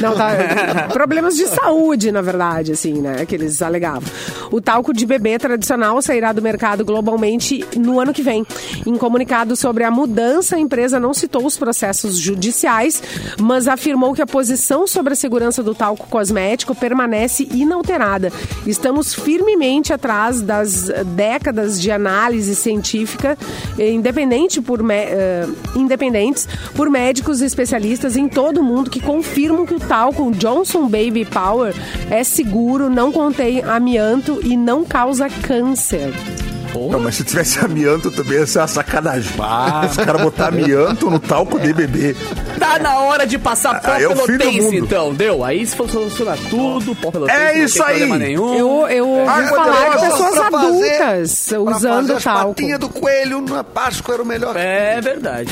Não, 0.00 0.14
tá. 0.14 0.88
Problemas 0.92 1.34
de 1.36 1.46
saúde, 1.48 2.12
na 2.12 2.20
verdade, 2.22 2.72
assim, 2.72 2.97
né? 3.00 3.24
Que 3.26 3.34
eles 3.34 3.62
alegavam. 3.62 4.08
O 4.50 4.60
talco 4.60 4.92
de 4.92 5.06
bebê 5.06 5.38
tradicional 5.38 6.00
sairá 6.00 6.32
do 6.32 6.42
mercado 6.42 6.84
globalmente 6.84 7.64
no 7.76 8.00
ano 8.00 8.12
que 8.12 8.22
vem. 8.22 8.46
Em 8.86 8.96
comunicado 8.96 9.56
sobre 9.56 9.84
a 9.84 9.90
mudança, 9.90 10.56
a 10.56 10.58
empresa 10.58 10.98
não 10.98 11.12
citou 11.12 11.44
os 11.44 11.56
processos 11.56 12.18
judiciais, 12.18 13.02
mas 13.40 13.68
afirmou 13.68 14.14
que 14.14 14.22
a 14.22 14.26
posição 14.26 14.86
sobre 14.86 15.12
a 15.12 15.16
segurança 15.16 15.62
do 15.62 15.74
talco 15.74 16.08
cosmético 16.08 16.74
permanece 16.74 17.48
inalterada. 17.52 18.32
Estamos 18.66 19.14
firmemente 19.14 19.92
atrás 19.92 20.40
das 20.40 20.90
décadas 21.14 21.80
de 21.80 21.90
análise 21.90 22.54
científica 22.54 23.36
independente 23.78 24.60
por 24.60 24.80
eh, 24.90 25.46
independentes 25.74 26.48
por 26.74 26.90
médicos 26.90 27.40
e 27.40 27.44
especialistas 27.44 28.16
em 28.16 28.28
todo 28.28 28.60
o 28.60 28.64
mundo 28.64 28.90
que 28.90 29.00
confirmam 29.00 29.66
que 29.66 29.74
o 29.74 29.80
talco 29.80 30.30
Johnson 30.32 30.88
Baby 30.88 31.24
Power 31.24 31.74
é 32.10 32.22
seguro, 32.24 32.87
não 32.88 33.12
contém 33.12 33.62
amianto 33.62 34.40
e 34.42 34.56
não 34.56 34.84
causa 34.84 35.28
câncer. 35.28 36.12
Não, 36.74 37.00
mas 37.00 37.16
se 37.16 37.24
tivesse 37.24 37.58
amianto 37.58 38.10
também 38.10 38.38
ia 38.38 38.46
ser 38.46 38.58
uma 38.60 38.68
sacanagem. 38.68 39.32
Os 39.90 39.96
caras 39.96 40.22
botar 40.22 40.48
amianto 40.48 41.10
no 41.10 41.18
talco 41.18 41.58
de 41.58 41.72
bebê. 41.72 42.14
Tá 42.58 42.78
na 42.78 42.98
hora 43.00 43.26
de 43.26 43.38
passar 43.38 43.80
pó 43.80 43.90
Ah, 43.92 43.96
é 44.00 44.08
fim 44.08 44.14
do 44.14 44.22
pelotense, 44.26 44.60
mundo. 44.60 44.74
então. 44.76 45.14
Deu. 45.14 45.44
Aí 45.44 45.66
se 45.66 45.76
for 45.76 45.88
solucionar 45.88 46.36
tudo, 46.50 46.94
pó 46.96 47.10
pelotense. 47.10 47.38
É 47.40 47.54
não 47.58 47.64
isso 47.64 47.82
aí. 47.82 48.06
Nenhum. 48.18 48.54
Eu, 48.54 48.88
eu 48.88 49.08
ouvi 49.08 49.28
Água 49.30 49.48
falar 49.64 49.88
de 49.96 50.00
pessoas 50.10 50.34
pra 50.34 50.50
fazer- 50.50 50.66
adultas 50.66 51.46
Pra 51.48 51.60
usando 51.60 52.00
fazer 52.00 52.12
as 52.14 52.24
talco. 52.24 52.54
patinhas 52.54 52.78
do 52.80 52.88
coelho 52.88 53.40
na 53.42 53.62
Páscoa 53.64 54.14
era 54.14 54.22
o 54.22 54.26
melhor. 54.26 54.56
É 54.56 55.00
verdade. 55.00 55.50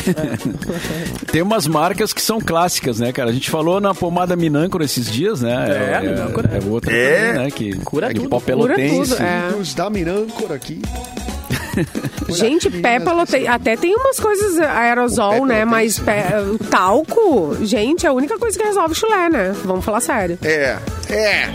Tem 1.31 1.43
umas 1.43 1.67
marcas 1.67 2.13
que 2.13 2.23
são 2.23 2.41
clássicas, 2.41 2.99
né, 3.01 3.13
cara? 3.13 3.31
A 3.31 3.33
gente 3.33 3.51
falou 3.51 3.81
na 3.81 3.95
pomada 3.95 4.37
Minâncora 4.37 4.85
esses 4.85 5.07
dias, 5.11 5.43
né? 5.43 5.67
É, 5.97 6.01
Minâncora. 6.01 6.51
É 6.53 6.69
outra 6.71 6.93
É. 6.93 7.27
também, 7.29 7.45
né? 7.45 7.51
Que 7.51 7.77
Cura 7.79 8.07
é 8.07 8.13
de 8.13 8.21
tudo. 8.21 8.29
pó 8.31 8.41
pelotense. 8.41 9.11
tudo, 9.15 9.23
é. 9.23 9.55
Os 9.61 9.75
da 9.75 9.89
Mirâncora 9.91 10.55
aqui. 10.55 10.81
Gente, 12.29 12.71
pé 12.71 12.99
pelotense. 12.99 13.47
Até 13.47 13.77
tem 13.77 13.95
umas 13.95 14.19
coisas 14.19 14.59
aerosol, 14.59 15.43
O 15.43 15.47
pé 15.47 15.55
né? 15.55 15.65
Mas 15.65 15.99
pé- 15.99 16.41
o 16.41 16.59
talco, 16.59 17.57
gente, 17.63 18.05
é 18.07 18.09
a 18.09 18.13
única 18.13 18.39
coisa 18.39 18.59
que 18.59 18.65
resolve 18.65 18.95
chulé, 18.95 19.29
né? 19.29 19.55
Vamos 19.65 19.85
falar 19.85 20.01
sério. 20.01 20.39
É, 20.43 20.77
é. 21.09 21.49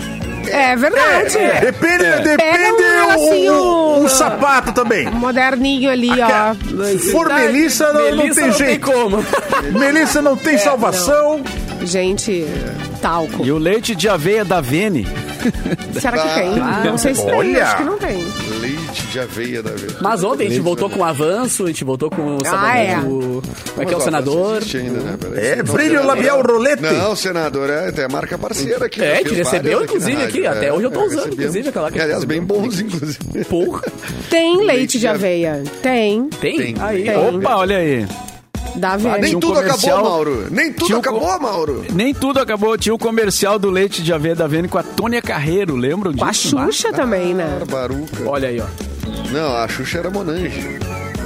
É 0.50 0.76
verdade. 0.76 1.38
Depende, 1.62 2.04
Pega 2.04 2.20
depende 2.22 2.64
um 2.72 2.76
o, 2.76 3.04
o, 3.04 3.08
negocinho- 3.10 4.04
o 4.06 4.10
sapato 4.10 4.72
também. 4.72 5.10
Moderninho 5.12 5.90
ali, 5.90 6.10
ó. 6.20 6.54
Se 6.98 7.12
for 7.12 7.32
Melissa, 7.32 7.94
não, 7.94 8.10
não 8.10 8.18
Melissa 8.18 8.42
tem 8.42 8.52
jeito. 8.54 8.92
como. 8.92 9.24
Melissa 9.78 10.22
não 10.22 10.36
tem 10.36 10.58
salvação. 10.58 11.44
Gente, 11.84 12.46
talco. 13.02 13.46
E 13.46 13.52
o 13.52 13.58
leite 13.58 13.94
de 13.96 14.10
aveia 14.10 14.44
da 14.44 14.60
Vene. 14.62 15.08
Será 16.00 16.18
que 16.18 16.34
tem? 16.36 16.60
Ah, 16.60 16.84
não 16.86 16.98
sei 16.98 17.14
se 17.16 17.26
tem, 17.26 17.56
acho 17.58 17.78
que 17.78 17.84
não 17.84 17.98
tem. 17.98 18.26
Leite 18.92 19.08
de 19.08 19.20
aveia 19.20 19.64
da 19.64 19.72
vez. 19.72 19.96
Mas 20.02 20.24
ontem 20.24 20.48
a 20.48 20.50
gente 20.50 20.60
voltou 20.60 20.90
com 20.90 21.00
o 21.00 21.04
avanço, 21.04 21.64
a 21.64 21.68
gente 21.68 21.84
voltou 21.84 22.10
com 22.10 22.36
o 22.36 22.46
sabonete 22.46 22.92
é. 22.92 23.00
do... 23.00 23.42
Como 23.72 23.82
é 23.82 23.86
que 23.86 23.94
é 23.94 23.98
o 23.98 24.02
senador? 24.02 24.58
Existe 24.58 24.78
ainda, 24.78 25.00
né? 25.00 25.18
É, 25.36 25.64
brilho 25.64 26.06
labial 26.06 26.42
rolete. 26.42 26.82
Não, 26.82 27.16
senador, 27.16 27.70
é, 27.70 27.90
é 27.96 28.08
marca 28.10 28.38
parceira 28.38 28.86
aqui. 28.86 29.02
É, 29.02 29.18
já 29.18 29.24
que 29.24 29.36
recebeu, 29.36 29.84
inclusive, 29.84 30.24
aqui. 30.24 30.46
Até 30.46 30.74
hoje 30.74 30.84
eu 30.84 30.92
tô 30.92 31.06
usando, 31.06 31.34
inclusive, 31.34 31.70
aquela 31.70 31.90
que 31.90 32.00
Aliás, 32.00 32.24
recebeu. 32.24 32.38
bem 32.38 32.46
bons, 32.46 32.80
inclusive. 32.82 33.46
Porra. 33.46 33.84
Tem 34.30 34.66
leite 34.66 35.00
de 35.00 35.08
aveia. 35.08 35.64
Tem. 35.82 36.28
Tem? 36.42 36.58
Tem. 36.58 36.76
Aí. 36.80 37.06
Opa, 37.16 37.56
olha 37.56 37.78
aí. 37.78 38.06
Da 38.76 38.94
Ah, 38.94 38.98
nem 38.98 39.22
Tinha 39.22 39.38
um 39.38 39.40
tudo 39.40 39.54
comercial- 39.56 39.98
acabou, 39.98 40.12
Mauro. 40.12 40.48
Nem 40.50 40.74
tudo 40.74 40.86
Tinha 40.86 40.98
um 40.98 41.02
acabou, 41.02 41.40
Mauro. 41.40 41.86
Nem 41.94 42.14
tudo 42.14 42.40
acabou. 42.40 42.78
Tinha 42.78 42.94
o 42.96 42.98
comercial 42.98 43.60
do 43.60 43.70
leite 43.70 44.02
de 44.02 44.14
aveia 44.14 44.36
da 44.36 44.48
Vene 44.48 44.68
com 44.68 44.78
a 44.78 44.84
Tônia 44.84 45.22
Carreiro, 45.22 45.76
lembram 45.76 46.14
Com 46.14 46.24
a 46.26 46.32
disso? 46.32 46.58
Xuxa 46.58 46.92
também, 46.94 47.34
né? 47.34 47.58
Barbaruca. 47.60 48.24
Olha 48.30 48.50
aí, 48.50 48.60
ó. 48.62 48.66
Não, 49.32 49.56
a 49.58 49.68
Xuxa 49.68 50.00
era 50.00 50.10
Monange. 50.10 50.80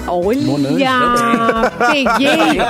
Olha! 0.07 0.41
Monange 0.41 0.85
Peguei! 1.91 2.61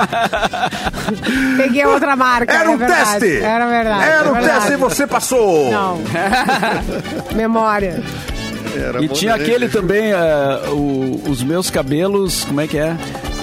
Peguei 1.56 1.84
outra 1.86 2.16
marca. 2.16 2.52
Era 2.54 2.70
um 2.70 2.74
é 2.74 2.76
verdade. 2.76 3.20
teste. 3.20 3.44
Era 3.44 3.66
verdade. 3.68 4.02
Era 4.04 4.14
é 4.14 4.30
um 4.30 4.32
verdade. 4.34 4.54
teste 4.58 4.72
e 4.72 4.76
você 4.76 5.06
passou. 5.06 5.70
Não. 5.70 5.98
Memória. 7.34 8.02
Era 8.74 9.02
E 9.04 9.08
tinha 9.08 9.32
Monange. 9.32 9.50
aquele 9.50 9.68
também, 9.68 10.12
eh, 10.12 10.60
o- 10.70 11.22
os 11.28 11.42
meus 11.42 11.70
cabelos, 11.70 12.44
como 12.44 12.60
é 12.60 12.66
que 12.66 12.78
é? 12.78 12.96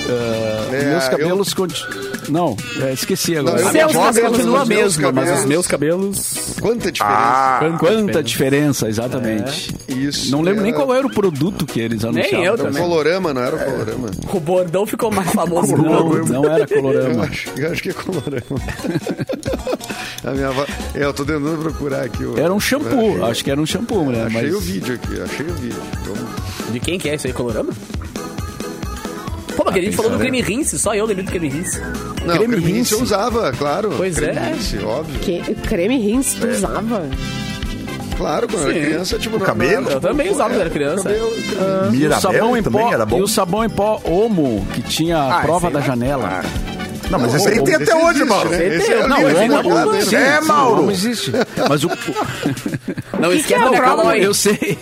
Eh, 0.05 0.69
É, 0.73 0.77
os 0.79 0.83
meus 0.85 1.03
eu- 1.05 1.09
cabelos. 1.11 1.53
conti- 1.53 1.85
Não, 2.29 2.55
eh, 2.81 2.93
esqueci 2.93 3.37
agora. 3.37 3.55
Não, 3.57 3.61
eu- 3.63 3.67
A 3.67 3.71
minha 3.71 3.83
Seus 3.83 3.93
voz 3.95 4.15
cabelos, 4.15 4.37
continua 4.37 4.65
mesma, 4.65 5.11
mas 5.11 5.39
os 5.39 5.45
meus 5.45 5.67
cabelos... 5.67 6.55
Quanta 6.61 6.91
diferença. 6.91 7.19
Ah, 7.21 7.75
Quanta 7.77 8.23
diferença, 8.23 8.87
exatamente. 8.87 9.75
Isso. 9.89 10.31
Não 10.31 10.41
lembro 10.41 10.61
nem 10.63 10.73
era- 10.73 10.83
qual 10.83 10.95
era 10.97 11.05
o 11.05 11.09
produto 11.13 11.65
que 11.65 11.79
eles 11.81 12.03
anunciavam. 12.05 12.39
eu 12.39 12.53
Era 12.53 12.61
o 12.63 12.65
também. 12.65 12.81
colorama, 12.81 13.33
não 13.33 13.41
era 13.41 13.55
o 13.55 13.59
colorama. 13.59 14.11
O 14.33 14.39
bordão 14.39 14.85
ficou 14.85 15.11
mais 15.11 15.29
famoso. 15.33 15.75
Não, 15.75 16.09
não 16.23 16.45
era 16.45 16.63
Eu 16.63 16.81
colorama. 16.81 17.23
acho, 17.25 17.49
eu 17.57 17.71
acho 17.71 17.83
que 17.83 17.89
é 17.89 17.93
colorama. 17.93 18.43
a 20.23 20.31
minha 20.31 20.47
avó... 20.47 20.65
É, 20.95 21.03
eu 21.03 21.13
tô 21.13 21.25
tentando 21.25 21.57
procurar 21.61 22.03
aqui. 22.03 22.23
o- 22.23 22.37
Era 22.39 22.53
um 22.53 22.59
shampoo, 22.59 23.15
Achei, 23.17 23.23
acho 23.31 23.43
que 23.43 23.51
era 23.51 23.61
um 23.61 23.65
shampoo, 23.65 24.11
né? 24.11 24.23
achei 24.23 24.41
Mas 24.43 24.53
o 24.55 24.59
vídeo 24.59 24.95
aqui, 24.95 25.21
achei 25.21 25.45
o 25.45 25.53
vídeo. 25.55 25.81
Vamos- 26.05 26.71
De 26.73 26.79
quem 26.79 26.97
que 26.97 27.09
é 27.09 27.15
isso 27.15 27.27
aí, 27.27 27.33
Colorama? 27.33 27.71
Pô, 29.55 29.63
mas 29.65 29.75
a 29.75 29.81
gente 29.81 29.95
falou 29.95 30.11
do 30.11 30.17
creme 30.19 30.41
rinse, 30.41 30.77
só 30.79 30.93
eu 30.95 31.05
lembro 31.05 31.23
do 31.23 31.29
creme 31.31 31.49
rinse. 31.49 31.79
Não, 32.25 32.35
Creme 32.37 32.55
creme 32.55 32.71
rinse 32.73 32.93
eu 32.93 32.99
rinse. 32.99 33.13
usava, 33.13 33.51
claro. 33.53 33.93
Pois 33.95 34.15
creme 34.15 34.37
é. 34.37 34.53
Rinse, 34.53 34.77
óbvio. 34.79 35.19
Que, 35.19 35.41
creme 35.55 35.97
rins 35.97 36.33
tu 36.33 36.47
usava? 36.47 37.07
Claro, 38.17 38.47
quando 38.47 38.63
era 38.69 38.73
Sim. 38.73 38.85
criança, 38.85 39.17
tipo... 39.19 39.39
não- 39.39 39.45
cabelo? 39.45 39.85
era, 39.87 39.95
Eu 39.95 39.99
também 40.01 40.29
usava 40.31 40.49
quando 40.51 40.59
era 40.61 40.69
é, 40.69 40.71
criança. 40.73 41.03
cabelo, 41.03 41.31
E 41.95 42.05
o 42.07 42.19
sabão 42.19 42.55
em 42.57 42.63
também 42.63 42.81
pó, 42.83 42.93
era 42.93 43.05
bom. 43.05 43.17
E 43.17 43.21
o 43.23 43.27
sabão 43.27 43.65
em 43.65 43.69
pó 43.69 43.99
Omo, 44.03 44.65
que 44.73 44.81
tinha 44.83 45.17
a 45.17 45.39
Ah, 45.39 45.41
prova 45.41 45.69
da 45.71 45.79
aí 45.79 45.85
janela. 45.85 46.41
Não, 47.09 47.19
mas 47.19 47.35
esse 47.35 47.47
aí 47.49 47.63
tem 47.63 47.75
até 47.75 47.95
hoje, 47.95 48.23
Mauro. 48.23 48.49
né? 48.49 48.67
Esse 48.67 48.87
Tem, 48.87 48.95
é 48.95 49.07
não, 49.07 49.17
o? 49.17 50.15
É, 50.15 50.41
Mauro. 50.41 50.75
O 50.77 50.79
Omo 50.83 50.91
existe. 50.91 51.31
Mas 51.69 51.83
o... 51.83 51.89
Não 53.19 53.31
esquece 53.31 53.63
é 53.63 53.69
do 53.69 53.73
a 53.73 53.77
prova? 53.77 53.95
Calói. 53.97 54.25
Eu 54.25 54.33
sei. 54.33 54.77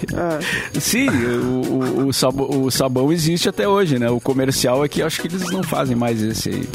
Sim, 0.80 1.10
o, 1.10 2.02
o, 2.04 2.08
o 2.08 2.14
sabão, 2.14 2.64
o 2.64 2.72
sabão 2.72 3.12
existe 3.12 3.50
até 3.50 3.68
hoje, 3.68 4.00
né? 4.00 4.10
O 4.10 4.20
comercial 4.20 4.84
é 4.84 4.88
que 4.88 5.02
acho 5.02 5.22
que 5.22 5.28
eles 5.28 5.42
não 5.52 5.64
fazem 5.64 5.96
mais 5.96 6.22
esse 6.22 6.50
aí. 6.50 6.70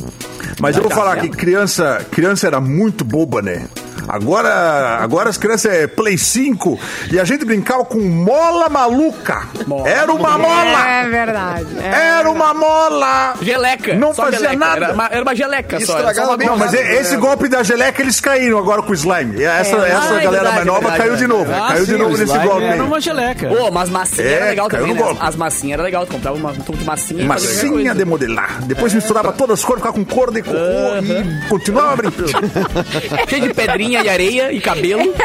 Mas 0.61 0.77
eu 0.77 0.83
vou 0.83 0.91
falar 0.91 1.17
que 1.21 1.29
criança, 1.29 2.05
criança 2.11 2.47
era 2.47 2.61
muito 2.61 3.05
boba, 3.05 3.43
né? 3.43 3.67
Agora, 4.09 4.99
agora 5.01 5.29
as 5.31 5.37
crianças 5.37 5.73
é 5.73 5.87
Play 5.87 6.17
5 6.19 6.79
e 7.13 7.19
a 7.21 7.25
gente 7.25 7.45
brincava 7.45 7.85
com 7.85 7.99
mola 8.01 8.69
maluca. 8.69 9.43
Era 9.85 10.13
uma 10.13 10.39
mola! 10.39 10.89
É 10.89 11.09
verdade. 11.09 11.67
é 11.83 12.19
Era 12.19 12.31
uma 12.31 12.55
mola! 12.55 13.35
Geleca. 13.43 13.95
Não 13.95 14.15
só 14.15 14.25
fazia 14.25 14.39
geleca. 14.41 14.57
nada. 14.57 14.85
Era 14.87 14.95
uma, 14.95 15.07
era 15.07 15.23
uma 15.23 15.35
geleca 15.35 15.81
só. 15.81 15.99
Era 15.99 16.15
só 16.15 16.25
uma 16.25 16.37
bem 16.37 16.47
Não, 16.49 16.57
mas 16.57 16.73
esse 16.75 17.17
golpe 17.17 17.49
da 17.49 17.63
geleca 17.63 18.01
eles 18.03 18.21
caíram 18.21 18.59
agora 18.59 18.83
com 18.83 18.91
o 18.93 18.95
slime. 18.95 19.37
E 19.39 19.45
Essa, 19.45 19.77
É. 19.77 19.91
essa 19.91 20.15
Ah, 20.15 20.21
é 20.21 20.25
galera 20.25 20.31
verdade, 20.31 20.55
mais 20.55 20.67
nova 20.67 20.81
verdade, 20.81 20.99
caiu 21.03 21.17
de 21.17 21.27
novo. 21.27 21.53
Ah, 21.53 21.69
caiu 21.69 21.87
sim, 21.87 21.93
de 21.93 21.99
novo 21.99 22.17
nesse 22.17 22.39
golpe. 22.39 22.65
Era 22.65 22.85
uma 22.85 23.01
geleca. 23.01 23.49
Pô, 23.49 23.71
mas 23.71 23.89
massinha 23.91 24.27
É, 24.29 24.33
era 24.35 24.45
legal 24.47 24.69
também, 24.69 24.95
né? 24.95 25.03
golpe. 25.03 25.21
As 25.21 25.37
massinhas 25.37 25.75
era 25.75 25.83
legal. 25.83 26.07
Tu 26.07 26.13
comprava 26.13 26.37
uma, 26.37 26.51
um 26.51 26.57
tubo 26.57 26.79
de 26.79 26.85
massinha 26.85 27.25
Massinha 27.27 27.95
de 27.95 28.05
modelar. 28.05 28.63
Depois 28.63 28.93
misturava 28.95 29.33
todas 29.35 29.59
as 29.59 29.65
cores, 29.65 29.81
ficava 29.83 29.97
com 29.97 30.05
cor 30.05 30.33
de 30.33 30.43
cocô 30.43 30.57
e 30.57 31.49
continuava 31.49 31.97
brincando. 31.97 32.31
Cheio 33.29 33.43
de 33.49 33.55
pedrinha 33.55 33.96
e 34.05 34.09
areia 34.09 34.53
e 34.53 34.61
cabelo. 34.61 35.03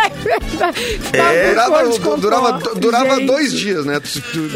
É. 1.14 1.50
Durava, 1.54 1.88
de 1.90 2.00
durava, 2.22 2.60
durava 2.76 3.20
dois 3.22 3.52
dias, 3.52 3.86
né? 3.86 4.00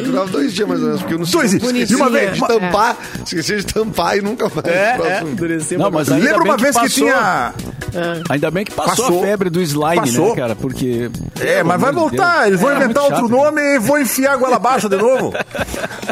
Durava 0.05 0.27
dois 0.29 0.53
dias 0.53 0.67
mais 0.67 0.79
ou 0.81 0.87
menos, 0.87 1.01
porque 1.01 1.13
eu 1.15 1.19
não 1.19 1.25
Dois 1.25 1.51
dias. 1.51 1.89
E 1.91 1.95
uma 1.95 2.09
vez- 2.09 2.33
de 2.33 2.39
tampar, 2.47 2.97
esqueci 3.25 3.55
de 3.57 3.65
tampar 3.65 4.17
e 4.17 4.21
nunca 4.21 4.49
mais. 4.53 4.67
É, 4.67 4.97
é. 5.01 5.77
Não, 5.77 5.89
mas 5.91 6.07
Lembra 6.07 6.43
uma 6.43 6.57
vez 6.57 6.75
que 6.75 6.81
passou. 6.83 7.07
tinha. 7.07 7.53
Ainda 8.29 8.51
bem 8.51 8.65
que 8.65 8.71
passou, 8.73 9.05
Passou. 9.05 9.23
a 9.23 9.25
febre 9.27 9.49
do 9.49 9.61
slime, 9.61 9.95
Passou. 9.95 10.29
né, 10.29 10.35
cara? 10.35 10.55
Porque. 10.55 11.09
É, 11.39 11.63
mas 11.63 11.79
vai 11.81 11.91
de 11.91 11.95
voltar. 11.99 12.35
Deus. 12.35 12.47
Eles 12.47 12.59
vão 12.61 12.71
É, 12.71 12.75
inventar 12.75 13.03
muito 13.03 13.15
outro 13.21 13.35
chato. 13.37 13.45
nome 13.45 13.61
e 13.61 13.79
vão 13.79 13.99
enfiar 13.99 14.33
a 14.33 14.37
goela 14.37 14.55
abaixo 14.57 14.89
de 14.89 14.97
novo. 14.97 15.33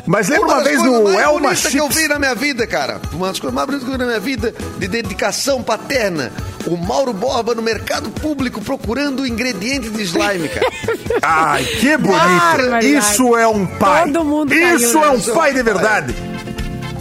Mas 0.06 0.30
lembra 0.30 0.46
Uma 0.48 0.54
uma 0.56 0.64
das 0.64 0.68
vez 0.72 0.80
coisas 0.82 0.98
no 1.00 1.04
mais 1.06 1.20
Elma 1.26 1.40
bonitas 1.42 1.66
que 1.72 1.78
eu 1.78 1.84
Chips? 1.86 1.98
vi 1.98 2.08
na 2.08 2.20
minha 2.20 2.36
vida, 2.36 2.68
cara. 2.68 3.02
Uma 3.14 3.28
das 3.28 3.40
coisas 3.40 3.54
mais 3.54 3.68
bonitas 3.68 3.86
que 3.88 3.94
eu 3.94 3.98
vi 3.98 4.00
na 4.04 4.08
minha 4.08 4.20
vida 4.20 4.54
de 4.80 4.88
dedicação 4.88 5.62
paterna. 5.62 6.32
O 6.66 6.78
Mauro 6.78 7.12
Borba 7.14 7.54
no 7.54 7.62
mercado 7.62 8.10
público 8.10 8.62
procurando 8.62 9.28
ingredientes 9.28 9.92
de 9.92 10.02
slime, 10.04 10.48
cara. 10.48 10.68
Ai, 11.22 11.64
que 11.66 11.98
bonito. 11.98 12.86
Isso 12.86 13.36
é 13.36 13.48
um 13.48 13.66
pai. 13.66 14.12
Todo 14.12 14.24
mundo 14.24 14.50
caiu 14.50 14.78
Isso 14.78 14.98
é 14.98 15.10
um 15.10 15.20
pai 15.22 15.54
de 15.54 15.62
verdade. 15.64 16.16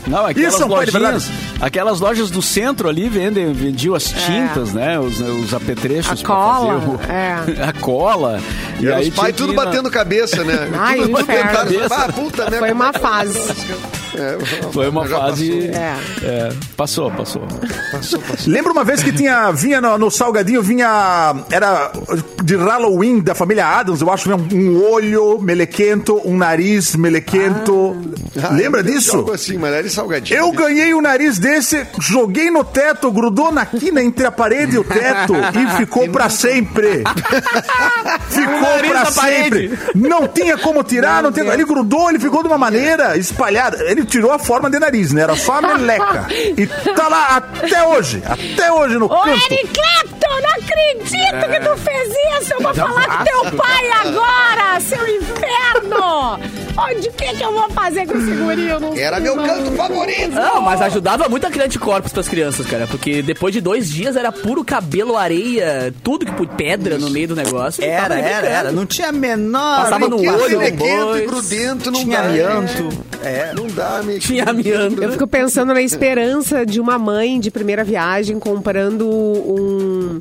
Não, 0.05 0.27
aquelas 0.27 0.55
Isso 0.55 0.62
é 0.64 0.66
um 0.66 0.68
pai 0.68 0.87
de 0.87 0.98
lojinhas, 0.98 1.31
aquelas 1.61 2.01
lojas 2.01 2.29
do 2.29 2.42
centro 2.42 2.88
ali 2.88 3.09
vendem, 3.09 3.53
vendiam 3.53 3.94
as 3.94 4.03
tintas, 4.05 4.72
né? 4.72 4.98
Os, 4.98 5.20
os 5.20 5.55
apetrechos. 5.55 6.20
A 6.22 6.27
cola, 6.27 6.81
fazer 6.81 6.90
o- 6.90 7.01
é. 7.12 7.37
A 7.68 7.72
cola. 7.72 8.40
E, 8.81 8.88
aí 8.92 9.09
os 9.11 9.14
pais 9.14 9.37
tudo 9.37 9.53
na- 9.53 9.64
batendo 9.64 9.88
cabeça, 9.92 10.42
né? 10.42 10.68
Ai, 10.77 10.96
tudo, 10.96 11.05
o 11.05 11.09
tudo 11.18 11.20
inferno. 11.22 11.68
tentaram. 11.68 12.05
Ah, 12.05 12.12
puta, 12.12 12.51
né? 12.51 12.59
Foi 12.59 12.72
uma 12.72 12.92
fase. 12.92 13.38
É, 14.14 14.38
Foi 14.72 14.88
uma 14.88 15.07
fase. 15.07 15.51
passou. 15.51 15.75
É. 15.75 15.98
é, 16.22 16.53
passou, 16.77 17.11
passou. 17.11 17.42
Passou, 17.90 18.20
passou. 18.20 18.53
Lembra 18.53 18.72
uma 18.72 18.85
vez 18.85 19.03
que 19.03 19.12
tinha, 19.12 19.51
vinha 19.53 19.81
no, 19.81 19.98
no 19.98 20.11
salgadinho, 20.11 20.62
vinha, 20.62 21.35
era 21.51 21.92
de 22.42 22.57
Halloween 22.57 23.20
da 23.20 23.35
família 23.35 23.66
Adams, 23.66 24.01
eu 24.01 24.11
acho, 24.11 24.25
vinha 24.25 24.61
um 24.61 24.83
olho 24.90 25.38
melequento, 25.40 26.20
um 26.25 26.37
nariz 26.37 26.94
melequento. 26.96 27.96
Ah, 28.42 28.48
Lembra 28.48 28.53
eu 28.53 28.57
lembro 28.57 28.83
de 28.83 28.92
disso? 28.92 29.16
Algo 29.16 29.33
assim, 29.33 29.59
mas 29.59 29.72
era 29.72 29.83
de 29.83 29.90
salgadinho. 29.90 30.38
Eu 30.38 30.53
ganhei 30.53 30.94
um 30.94 31.01
nariz 31.01 31.38
desse, 31.38 31.87
joguei 32.01 32.51
no 32.51 32.64
teto, 32.64 33.11
grudou 33.11 33.53
na 33.53 33.64
quina 33.66 34.03
entre 34.03 34.27
a 34.27 34.33
parede 34.33 34.77
e 34.77 34.79
o 34.79 34.85
teto 34.85 35.35
e 35.59 35.77
ficou 35.79 36.09
pra 36.09 36.29
sempre. 36.29 37.03
ficou 38.29 38.90
pra 38.90 39.05
sempre. 39.07 39.68
parede. 39.68 39.79
Não 39.94 40.29
tinha 40.29 40.57
como 40.57 40.83
tirar, 40.83 41.22
não 41.22 41.33
tinha, 41.33 41.53
ele 41.53 41.64
grudou, 41.64 42.11
ele 42.11 42.18
ficou 42.18 42.42
de 42.42 42.48
uma 42.48 42.59
maneira 42.59 43.16
espalhada. 43.16 43.83
Ele 43.85 44.02
tirou 44.05 44.33
a 44.33 44.38
forma 44.38 44.71
de 44.71 44.79
nariz, 44.79 45.12
né? 45.12 45.23
Era 45.23 45.37
só 45.37 45.55
a 45.59 45.62
meleca. 45.62 46.27
E 46.31 46.67
tá 46.67 47.09
lá 47.09 47.37
até 47.37 47.87
hoje, 47.87 48.23
até 48.25 48.73
hoje 48.73 48.99
no 48.99 49.07
Ô, 49.07 49.09
canto. 49.09 49.53
Eric 49.53 49.69
Clapton, 49.69 50.41
não 50.43 50.51
acredito 50.51 51.51
que 51.51 51.61
tu 51.61 51.77
fez 51.79 52.12
isso! 52.41 52.55
Eu 52.55 52.61
vou 52.61 52.75
falar 52.75 53.19
com 53.19 53.25
teu 53.25 53.57
pai 53.57 53.91
agora, 53.91 54.81
seu 54.81 55.07
inferno! 55.09 56.38
Onde 56.76 57.08
o 57.08 57.12
que, 57.12 57.37
que 57.37 57.42
eu 57.44 57.52
vou 57.52 57.68
fazer 57.70 58.06
com 58.06 58.16
esse 58.16 58.30
guri? 58.30 58.68
Eu 58.68 58.80
não 58.80 58.94
Era 58.96 59.16
sei, 59.16 59.25
meu 59.25 59.37
não. 59.37 59.44
canto 59.46 59.70
favorito. 59.73 60.31
Não, 60.31 60.62
mas 60.62 60.81
ajudava 60.81 61.29
muito 61.29 61.46
a 61.46 61.50
criar 61.50 61.66
anticorpos 61.66 62.12
pras 62.12 62.29
crianças, 62.29 62.66
cara. 62.66 62.87
Porque 62.87 63.20
depois 63.23 63.52
de 63.52 63.60
dois 63.60 63.90
dias 63.90 64.16
era 64.16 64.33
puro 64.33 64.64
cabelo, 64.64 65.16
areia, 65.16 65.92
tudo 66.02 66.25
que 66.25 66.33
pedra 66.56 66.96
no 66.98 67.10
meio 67.10 67.29
do 67.29 67.37
negócio. 67.37 67.85
Era, 67.85 68.18
era, 68.18 68.46
era. 68.46 68.73
Não 68.73 68.87
tinha 68.87 69.08
a 69.08 69.12
menor. 69.12 69.83
Passava 69.83 70.08
no 70.08 70.16
olho, 70.16 70.58
bois. 70.77 71.23
e 71.23 71.27
grudento, 71.27 71.90
não 71.90 72.00
Tinha 72.00 72.23
dá. 72.23 72.29
amianto. 72.29 72.83
gente. 72.83 72.98
É. 73.23 73.52
Não 73.54 73.66
dá, 73.68 73.98
amigo. 73.98 74.18
Tinha 74.20 74.44
amianto. 74.44 75.02
Eu 75.02 75.12
fico 75.12 75.27
pensando 75.27 75.75
na 75.75 75.83
esperança 75.83 76.64
de 76.64 76.81
uma 76.81 76.98
mãe 76.98 77.38
de 77.38 77.50
primeira 77.50 77.85
viagem 77.85 78.38
comprando 78.38 79.06
um. 79.08 80.18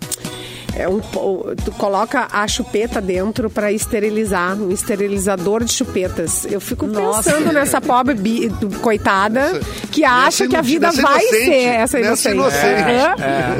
É 0.76 0.88
um, 0.88 1.00
tu 1.02 1.72
coloca 1.78 2.28
a 2.32 2.48
chupeta 2.48 3.02
dentro 3.02 3.50
pra 3.50 3.72
esterilizar, 3.72 4.56
um 4.56 4.72
esterilizador 4.72 5.64
de 5.64 5.74
chupetas. 5.74 6.46
Eu 6.50 6.62
fico 6.62 6.88
Nossa. 6.88 7.32
pensando 7.32 7.52
nessa 7.52 7.82
pobre 7.82 8.14
bi- 8.16 8.50
coitada 8.82 9.60
que 9.92 10.04
acha 10.06 10.48
que 10.48 10.56
a 10.56 10.62
vida 10.62 10.92
vai 10.92 11.22
inocente. 11.22 11.46
ser 11.46 11.64
essa 11.66 12.00
inocente. 12.00 12.36
inocente. 12.36 12.82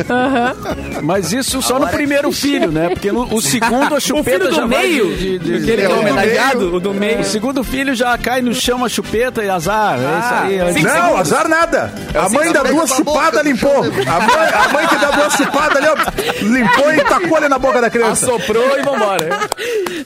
Aham, 0.10 0.56
aham. 0.56 1.02
Mas 1.04 1.34
isso 1.34 1.62
só 1.62 1.78
no 1.80 1.88
é 1.88 1.92
primeiro 1.92 2.32
filho, 2.32 2.72
né? 2.72 2.90
Porque 2.90 3.12
no 3.12 3.34
o 3.34 3.42
segundo 3.42 3.94
a 3.96 4.00
chupeta 4.00 4.52
já 4.52 4.66
vai 4.66 4.80
meio, 4.88 5.16
de- 5.40 5.82
é 5.82 5.86
o 5.88 5.90
do 5.94 6.00
homenageado, 6.00 6.76
o 6.76 6.80
do 6.80 6.94
meio. 6.94 7.20
O 7.20 7.24
segundo 7.26 7.64
filho 7.64 7.94
já 7.94 8.18
cai 8.18 8.42
no 8.42 8.54
chão 8.54 8.86
a 8.86 8.90
chupeta 8.90 9.44
e 9.44 9.50
azar. 9.50 10.00
é 10.00 10.00
isso 10.00 10.34
aí. 10.34 10.62
Ah, 10.62 10.74
sim, 10.74 10.84
Não, 10.84 11.18
azar 11.18 11.48
nada. 11.48 11.94
A 12.16 12.30
mãe 12.30 12.52
dá 12.54 12.64
duas 12.64 12.90
chupadas, 12.90 13.44
limpou. 13.44 13.84
A 13.84 14.20
mãe, 14.20 14.48
a 14.54 14.70
mãe 14.74 14.88
que 14.88 14.96
dá 14.98 15.12
duas 15.12 15.34
chupadas 15.34 15.78
ali, 15.78 15.88
ó, 15.88 16.44
limpou 16.46 17.01
e 17.02 17.06
tacou 17.06 17.38
ali 17.38 17.48
na 17.50 17.60
boca 17.60 17.82
da 17.82 17.90
criança. 17.90 18.26
Assoprou 18.26 18.78
e 18.78 18.82
vambora. 18.82 19.30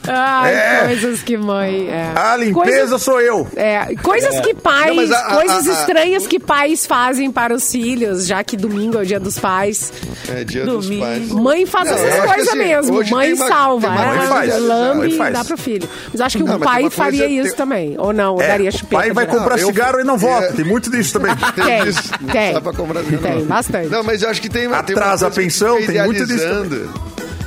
Ai, 0.08 0.54
É. 0.54 0.80
coisas 0.86 1.22
que 1.22 1.36
mãe. 1.36 1.88
É. 1.88 2.12
A 2.14 2.36
limpeza 2.36 2.76
Coisas- 2.80 3.02
sou 3.02 3.20
eu. 3.20 3.46
É, 3.56 3.94
coisas 4.02 4.40
que 4.40 4.54
pais, 4.54 5.10
Não, 5.10 5.16
a- 5.16 5.20
a- 5.20 5.34
coisas 5.36 5.68
a- 5.68 5.70
a- 5.70 5.80
estranhas 5.80 6.26
que 6.26 6.38
pais 6.38 6.86
fazem 6.86 7.30
para 7.30 7.54
os 7.54 7.70
filhos, 7.70 8.26
já 8.26 8.42
que 8.44 8.56
domingo 8.56 8.98
é 8.98 9.02
o 9.02 9.06
dia 9.06 9.20
dos 9.20 9.38
pais. 9.38 9.92
É 10.28 10.44
dia 10.44 10.64
dos 10.64 10.84
Domingo. 10.86 11.04
pais. 11.04 11.28
Mãe 11.30 11.66
faz 11.66 11.90
Não, 11.90 11.96
essas 11.96 12.24
coisas 12.32 12.48
assim, 12.48 12.58
mesmo. 12.58 13.04
Mãe 13.10 13.32
uma- 13.32 13.48
salva, 13.48 13.88
uma 13.88 14.02
é, 14.04 14.08
coisa 14.16 14.26
faz, 14.26 14.62
lambe 14.62 15.16
mãe 15.16 15.28
e 15.30 15.32
dá 15.32 15.44
pro 15.44 15.56
filho. 15.58 15.88
Mas 16.12 16.20
acho 16.20 16.38
que 16.38 16.44
Não, 16.44 16.58
tem 16.58 16.66
pai 16.68 16.90
faria 16.90 17.26
isso 17.26 17.48
tem- 17.48 17.56
também. 17.56 17.94
Ou 17.98 18.12
não, 18.12 18.40
É, 18.40 18.48
daria 18.48 18.70
chupeta. 18.70 19.02
pai 19.02 19.12
vai 19.12 19.26
comprar 19.26 19.58
cigarro 19.58 20.00
e 20.00 20.04
não 20.04 20.16
volta. 20.18 20.46
é. 20.46 20.52
Tem 20.52 20.64
muito 20.64 20.90
disso 20.90 21.12
também. 21.12 21.34
Tem, 21.56 21.88
Isso, 21.88 22.02
tem. 22.32 22.52
Dá 22.52 22.60
pra 22.60 22.72
comprar 22.72 23.02
Tem, 23.02 23.44
bastante. 23.44 23.88
Não, 23.88 24.02
mas 24.02 24.22
eu 24.22 24.28
acho 24.30 24.40
que 24.40 24.48
tem, 24.48 24.62
tem 24.62 24.68
uma 24.68 24.78
Atrasa 24.78 25.02
coisa 25.10 25.26
a 25.26 25.30
pensão, 25.30 25.76
tem 25.84 26.02
muito 26.04 26.26
disso. 26.26 26.85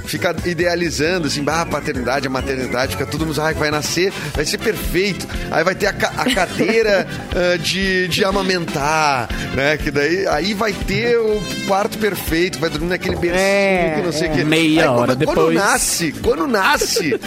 Fica 0.10 0.36
idealizando, 0.46 1.28
assim, 1.28 1.44
bah, 1.44 1.62
a 1.62 1.66
paternidade, 1.66 2.26
a 2.28 2.30
maternidade, 2.30 2.94
fica 2.94 3.06
todo 3.06 3.26
mundo, 3.26 3.40
ah, 3.42 3.52
vai 3.54 3.70
nascer, 3.70 4.12
vai 4.34 4.44
ser 4.44 4.58
perfeito. 4.58 5.28
Aí 5.52 5.64
vai 5.64 5.76
ter 5.76 5.86
a, 5.88 5.94
ca- 5.94 6.12
a 6.18 6.34
cadeira 6.34 7.08
ah, 7.36 7.58
de, 7.58 8.08
de 8.08 8.24
amamentar, 8.26 9.30
né? 9.56 9.78
Que 9.78 9.92
daí 9.92 10.26
aí 10.28 10.54
vai 10.54 10.74
ter 10.74 11.18
o 11.18 11.40
quarto 11.68 11.98
perfeito, 11.98 12.60
vai 12.60 12.70
dormir 12.70 12.88
naquele 12.90 13.16
bercinho 13.18 13.40
É, 13.40 13.94
que 13.98 14.02
não 14.06 14.12
sei 14.12 14.30
o 14.30 14.32
que. 14.34 14.44
Meia 14.44 14.82
Aí, 14.84 14.88
hora 14.88 14.98
quando, 15.16 15.16
depois. 15.20 15.38
Quando 15.38 15.52
nasce, 15.54 16.12
quando 16.24 16.48
nasce, 16.48 17.20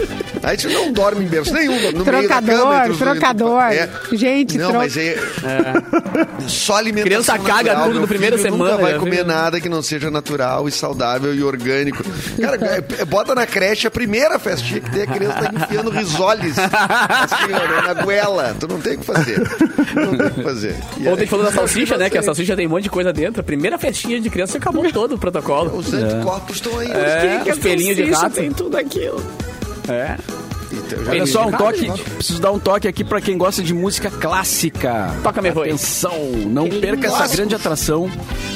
aí 0.43 0.55
a 0.55 0.55
gente 0.57 0.74
não 0.74 0.93
dorme 0.93 1.24
em 1.24 1.28
berço 1.28 1.53
nenhum, 1.55 1.76
no 1.93 2.05
meio 2.05 2.28
da 2.28 2.43
Trocador, 2.43 2.83
cama. 2.83 2.95
trocador. 2.99 3.62
Gente, 4.12 4.59
não, 4.59 4.70
tro- 4.70 4.78
mas 4.78 4.97
é, 4.97 5.16
só 6.49 6.76
alimentação 6.76 7.05
Criança 7.05 7.39
caga 7.39 7.74
natural, 7.74 7.83
tudo 7.85 7.93
no 7.95 7.99
meu 8.01 8.09
primeira 8.09 8.39
semana, 8.39 8.72
Nunca 8.72 8.83
vai 8.83 8.93
já 8.93 8.99
comer 8.99 9.24
nada 9.24 9.61
que 9.61 9.68
não 9.68 9.83
seja 9.83 10.11
natural 10.11 10.68
e 10.68 10.72
saudável 10.72 11.35
e 11.35 11.43
orgânico. 11.43 12.03
Cara, 12.41 12.57
é- 12.66 12.71
bota 13.06 13.34
na 13.34 13.46
creche 13.46 13.86
a 13.86 13.90
primeira 13.90 14.38
festinha 14.38 14.80
que 14.80 14.90
tem 14.90 15.02
a 15.02 15.06
criança 15.06 15.38
tá 15.38 15.50
enfiando 15.54 15.90
risoles 15.90 16.56
assim, 16.58 17.52
ó, 17.52 17.82
na 17.86 18.02
goela. 18.02 18.56
Tu 18.58 18.68
não 18.68 18.80
tem 18.80 18.94
o 18.94 18.98
que 18.98 19.06
fazer. 19.06 19.38
Não 19.94 20.16
tem 20.16 20.26
o 20.26 20.30
que 20.30 20.42
fazer. 20.42 20.76
E 20.98 21.08
Ontem 21.08 21.22
aí, 21.22 21.26
falou 21.26 21.44
da 21.44 21.52
salsicha, 21.52 21.96
né? 21.96 22.08
Que 22.08 22.18
a 22.18 22.22
salsicha 22.22 22.56
tem 22.56 22.66
um 22.66 22.70
monte 22.70 22.84
de 22.84 22.90
coisa 22.90 23.12
dentro. 23.12 23.40
A 23.40 23.44
primeira 23.44 23.78
festinha 23.78 24.20
de 24.20 24.30
criança 24.30 24.58
acabou 24.58 24.90
todo 24.92 25.14
o 25.14 25.18
protocolo. 25.18 25.76
Os 25.76 25.92
anticorpos 25.92 26.56
estão 26.56 26.78
aí. 26.78 26.90
É, 26.90 27.42
os 27.50 27.58
pelinhos 27.58 27.96
de 27.96 28.10
rato. 28.10 28.34
Tem 28.34 28.52
tudo 28.52 28.76
aquilo. 28.76 29.22
É. 29.88 30.16
Olha 31.09 31.26
só, 31.26 31.47
um 31.47 31.53
toque. 31.53 31.86
rato, 31.86 32.03
Preciso 32.03 32.40
dar 32.40 32.53
um 32.53 32.59
toque 32.59 32.88
aqui 32.88 33.05
pra 33.05 33.20
quem 33.20 33.36
gosta 33.36 33.62
de 33.62 33.74
música 33.74 34.11
clássica. 34.11 35.14
Toca, 35.22 35.40
meu 35.43 35.53
boi. 35.53 35.68
Atenção, 35.68 36.16
não 36.47 36.68
perca 36.68 37.07
essa 37.07 37.26
grande 37.28 37.55
atração 37.55 38.11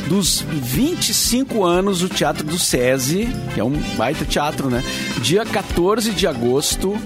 dos 0.09 0.41
25 0.41 1.65
anos 1.65 2.01
do 2.01 2.09
Teatro 2.09 2.45
do 2.45 2.59
SESI, 2.59 3.29
que 3.55 3.61
é 3.61 3.65
um 3.65 3.73
baita 3.97 4.25
teatro, 4.25 4.71
né? 4.71 4.83
Dia 5.21 5.45
14 5.45 6.13
de 6.13 6.27
agosto. 6.27 6.97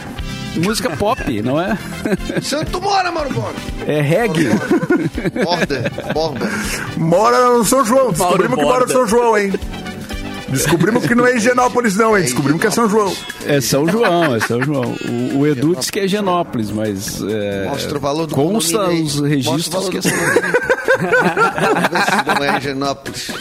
Música 0.56 0.90
pop, 0.98 1.42
não 1.42 1.62
é? 1.62 1.78
Santo 2.42 2.82
Mora, 2.82 3.10
Mauro 3.10 3.30
Borba! 3.30 3.60
É 3.88 4.02
reggae. 4.02 4.50
Borda, 5.44 5.92
borda. 6.14 6.50
Mora 6.98 7.50
no 7.52 7.64
São 7.64 7.86
João. 7.86 8.12
Descobrimos 8.12 8.58
que 8.58 8.64
mora 8.64 8.86
no 8.86 8.92
São 8.92 9.08
João, 9.08 9.38
hein? 9.38 9.54
Descobrimos 10.52 11.06
que 11.06 11.16
não 11.16 11.26
é 11.26 11.36
Higienópolis, 11.36 11.96
não, 11.96 12.18
hein? 12.18 12.24
Descobrimos 12.24 12.62
que 12.62 12.68
é 12.68 12.72
São 12.72 12.90
João. 12.90 13.14
É 13.46 13.62
São 13.62 13.88
João, 13.88 14.36
é 14.36 14.40
São 14.40 14.62
João. 14.62 14.96
O, 15.08 15.40
o 15.40 15.48
Edu 15.48 15.76
disse 15.76 15.92
que 15.92 16.00
é 16.00 16.08
Genópolis, 16.08 16.72
mas 16.72 17.22
é, 17.24 17.66
Mostra 17.70 17.98
o 17.98 18.02
valor 18.02 18.28
do 18.28 18.36
consta 18.36 18.90
os 18.90 19.20
registros 19.20 19.68
valor 19.68 19.90
que 19.90 20.00
do 20.00 20.10
condomínio. 20.10 20.62
Vamos 21.62 21.90
ver 21.90 22.04
se 22.04 22.40
não 22.40 22.44
é 22.44 22.58
Higienópolis. 22.58 23.32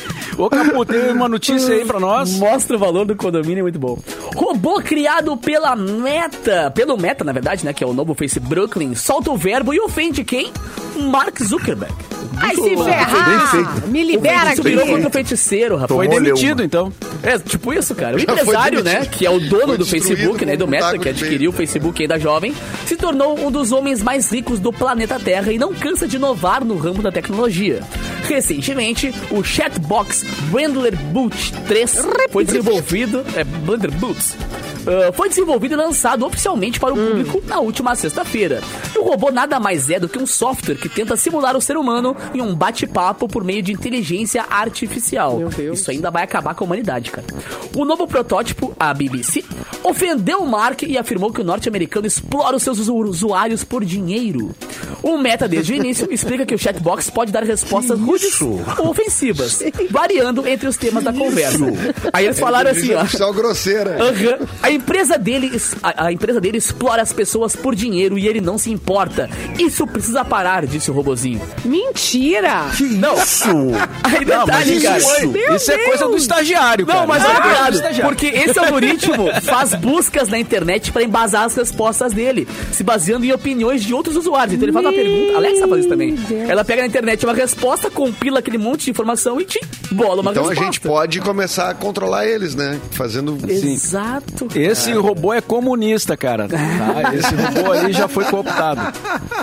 Ô, 0.41 0.49
Capu, 0.49 0.86
tem 0.86 1.12
uma 1.12 1.28
notícia 1.28 1.74
aí 1.74 1.84
pra 1.84 2.01
nós? 2.01 2.38
Mostra 2.38 2.74
o 2.74 2.78
valor 2.78 3.05
do 3.05 3.14
condomínio, 3.14 3.59
é 3.59 3.62
muito 3.62 3.78
bom. 3.78 3.99
Robô 4.34 4.80
criado 4.80 5.36
pela 5.36 5.76
Meta, 5.76 6.70
pelo 6.74 6.97
Meta, 6.97 7.22
na 7.22 7.32
verdade, 7.32 7.62
né? 7.62 7.74
Que 7.74 7.84
é 7.84 7.86
o 7.86 7.93
novo 7.93 8.14
Face 8.14 8.41
Brooklyn, 8.41 8.95
solta 8.95 9.30
o 9.30 9.36
verbo 9.36 9.74
e 9.74 9.80
ofende 9.80 10.24
quem? 10.24 10.51
Mark 10.97 11.38
Zuckerberg. 11.43 11.95
Ai, 12.38 12.55
se 12.55 12.74
ferrar! 12.76 13.88
Me 13.88 14.03
libera 14.03 14.55
Isso 14.55 14.62
virou 14.62 14.82
aqui. 14.82 14.93
contra 14.93 15.09
o 15.09 15.12
feiticeiro, 15.12 15.76
rapaz. 15.76 15.95
Foi 15.95 16.09
demitido, 16.09 16.62
então. 16.62 16.91
É, 17.22 17.38
tipo 17.38 17.72
isso, 17.74 17.95
cara. 17.95 18.16
O 18.16 18.18
Já 18.18 18.32
empresário, 18.32 18.82
né, 18.82 19.05
que 19.05 19.26
é 19.26 19.30
o 19.30 19.38
dono 19.38 19.68
Foi 19.68 19.78
do 19.78 19.84
Facebook, 19.84 20.47
né, 20.47 20.57
do 20.57 20.66
Meta, 20.66 20.99
que 20.99 21.09
adquiriu 21.09 21.51
o 21.51 21.53
Facebook 21.53 22.01
ainda 22.03 22.18
jovem, 22.18 22.55
se 22.86 22.97
tornou 22.97 23.38
um 23.38 23.51
dos 23.51 23.72
homens 23.72 24.03
mais 24.03 24.30
ricos 24.30 24.59
do 24.59 24.72
planeta 24.72 25.18
Terra 25.20 25.53
e 25.53 25.59
não 25.59 25.74
cansa 25.74 26.09
de 26.09 26.16
inovar 26.16 26.64
no 26.64 26.78
ramo 26.78 27.03
da 27.03 27.12
tecnologia. 27.12 27.80
Recentemente, 28.26 29.12
o 29.30 29.43
chatbox 29.43 30.24
Brandler 30.51 30.97
Boot 30.97 31.53
3 31.68 31.97
foi 32.31 32.45
desenvolvido... 32.45 33.24
É, 33.35 33.45
Blender 33.45 33.91
Boots. 33.93 34.37
Uh, 34.91 35.12
foi 35.12 35.28
desenvolvido 35.28 35.74
e 35.74 35.76
lançado 35.76 36.26
oficialmente 36.26 36.80
para 36.80 36.93
o 36.93 36.97
público 36.97 37.43
na 37.47 37.61
última 37.61 37.95
sexta-feira. 37.95 38.61
E 38.95 38.99
o 38.99 39.03
robô 39.05 39.30
nada 39.30 39.61
mais 39.61 39.88
é 39.88 40.01
do 40.01 40.09
que 40.09 40.18
um 40.18 40.26
software 40.26 40.74
que 40.74 40.88
tenta 40.88 41.16
simular 41.16 41.57
o 41.57 41.61
ser 41.61 41.76
humano 41.76 42.16
em 42.34 42.41
um 42.41 42.55
bate-papo 42.55 43.28
por 43.28 43.45
meio 43.45 43.62
de 43.62 43.72
inteligência 43.72 44.45
artificial. 44.51 45.38
Isso 45.72 45.91
ainda 45.91 46.11
vai 46.11 46.24
acabar 46.24 46.55
com 46.55 46.64
a 46.64 46.66
humanidade, 46.66 47.11
cara. 47.11 47.26
O 47.76 47.84
novo 47.84 48.07
protótipo, 48.07 48.74
a 48.78 48.93
BBC, 48.93 49.45
ofendeu 49.84 50.38
o 50.41 50.47
Mark 50.49 50.82
e 50.82 50.99
afirmou 50.99 51.32
que 51.32 51.41
o 51.41 51.45
norte-americano 51.45 52.07
explora 52.07 52.57
os 52.57 52.62
seus 52.62 52.78
usu- 52.78 52.95
usuários 52.97 53.62
por 53.64 53.84
dinheiro. 53.84 54.51
O 55.03 55.16
Meta, 55.18 55.47
desde 55.47 55.72
o 55.72 55.76
início, 55.76 56.09
explica 56.12 56.45
que 56.45 56.55
o 56.55 56.59
chatbox 56.59 57.09
pode 57.11 57.30
dar 57.32 57.43
respostas 57.45 57.99
rudes 58.01 58.41
ou 58.78 58.88
ofensivas, 58.91 59.62
variando 59.91 60.47
entre 60.47 60.66
os 60.68 60.76
temas 60.76 61.05
da 61.05 61.12
conversa. 61.12 61.59
Aí 62.12 62.24
eles 62.26 62.41
falaram 62.41 62.70
assim, 62.70 62.91
ó. 62.95 63.32
Grosseira. 63.32 63.97
Aham. 64.03 64.47
A 64.62 64.70
empresa 64.81 65.18
dele, 65.18 65.53
a, 65.83 66.07
a 66.07 66.12
empresa 66.12 66.41
dele 66.41 66.59
explora 66.59 67.03
as 67.03 67.12
pessoas 67.12 67.55
por 67.55 67.74
dinheiro 67.74 68.18
e 68.18 68.26
ele 68.26 68.41
não 68.41 68.59
se 68.59 68.70
importa. 68.70 69.28
Isso 69.59 69.87
precisa 69.87 70.24
parar, 70.24 70.66
disse 70.66 70.91
o 70.91 70.95
robozinho. 70.95 71.41
Mentira! 71.64 72.66
Não. 72.81 73.14
Isso! 73.22 73.49
Aí 74.03 74.24
Não, 74.24 74.45
detalhe, 74.45 74.74
isso, 74.76 74.87
cara. 74.87 74.99
isso, 74.99 75.33
isso 75.57 75.72
é 75.72 75.78
coisa 75.85 76.07
do 76.09 76.16
estagiário, 76.16 76.87
cara. 76.87 77.01
Não, 77.01 77.07
mas 77.07 77.22
Isso 77.22 77.31
é 77.31 77.37
olha 77.37 77.70
estagiário. 77.70 78.03
porque 78.09 78.26
esse 78.26 78.59
algoritmo 78.59 79.28
faz 79.43 79.74
buscas 79.74 80.28
na 80.28 80.39
internet 80.39 80.91
para 80.93 81.03
embasar 81.03 81.45
as 81.45 81.55
respostas 81.55 82.12
dele, 82.12 82.49
se 82.72 82.83
baseando 82.83 83.24
em 83.24 83.33
opiniões 83.33 83.83
de 83.83 83.93
outros 83.95 84.16
usuários. 84.16 84.55
Então 84.55 84.66
ele 84.66 84.72
fala, 84.72 84.89
uma 84.89 84.95
pergunta. 84.97 85.33
A 85.35 85.37
Alexa 85.37 85.68
faz 85.68 85.81
isso 85.81 85.89
também. 85.89 86.14
Deus. 86.14 86.49
Ela 86.51 86.64
pega 86.64 86.83
na 86.83 86.89
internet 86.89 87.24
uma 87.24 87.35
resposta, 87.35 87.91
compila 87.91 88.39
aquele 88.41 88.59
monte 88.59 88.85
de 88.87 88.91
informação 88.91 89.41
e 89.41 89.45
te 89.45 89.61
bola 89.93 90.22
uma 90.22 90.31
Então 90.31 90.45
a 90.45 90.49
resposta. 90.49 90.64
gente 90.64 90.81
pode 90.81 91.20
começar 91.20 91.70
a 91.70 91.74
controlar 91.74 92.26
eles, 92.26 92.55
né? 92.55 92.81
Fazendo. 92.93 93.37
Exato. 93.49 94.49
Esse 94.61 94.93
robô 94.93 95.33
é 95.33 95.41
comunista, 95.41 96.17
cara. 96.17 96.49
Tá? 96.49 97.15
Esse 97.15 97.35
robô 97.35 97.73
aí 97.73 97.93
já 97.93 98.09
foi 98.09 98.25
cooptado. 98.25 98.81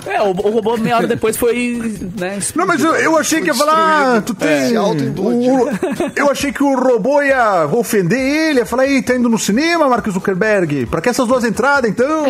É, 0.06 0.22
o, 0.22 0.28
o 0.30 0.52
robô 0.52 0.78
meia 0.78 0.98
hora 0.98 1.08
depois 1.08 1.36
foi, 1.38 2.00
né? 2.20 2.40
Não, 2.56 2.66
mas 2.66 2.84
eu, 2.84 2.96
eu 2.96 3.18
achei 3.18 3.42
que 3.42 3.48
ia 3.48 3.54
falar. 3.56 4.18
ah, 4.18 4.22
tu 4.22 4.34
tem. 4.34 4.76
Autoimplode. 4.76 5.50
o- 5.50 5.70
eu 6.16 6.30
achei 6.32 6.52
que 6.52 6.64
o 6.64 6.76
robô 6.76 7.22
ia 7.22 7.66
ofender 7.72 8.20
ele, 8.20 8.60
ia 8.60 8.66
falar, 8.66 8.88
ei, 8.88 9.02
tá 9.02 9.16
indo 9.16 9.30
no 9.30 9.38
cinema, 9.38 9.88
Mark 9.88 10.08
Zuckerberg? 10.10 10.86
Pra 10.88 11.02
que 11.02 11.10
essas 11.10 11.28
duas 11.28 11.44
entradas, 11.44 11.90
então? 11.90 12.26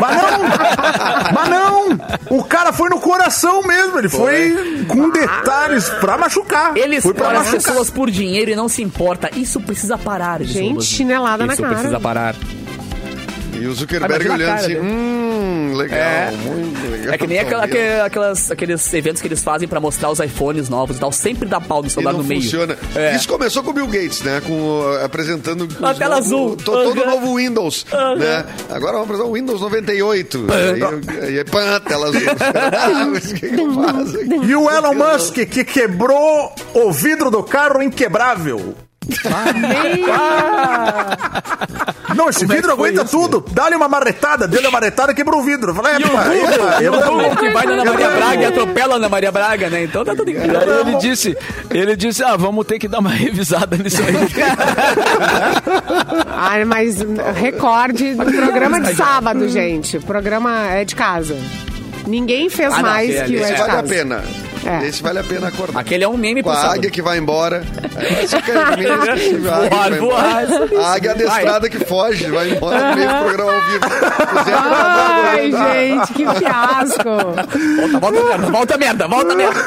mas 0.00 0.16
não! 0.22 1.32
Mas 1.34 1.48
não! 1.48 2.38
O 2.38 2.44
cara 2.44 2.72
foi 2.72 2.88
no 2.88 3.00
coração 3.00 3.62
mesmo, 3.62 3.98
ele 3.98 4.08
foi, 4.08 4.84
com 4.88 5.10
detalhes 5.10 5.88
pra 6.00 6.18
machucar. 6.18 6.76
Ele 6.76 7.00
foi 7.00 7.14
pra 7.14 7.32
explora 7.34 7.50
pessoas 7.50 7.90
por 7.90 8.10
dinheiro 8.10 8.50
e 8.50 8.56
não 8.56 8.68
se 8.68 8.82
importa. 8.82 9.30
Isso 9.36 9.60
precisa 9.60 9.96
parar. 9.98 10.40
Gente, 10.42 10.68
robozinho. 10.68 10.82
chinelada 10.82 11.46
na 11.46 11.52
Isso 11.52 11.62
cara. 11.62 11.74
Parar. 12.06 12.36
E 13.52 13.66
o 13.66 13.74
Zuckerberg 13.74 14.28
na 14.28 14.34
olhando 14.34 14.46
cara 14.48 14.60
assim, 14.60 14.68
dele. 14.74 14.80
hum, 14.80 15.72
legal, 15.76 15.98
É. 15.98 16.30
muito 16.44 16.88
legal. 16.90 17.14
É 17.14 17.18
que 17.18 17.26
nem 17.26 17.38
aquela- 17.40 17.64
aquelas, 18.04 18.50
aqueles 18.50 18.92
eventos 18.94 19.20
que 19.22 19.26
eles 19.26 19.42
fazem 19.42 19.66
pra 19.66 19.80
mostrar 19.80 20.10
os 20.10 20.20
iPhones 20.20 20.68
novos 20.68 20.98
e 20.98 21.00
tal. 21.00 21.10
Sempre 21.10 21.48
dá 21.48 21.58
pau 21.60 21.80
no 21.80 21.88
E 21.88 21.90
celular 21.90 22.12
não 22.12 22.18
no 22.20 22.24
meio. 22.24 22.42
funciona. 22.42 22.76
É. 22.94 23.16
Isso 23.16 23.26
começou 23.26 23.62
com 23.64 23.70
o 23.70 23.72
Bill 23.72 23.86
Gates, 23.88 24.20
né? 24.22 24.40
Com, 24.46 24.82
apresentando 25.02 25.66
A 25.82 25.94
tela 25.94 26.16
novo- 26.16 26.26
azul. 26.26 26.56
to- 26.56 26.62
todo 26.64 27.04
novo 27.06 27.34
Windows. 27.36 27.86
Né? 28.18 28.44
Agora 28.70 28.92
vamos 28.92 29.06
apresentar 29.06 29.28
o 29.30 29.34
Windows 29.34 29.60
98. 29.60 30.46
Aí, 30.52 31.38
aí, 31.38 31.44
pã, 31.44 31.80
tela 31.80 32.06
azul. 32.08 32.20
Ah, 32.76 33.04
mas 33.06 33.30
o 33.32 33.34
que, 33.34 33.48
que 33.48 33.60
eu 33.60 33.72
faço 33.74 34.16
aqui? 34.16 34.46
E 34.46 34.54
o 34.54 34.70
Elon 34.70 34.94
Musk, 34.94 35.34
que 35.46 35.64
quebrou 35.64 36.52
o 36.74 36.92
vidro 36.92 37.30
do 37.32 37.42
carro 37.42 37.82
inquebrável. 37.82 38.74
Não, 42.16 42.28
esse 42.28 42.44
vidro 42.46 42.72
aguenta 42.72 43.04
tudo. 43.04 43.44
Dá-lhe 43.52 43.76
uma 43.76 43.88
marretada, 43.88 44.48
deu-lhe 44.48 44.66
uma 44.66 44.80
marretada 44.80 45.12
e 45.12 45.14
quebrou 45.14 45.40
o 45.40 45.44
vidro. 45.44 45.70
Eu 45.70 45.74
Falei, 45.74 45.92
é, 45.94 46.00
pá, 46.00 46.34
epa, 46.34 46.82
E 46.82 46.88
o. 46.88 46.92
Google 46.92 47.36
que 47.36 47.50
vai 47.50 47.66
na 47.66 47.72
Ana 47.74 47.84
Maria. 47.84 48.10
Braga 48.10 48.42
e 48.42 48.44
atropela 48.46 48.94
a 48.94 48.96
Ana 48.96 49.08
Maria 49.08 49.32
Braga, 49.32 49.70
né? 49.70 49.84
Então 49.84 50.04
tá 50.04 50.14
tudo 50.14 50.30
em 50.30 50.34
E 50.34 50.38
aí 50.40 50.80
ele 50.80 50.96
disse, 50.98 51.36
ele 51.70 51.96
disse, 51.96 52.22
ah, 52.24 52.36
vamos 52.36 52.66
ter 52.66 52.78
que 52.78 52.88
dar 52.88 52.98
uma 53.00 53.10
revisada 53.14 53.76
nisso 53.76 54.00
aí. 54.02 54.14
Ai, 56.32 56.64
mas 56.64 56.96
recorde 57.34 58.14
do 58.14 58.24
programa 58.24 58.80
de 58.80 58.94
sábado, 58.94 59.48
gente. 59.48 59.98
O 59.98 60.02
programa 60.02 60.66
é 60.68 60.84
de 60.84 60.94
casa. 60.94 61.36
Ninguém 62.06 62.48
fez 62.48 62.72
Ah, 62.72 62.76
não, 62.76 62.82
mais 62.82 63.08
que 63.10 63.36
o 63.36 63.42
é 63.42 63.52
de 63.52 63.58
vale 63.58 63.62
a 63.62 63.66
casa. 63.66 63.82
pena. 63.88 64.22
É. 64.66 64.86
Esse 64.86 65.02
vale 65.02 65.18
a 65.20 65.24
pena 65.24 65.48
acordar. 65.48 65.80
Aquele 65.80 66.04
é 66.04 66.08
um 66.08 66.16
meme 66.16 66.42
Com 66.42 66.50
a 66.50 66.56
sábado. 66.56 66.74
águia 66.74 66.90
que 66.90 67.00
vai 67.02 67.18
embora. 67.18 67.62
É, 67.96 68.24
esse 68.24 68.40
cara 68.42 68.82
é 68.82 68.86
a 68.90 68.94
águia 69.02 69.16
que 69.16 69.34
vai 69.36 69.98
embora. 69.98 70.82
A 70.82 70.94
águia 70.94 71.10
adestrada 71.12 71.68
que 71.70 71.78
foge, 71.84 72.26
vai 72.30 72.50
embora 72.50 72.90
no 72.90 72.96
meio 72.96 73.08
do 73.08 73.24
programa 73.24 73.52
ao 73.52 73.60
vivo. 73.62 73.86
O 73.86 74.44
Zé 74.44 74.54
Ai, 74.56 75.50
tá 75.50 75.74
gente, 75.74 76.12
que 76.14 76.38
fiasco. 76.38 78.00
Volta, 78.00 78.18
volta 78.18 78.22
merda, 78.28 78.50
volta 78.50 78.78
merda, 78.78 79.08
volta 79.08 79.34
merda. 79.34 79.60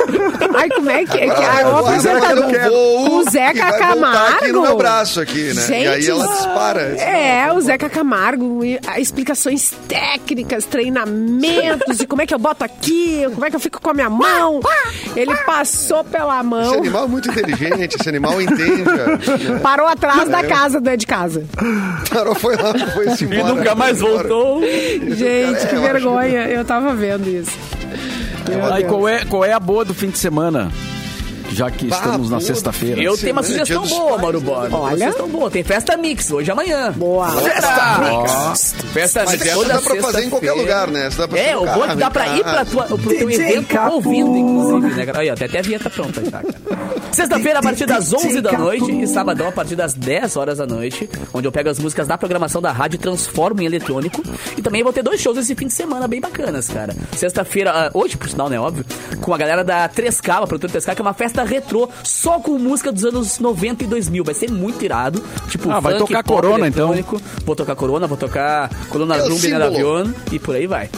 Ai, 0.56 0.70
como 0.70 0.90
é 0.90 1.06
que, 1.06 1.18
é 1.18 1.30
que 1.30 1.42
o 1.66 1.78
apresentador... 1.78 2.70
voo 2.70 3.20
O 3.20 3.30
Zeca 3.30 3.54
que 3.54 3.72
voltar 3.72 3.80
Camargo. 3.80 4.36
aqui 4.36 4.52
no 4.52 4.62
meu 4.62 4.78
braço 4.78 5.22
aqui, 5.22 5.54
né? 5.54 5.62
Gente, 5.62 5.86
e 5.86 5.88
aí 5.88 6.08
ela 6.08 6.28
dispara. 6.28 6.82
É, 6.82 7.52
o 7.54 7.62
Zeca 7.62 7.90
Camargo, 7.90 8.64
e 8.64 8.80
explicações 8.98 9.74
técnicas, 9.88 10.66
treinamentos, 10.66 12.00
e 12.00 12.08
como 12.08 12.22
é 12.22 12.26
que 12.26 12.34
eu 12.34 12.40
boto 12.40 12.64
aqui, 12.64 13.26
como 13.34 13.46
é 13.46 13.50
que 13.50 13.56
eu 13.56 13.60
fico 13.60 13.82
com 13.82 13.90
a 13.90 13.94
minha 13.94 14.10
mão. 14.10 14.60
Ele 15.16 15.36
passou 15.46 16.04
pela 16.04 16.40
Esse 16.40 16.48
mão, 16.48 16.74
animal 16.74 17.06
é 17.06 17.08
muito 17.08 17.30
inteligente, 17.30 17.96
esse 18.00 18.10
animal 18.10 18.42
entende. 18.42 18.84
né? 18.84 19.60
parou 19.62 19.88
atrás 19.88 20.28
da 20.30 20.44
casa 20.44 20.80
do 20.80 20.90
é 20.90 20.98
de 20.98 21.06
casa. 21.08 21.46
Parou, 22.10 22.36
foi 22.36 22.56
lá, 22.56 22.74
foi 22.94 23.10
se 23.16 23.26
E 23.26 23.44
nunca 23.44 23.76
mais 23.76 24.00
voltou. 24.00 24.62
Gente, 24.62 25.64
É, 25.64 25.66
que 25.68 25.76
vergonha. 25.76 26.48
Eu 26.48 26.64
tava 26.66 26.94
vendo 26.94 27.28
isso. 27.28 27.52
Meu 28.48 28.74
Aí 28.74 28.84
qual 28.84 29.08
é, 29.08 29.26
qual 29.26 29.46
é 29.46 29.54
a 29.54 29.60
boa 29.60 29.86
do 29.86 29.94
fim 29.94 30.10
de 30.10 30.18
semana? 30.18 30.72
Já 31.52 31.70
que 31.72 31.88
Bah, 31.88 31.98
estamos 31.98 32.30
na 32.30 32.40
sexta-feira. 32.40 33.02
Eu 33.02 33.18
tenho 33.18 33.34
uma 33.34 33.44
Semana, 33.44 33.66
sugestão 33.66 33.88
boa, 33.88 34.10
pais, 34.10 34.22
Mauro 34.22 34.40
né? 34.40 34.46
Borba. 34.46 34.68
Uma 34.78 34.80
Olha. 34.80 34.98
sugestão 34.98 35.28
boa. 35.30 35.52
Tem 35.52 35.64
festa 35.64 35.98
mix 35.98 36.32
hoje 36.32 36.50
e 36.50 36.52
amanhã. 36.52 36.92
Boa. 36.92 37.30
Festa 37.32 38.00
mix. 38.00 38.76
Festa 38.94 39.22
Mas 39.26 39.32
mix 39.32 39.46
essa 39.46 39.56
toda 39.56 39.74
dá 39.74 39.82
pra 39.82 39.96
fazer 40.02 40.24
em 40.24 40.30
qualquer 40.30 40.54
lugar, 40.54 40.88
né? 40.88 41.08
Essa 41.08 41.18
dá 41.22 41.28
pra 41.28 41.40
É, 41.40 41.58
o 41.58 41.66
bom 41.66 41.86
é 41.86 41.96
dá 41.96 42.10
pra 42.12 42.28
ir 42.38 42.44
pra 42.44 42.66
tua, 42.66 42.86
pro 42.86 42.98
teu 42.98 43.30
evento 43.30 43.68
Capu. 43.68 43.96
ouvindo, 43.96 44.38
inclusive, 44.38 44.96
né? 45.06 45.12
Aí, 45.16 45.30
ó, 45.30 45.34
até 45.34 45.60
a 45.60 45.62
vinheta 45.62 45.90
pronta 45.90 46.24
já, 46.24 46.32
cara. 46.32 46.46
Sexta-feira, 47.12 47.60
a 47.60 47.62
partir 47.62 47.86
das 47.86 48.14
11 48.14 48.42
da 48.42 48.52
noite 48.54 48.92
e 49.02 49.08
sabadão, 49.08 49.48
a 49.48 49.52
partir 49.52 49.76
das 49.76 49.94
10 49.94 50.38
horas 50.38 50.58
da 50.60 50.66
noite, 50.68 51.10
onde 51.34 51.48
eu 51.48 51.52
pego 51.52 51.70
as 51.70 51.80
músicas 51.80 52.08
da 52.08 52.18
programação 52.18 52.62
da 52.62 52.72
rádio 52.72 52.96
e 52.96 53.00
transformo 53.00 53.62
em 53.62 53.66
eletrônico. 53.66 54.22
E 54.58 54.62
também 54.62 54.84
vou 54.84 54.94
ter 54.94 55.02
dois 55.04 55.20
shows 55.20 55.38
esse 55.38 55.56
fim 55.56 55.68
de 55.68 55.74
semana 55.74 56.08
bem 56.08 56.22
bacanas, 56.22 56.68
cara. 56.68 56.96
Sexta-feira, 57.16 57.72
ah, 57.74 57.92
hoje, 57.94 58.16
por 58.18 58.30
sinal, 58.30 58.50
né, 58.50 58.60
óbvio, 58.60 58.86
com 59.22 59.34
a 59.34 59.38
galera 59.38 59.64
da 59.64 59.90
3K, 59.90 60.44
a 60.44 60.48
produtora 60.48 60.74
3K, 60.74 60.96
que 60.96 61.02
é 61.02 61.04
uma 61.04 61.14
festa 61.14 61.39
retrô, 61.44 61.90
só 62.04 62.40
com 62.40 62.58
música 62.58 62.92
dos 62.92 63.06
anos 63.06 63.40
90 63.40 63.84
e 63.84 63.88
2000. 63.88 64.24
Vai 64.24 64.34
ser 64.34 64.52
muito 64.52 64.84
irado. 64.84 65.24
Tipo, 65.48 65.70
Ah, 65.72 65.80
vai 65.80 65.94
funk, 65.94 66.08
tocar 66.08 66.24
pop, 66.24 66.42
Corona, 66.42 66.68
então. 66.68 66.94
Vou 67.46 67.56
tocar 67.56 67.76
Corona, 67.76 68.08
vou 68.08 68.18
tocar 68.18 68.70
Coluna 68.90 69.16
É 69.18 69.22
o 69.22 69.30
Rumbi 69.30 69.34
na 69.50 69.66
símbolo. 69.66 69.66
avião 69.98 70.16
e 70.32 70.40
por 70.40 70.56
aí 70.56 70.68
vai. 70.68 70.90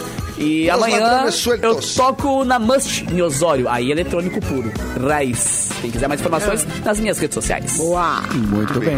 E 0.41 0.69
amanhã 0.69 1.25
eu 1.61 1.79
toco 1.95 2.43
na 2.43 2.57
Must 2.57 3.05
em 3.11 3.21
Osório, 3.21 3.69
aí 3.69 3.91
eletrônico 3.91 4.39
puro, 4.41 4.71
raiz. 5.07 5.69
Quem 5.81 5.91
quiser 5.91 6.07
mais 6.07 6.19
informações, 6.19 6.65
nas 6.83 6.99
minhas 6.99 7.17
redes 7.19 7.35
sociais. 7.35 7.77
Boa. 7.77 8.21
Muito 8.33 8.79
bem. 8.79 8.97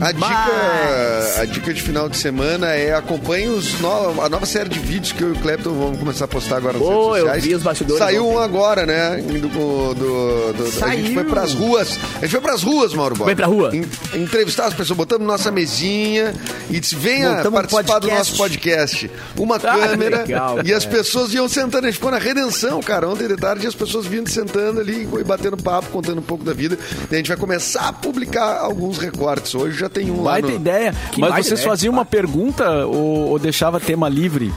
A 0.00 0.12
dica, 0.12 1.40
a 1.40 1.44
dica 1.44 1.74
de 1.74 1.82
final 1.82 2.08
de 2.08 2.16
semana 2.16 2.68
é 2.74 2.94
acompanhe 2.94 3.48
os 3.48 3.78
no- 3.80 4.20
a 4.22 4.28
nova 4.28 4.46
série 4.46 4.68
de 4.68 4.78
vídeos 4.78 5.12
que 5.12 5.22
eu 5.22 5.30
e 5.30 5.32
o 5.32 5.36
Clepton 5.36 5.70
vamos 5.70 5.98
começar 5.98 6.24
a 6.26 6.28
postar 6.28 6.56
agora 6.58 6.74
nas 6.78 6.82
Oh, 6.82 6.88
redes 7.12 7.18
eu 7.18 7.24
sociais. 7.24 7.44
vi 7.44 7.54
os 7.54 7.62
bastidores 7.62 7.98
Saiu 7.98 8.26
um 8.28 8.38
agora, 8.38 8.86
né? 8.86 9.20
Indo 9.20 9.48
com- 9.50 9.94
do, 9.94 10.52
do- 10.52 10.62
a 10.62 10.66
gente 10.66 10.78
Saiu. 10.78 11.14
foi 11.14 11.24
pras 11.24 11.54
ruas. 11.54 11.98
A 12.16 12.20
gente 12.20 12.30
foi 12.30 12.40
pras 12.40 12.62
ruas, 12.62 12.94
Mauro 12.94 13.14
Borba. 13.14 13.24
Foi 13.26 13.34
pra 13.36 13.46
rua? 13.46 13.70
En- 13.74 13.84
entrevistar 14.22 14.66
as 14.66 14.74
pessoas, 14.74 14.96
botamos 14.96 15.26
nossa 15.26 15.50
mesinha 15.50 16.32
e 16.70 16.78
disse, 16.80 16.94
venha 16.94 17.30
Montamos 17.30 17.48
um 17.48 17.52
participar 17.52 17.82
do 17.98 18.06
podcast. 18.08 18.18
nosso 18.30 18.36
podcast. 18.36 19.10
Uma 19.36 19.56
Ah, 19.56 19.58
câmera 19.58 20.18
legal, 20.22 20.58
e 20.64 20.72
as 20.76 20.84
pessoas 20.84 21.32
iam 21.32 21.48
sentando. 21.48 21.86
A 21.86 21.90
gente 21.90 21.94
ficou 21.94 22.10
na 22.10 22.18
redenção, 22.18 22.80
cara. 22.80 23.08
Ontem 23.08 23.26
de 23.26 23.36
tarde 23.36 23.66
as 23.66 23.74
pessoas 23.74 24.06
vindo 24.06 24.28
sentando 24.28 24.80
ali 24.80 25.02
e 25.02 25.24
batendo 25.24 25.56
papo, 25.56 25.88
contando 25.90 26.18
um 26.18 26.22
pouco 26.22 26.44
da 26.44 26.52
vida. 26.52 26.78
E 27.10 27.14
a 27.14 27.16
gente 27.16 27.28
vai 27.28 27.36
começar 27.36 27.88
a 27.88 27.92
publicar 27.92 28.60
alguns 28.60 28.98
recortes. 28.98 29.54
Hoje 29.54 29.78
já 29.78 29.88
tem 29.88 30.10
um 30.10 30.22
lá 30.22 30.32
Baita 30.32 30.48
no... 30.48 30.54
ideia. 30.54 30.94
Que 31.12 31.20
Mas 31.20 31.46
vocês 31.46 31.60
ideia. 31.60 31.68
faziam 31.68 31.92
uma 31.92 32.04
pergunta 32.04 32.86
ou, 32.86 33.30
ou 33.30 33.38
deixava 33.38 33.80
tema 33.80 34.08
livre? 34.08 34.52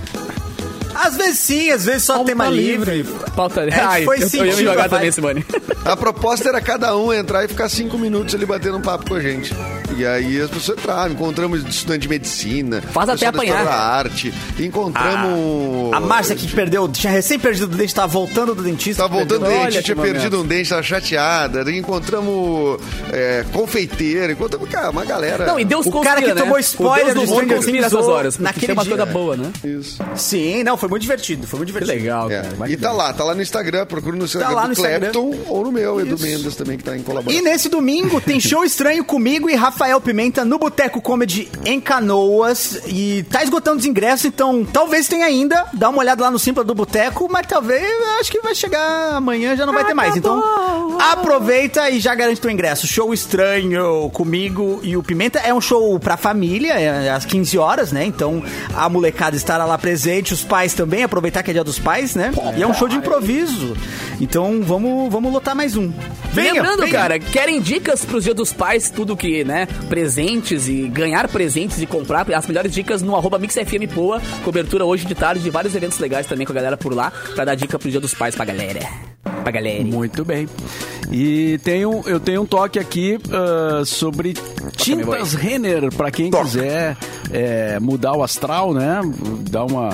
Às 1.05 1.15
vezes 1.17 1.39
sim, 1.39 1.69
às 1.71 1.85
vezes 1.85 2.03
só 2.03 2.23
tema 2.23 2.47
livre. 2.49 3.05
Pauta... 3.35 3.63
gente 3.65 3.79
Ai, 3.79 4.03
foi 4.05 4.17
eu, 4.17 4.21
eu 4.21 4.27
ia 4.27 4.43
me 4.43 4.51
sentindo 4.51 4.69
jogar 4.69 4.85
a 4.85 4.89
também. 4.89 5.11
Simone. 5.11 5.45
A 5.85 5.95
proposta 5.95 6.49
era 6.49 6.59
cada 6.61 6.95
um 6.95 7.11
entrar 7.11 7.45
e 7.45 7.47
ficar 7.47 7.67
cinco 7.69 7.97
minutos 7.97 8.35
ali 8.35 8.45
batendo 8.45 8.77
um 8.77 8.81
papo 8.81 9.07
com 9.09 9.15
a 9.15 9.19
gente. 9.19 9.55
E 9.97 10.05
aí 10.05 10.39
as 10.39 10.49
pessoas 10.49 10.77
entraram, 10.77 11.13
encontramos 11.13 11.63
estudante 11.65 12.01
de 12.01 12.09
medicina, 12.09 12.81
Faz 12.81 13.09
até 13.09 13.25
apanhar. 13.27 13.63
da 13.65 13.73
arte, 13.73 14.31
encontramos... 14.59 15.93
A 15.93 15.99
Márcia 15.99 16.35
que 16.35 16.47
perdeu, 16.47 16.87
tinha 16.89 17.11
recém 17.11 17.39
perdido 17.39 17.73
o 17.73 17.77
dente, 17.77 17.93
tava 17.95 18.07
voltando 18.11 18.53
do 18.53 18.61
dentista. 18.61 19.03
Tá 19.03 19.07
voltando 19.07 19.41
perdeu- 19.41 19.49
dente, 19.63 19.73
Olha 19.77 19.81
tinha 19.81 19.95
perdido 19.95 20.37
momento. 20.37 20.45
um 20.45 20.47
dente, 20.47 20.69
tava 20.69 20.83
chateada. 20.83 21.63
Daí 21.63 21.77
encontramos 21.77 22.79
é, 23.11 23.45
confeiteiro, 23.51 24.33
encontramos 24.33 24.69
cara, 24.69 24.89
uma 24.91 25.05
galera. 25.05 25.45
Não, 25.45 25.59
e 25.59 25.65
Deus 25.65 25.85
O 25.85 25.91
conspira, 25.91 26.15
cara 26.15 26.27
que 26.27 26.33
né? 26.33 26.41
tomou 26.41 26.59
spoiler 26.59 27.11
o 27.11 27.13
Deus 27.13 27.15
do 27.15 27.21
do 27.21 27.27
mundo 27.27 27.35
Stranger 27.39 27.55
conspira 27.57 27.85
essas 27.87 28.07
horas, 28.07 28.37
naquele 28.37 28.75
dia. 28.75 28.85
coisa 28.85 29.05
boa, 29.05 29.37
né? 29.37 29.51
Isso. 29.63 29.97
Sim, 30.15 30.63
não, 30.63 30.77
foi 30.77 30.88
muito 30.89 31.01
divertido, 31.01 31.47
foi 31.47 31.57
muito 31.59 31.73
Que 31.73 31.79
divertido. 31.79 32.03
legal, 32.03 32.31
É. 32.31 32.41
cara. 32.41 32.69
E 32.69 32.77
tá 32.77 32.91
lá, 32.91 33.13
tá 33.13 33.23
lá 33.23 33.35
no 33.35 33.41
Instagram, 33.41 33.85
procura 33.85 34.15
no 34.15 34.25
Instagram 34.25 34.49
lá 34.49 34.61
do 34.61 34.67
no 34.67 34.73
Instagram. 34.73 35.11
Clapton 35.11 35.35
ou 35.47 35.63
no 35.63 35.71
meu, 35.71 35.99
Edu. 36.01 36.17
Mendes 36.19 36.55
também, 36.55 36.77
que 36.77 36.83
tá 36.83 36.95
em 36.97 37.01
colaboração. 37.03 37.39
E 37.39 37.43
nesse 37.43 37.69
domingo 37.69 38.19
tem 38.21 38.39
show 38.39 38.63
estranho 38.63 39.03
comigo 39.03 39.49
e 39.49 39.55
Rafael 39.55 39.99
Pimenta 40.01 40.43
no 40.43 40.57
Boteco 40.59 41.01
Comedy 41.01 41.49
em 41.65 41.79
Canoas. 41.79 42.79
E 42.87 43.23
tá 43.29 43.43
esgotando 43.43 43.79
os 43.79 43.85
ingressos, 43.85 44.25
então 44.25 44.65
talvez 44.65 45.07
tenha 45.07 45.25
ainda. 45.25 45.65
Dá 45.73 45.89
uma 45.89 45.99
olhada 45.99 46.23
lá 46.23 46.31
no 46.31 46.39
Simpla 46.39 46.63
do 46.63 46.73
Boteco, 46.75 47.27
mas 47.31 47.45
talvez 47.47 47.83
acho 48.19 48.31
que 48.31 48.41
vai 48.41 48.55
chegar 48.55 49.13
amanhã, 49.15 49.55
já 49.55 49.65
não 49.65 49.73
vai 49.73 49.85
ter 49.85 49.93
mais. 49.93 50.15
Então 50.15 50.41
aproveita 51.11 51.89
e 51.89 51.99
já 51.99 52.13
garante 52.15 52.41
teu 52.41 52.51
ingresso. 52.51 52.87
Show 52.87 53.13
estranho 53.13 54.09
comigo 54.11 54.79
e 54.83 54.97
o 54.97 55.03
Pimenta 55.03 55.39
é 55.39 55.53
um 55.53 55.61
show 55.61 55.99
pra 55.99 56.17
família, 56.17 56.73
é 56.73 57.09
às 57.09 57.25
15 57.25 57.57
horas, 57.57 57.91
né? 57.91 58.05
Então 58.05 58.43
a 58.75 58.89
molecada 58.89 59.35
estará 59.35 59.65
lá 59.65 59.77
presente, 59.77 60.33
os 60.33 60.43
pais 60.43 60.73
também, 60.79 61.03
aproveitar 61.03 61.43
que 61.43 61.49
é 61.49 61.53
dia 61.53 61.63
dos 61.63 61.77
pais, 61.77 62.15
né? 62.15 62.31
E 62.57 62.63
é 62.63 62.65
um 62.65 62.73
show 62.73 62.87
de 62.87 62.95
improviso. 62.95 63.75
Então 64.21 64.61
vamos, 64.63 65.11
vamos 65.11 65.33
lotar 65.33 65.53
mais 65.53 65.75
um. 65.75 65.91
Venha, 66.31 66.53
Lembrando, 66.53 66.83
venha. 66.83 66.91
cara, 66.93 67.19
querem 67.19 67.59
dicas 67.59 68.05
pros 68.05 68.23
Dia 68.23 68.33
dos 68.33 68.53
Pais, 68.53 68.89
tudo 68.89 69.17
que, 69.17 69.43
né, 69.43 69.67
presentes 69.89 70.69
e 70.69 70.87
ganhar 70.87 71.27
presentes 71.27 71.81
e 71.81 71.85
comprar 71.85 72.25
as 72.33 72.47
melhores 72.47 72.71
dicas 72.73 73.01
no 73.01 73.13
arroba 73.13 73.37
MixFMPoa. 73.37 74.21
Cobertura 74.45 74.85
hoje 74.85 75.05
de 75.05 75.13
tarde 75.13 75.43
de 75.43 75.49
vários 75.49 75.75
eventos 75.75 75.99
legais 75.99 76.25
também 76.27 76.45
com 76.45 76.53
a 76.53 76.55
galera 76.55 76.77
por 76.77 76.93
lá, 76.93 77.11
pra 77.35 77.43
dar 77.43 77.55
dica 77.55 77.77
pro 77.77 77.91
Dia 77.91 77.99
dos 77.99 78.13
Pais 78.13 78.33
pra 78.33 78.45
galera. 78.45 78.79
Pra 79.43 79.51
galera. 79.51 79.83
Muito 79.83 80.23
bem. 80.23 80.47
E 81.11 81.59
tenho, 81.61 82.03
eu 82.05 82.21
tenho 82.21 82.43
um 82.43 82.45
toque 82.45 82.79
aqui 82.79 83.17
ah, 83.33 83.83
sobre 83.83 84.33
tintas 84.77 85.33
Renner, 85.33 85.93
para 85.93 86.09
quem 86.09 86.29
Toca. 86.31 86.45
quiser 86.45 86.97
é, 87.31 87.79
mudar 87.79 88.13
o 88.13 88.23
astral, 88.23 88.73
né? 88.73 89.01
Dar 89.49 89.65
uma. 89.65 89.89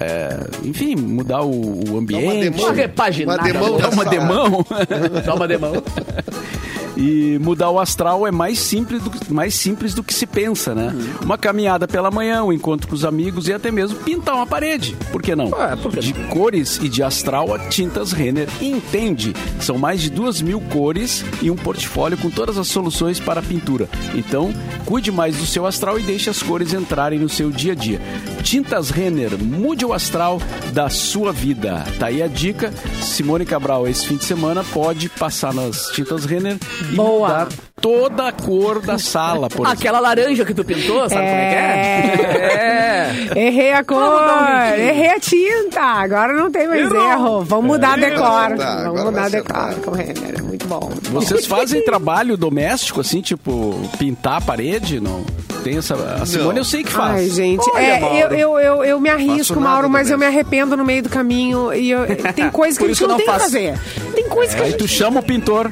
é, 0.00 0.38
enfim, 0.64 0.96
mudar 0.96 1.42
o, 1.42 1.90
o 1.90 1.98
ambiente. 1.98 2.60
Uma 2.60 2.72
repaginada. 2.72 3.42
Uma 3.42 3.52
demão 3.52 3.78
Dar 3.78 3.90
uma 3.90 4.04
demão. 4.04 4.64
Só 5.24 5.34
uma 5.34 5.48
demão. 5.48 5.72
E 6.96 7.38
mudar 7.40 7.70
o 7.70 7.78
astral 7.78 8.26
é 8.26 8.30
mais 8.30 8.58
simples 8.58 9.02
do, 9.02 9.34
mais 9.34 9.54
simples 9.54 9.94
do 9.94 10.02
que 10.02 10.12
se 10.12 10.26
pensa, 10.26 10.74
né? 10.74 10.94
Uma 11.22 11.38
caminhada 11.38 11.86
pela 11.86 12.10
manhã, 12.10 12.42
um 12.42 12.52
encontro 12.52 12.88
com 12.88 12.94
os 12.94 13.04
amigos 13.04 13.48
e 13.48 13.52
até 13.52 13.70
mesmo 13.70 13.98
pintar 14.00 14.34
uma 14.34 14.46
parede. 14.46 14.96
Por 15.10 15.22
que 15.22 15.34
não? 15.34 15.48
Ah, 15.54 15.76
por 15.80 15.92
que 15.92 16.00
de 16.00 16.12
cores 16.28 16.78
e 16.82 16.88
de 16.88 17.02
astral, 17.02 17.54
a 17.54 17.58
Tintas 17.58 18.12
Renner 18.12 18.48
entende. 18.60 19.34
São 19.60 19.78
mais 19.78 20.00
de 20.00 20.10
duas 20.10 20.40
mil 20.42 20.60
cores 20.60 21.24
e 21.40 21.50
um 21.50 21.56
portfólio 21.56 22.18
com 22.18 22.30
todas 22.30 22.58
as 22.58 22.68
soluções 22.68 23.20
para 23.20 23.40
a 23.40 23.42
pintura. 23.42 23.88
Então, 24.14 24.52
cuide 24.84 25.10
mais 25.10 25.36
do 25.36 25.46
seu 25.46 25.66
astral 25.66 25.98
e 25.98 26.02
deixe 26.02 26.28
as 26.28 26.42
cores 26.42 26.72
entrarem 26.72 27.18
no 27.18 27.28
seu 27.28 27.50
dia 27.50 27.72
a 27.72 27.74
dia. 27.74 28.00
Tintas 28.42 28.90
Renner, 28.90 29.38
mude 29.38 29.84
o 29.84 29.92
astral 29.92 30.40
da 30.72 30.88
sua 30.88 31.32
vida. 31.32 31.84
Tá 31.98 32.06
aí 32.06 32.22
a 32.22 32.26
dica. 32.26 32.72
Simone 33.02 33.44
Cabral, 33.44 33.86
esse 33.86 34.06
fim 34.06 34.16
de 34.16 34.24
semana, 34.24 34.64
pode 34.64 35.08
passar 35.08 35.52
nas 35.54 35.86
Tintas 35.88 36.24
Renner 36.24 36.56
Boa. 36.94 37.28
mudar 37.28 37.48
toda 37.80 38.28
a 38.28 38.32
cor 38.32 38.80
da 38.82 38.98
sala, 38.98 39.48
por 39.48 39.62
exemplo. 39.66 39.72
Aquela 39.72 40.00
laranja 40.00 40.44
que 40.44 40.52
tu 40.54 40.64
pintou, 40.64 41.08
sabe 41.08 41.14
como 41.14 41.26
é 41.26 41.50
que 41.50 41.56
é? 41.56 43.30
É. 43.36 43.46
Errei 43.46 43.72
a 43.72 43.82
cor, 43.84 43.98
um 43.98 44.74
errei 44.78 45.08
a 45.10 45.20
tinta. 45.20 45.80
Agora 45.80 46.32
não 46.32 46.50
tem 46.50 46.68
mais 46.68 46.80
Errou. 46.82 47.10
erro. 47.10 47.44
Vamos 47.44 47.66
mudar 47.66 47.92
a 47.94 47.96
decor. 47.96 48.26
acertar, 48.26 48.84
Vamos 48.84 49.04
mudar 49.04 49.30
decor 49.30 49.74
com 49.84 49.90
o 49.90 49.94
Renner. 49.94 50.49
É 50.70 50.78
bom. 50.80 50.92
Vocês 51.10 51.46
fazem 51.46 51.84
trabalho 51.84 52.36
doméstico, 52.36 53.00
assim, 53.00 53.20
tipo, 53.20 53.74
pintar 53.98 54.36
a 54.36 54.40
parede? 54.40 55.00
Não 55.00 55.24
tem 55.64 55.78
essa. 55.78 55.94
A 55.94 56.24
Simone 56.24 56.58
eu 56.58 56.64
sei 56.64 56.84
que 56.84 56.92
faz. 56.92 57.16
Ai, 57.16 57.28
gente, 57.30 57.68
Olha, 57.74 57.82
é, 57.82 58.00
Mauro. 58.00 58.16
eu, 58.16 58.30
eu, 58.30 58.58
eu, 58.60 58.84
eu 58.84 59.00
me 59.00 59.08
arrisco, 59.10 59.60
Mauro, 59.60 59.90
mas 59.90 60.10
eu 60.10 60.16
me 60.18 60.24
arrependo 60.26 60.76
no 60.76 60.84
meio 60.84 61.02
do 61.02 61.08
caminho. 61.08 61.72
E 61.72 61.90
eu- 61.90 62.06
tem 62.34 62.48
coisas 62.52 62.78
que 62.78 62.84
a 62.84 62.88
gente 62.88 63.02
não, 63.02 63.08
que 63.08 63.12
eu 63.14 63.16
tem 63.18 63.26
não 63.26 63.34
que 63.34 63.40
fazer. 63.40 63.78
Tem 64.14 64.28
coisas 64.28 64.54
que 64.54 64.60
a 64.60 64.64
Aí 64.64 64.70
gente 64.70 64.78
tu 64.78 64.88
chama 64.88 65.20
o 65.20 65.22
pintor. 65.22 65.70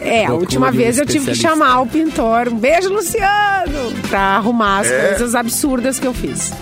É, 0.00 0.26
a 0.26 0.34
última 0.34 0.70
vez 0.70 0.98
eu 0.98 1.06
tive 1.06 1.32
que 1.32 1.34
chamar 1.38 1.80
o 1.80 1.86
pintor. 1.86 2.48
Um 2.48 2.56
beijo, 2.58 2.90
Luciano! 2.92 3.92
Pra 4.08 4.20
arrumar 4.36 4.80
as 4.80 4.86
É. 4.90 5.08
coisas 5.08 5.34
absurdas 5.34 5.98
que 5.98 6.06
eu 6.06 6.12
fiz. 6.14 6.52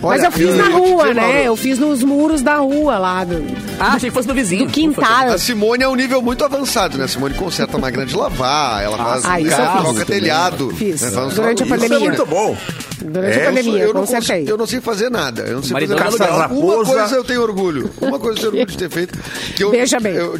Mas 0.00 0.20
Olha, 0.20 0.26
eu 0.26 0.32
fiz 0.32 0.48
eu- 0.48 0.56
na 0.56 0.70
eu 0.70 0.78
rua, 0.78 1.02
dizer, 1.02 1.14
né? 1.14 1.22
Mauro, 1.22 1.38
Eu 1.38 1.56
fiz 1.56 1.78
nos 1.78 2.02
muros 2.02 2.42
da 2.42 2.56
rua 2.56 2.98
lá, 2.98 3.24
do, 3.24 3.44
Ah, 3.78 3.94
achei 3.94 4.10
que 4.10 4.14
fosse 4.14 4.28
no 4.28 4.34
vizinho. 4.34 4.66
do 4.66 4.72
quintal. 4.72 5.28
A 5.30 5.38
Simone 5.38 5.82
é 5.84 5.88
um 5.88 5.94
nível 5.94 6.20
muito 6.22 6.44
avançado, 6.44 6.96
né? 6.98 7.04
A 7.04 7.08
Simone 7.08 7.34
conserta 7.34 7.78
máquina 7.78 8.04
de 8.06 8.14
lavar, 8.16 8.82
ela 8.82 8.96
faz 8.96 9.24
ah, 9.24 9.40
isso 9.40 9.50
eu 9.50 9.56
carro, 9.56 9.82
troca 9.94 10.04
telhado. 10.04 10.70
Fiz. 10.76 11.00
né? 11.02 11.10
Durante 11.34 11.62
a 11.62 11.66
isso 11.66 11.74
é 11.74 11.78
pandemia. 11.78 12.08
Muito 12.08 12.26
bom. 12.26 12.56
Durante 13.02 13.38
É, 13.38 13.42
a 13.42 13.46
pandemia, 13.48 13.78
eu 13.82 13.94
não, 13.94 14.00
consertei. 14.02 14.28
consigo, 14.36 14.50
eu 14.50 14.56
não 14.58 14.66
sei 14.66 14.80
fazer 14.80 15.10
nada. 15.10 15.42
Eu 15.42 15.54
não 15.56 15.62
sei 15.62 15.72
Maridão 15.72 15.98
fazer 15.98 16.18
da 16.18 16.26
nada. 16.26 16.38
Raposa. 16.42 16.64
Uma 16.66 16.84
coisa 16.84 17.16
eu 17.16 17.24
tenho 17.24 17.42
orgulho. 17.42 17.90
Uma 18.00 18.18
coisa 18.18 18.38
eu 18.40 18.50
tenho 18.50 18.62
orgulho 18.62 18.66
de 18.66 18.76
ter 18.78 18.90
feito. 18.90 19.18
Que 19.56 19.64
eu, 19.64 19.70
Veja 19.70 19.98
bem. 20.00 20.14
eu- 20.14 20.38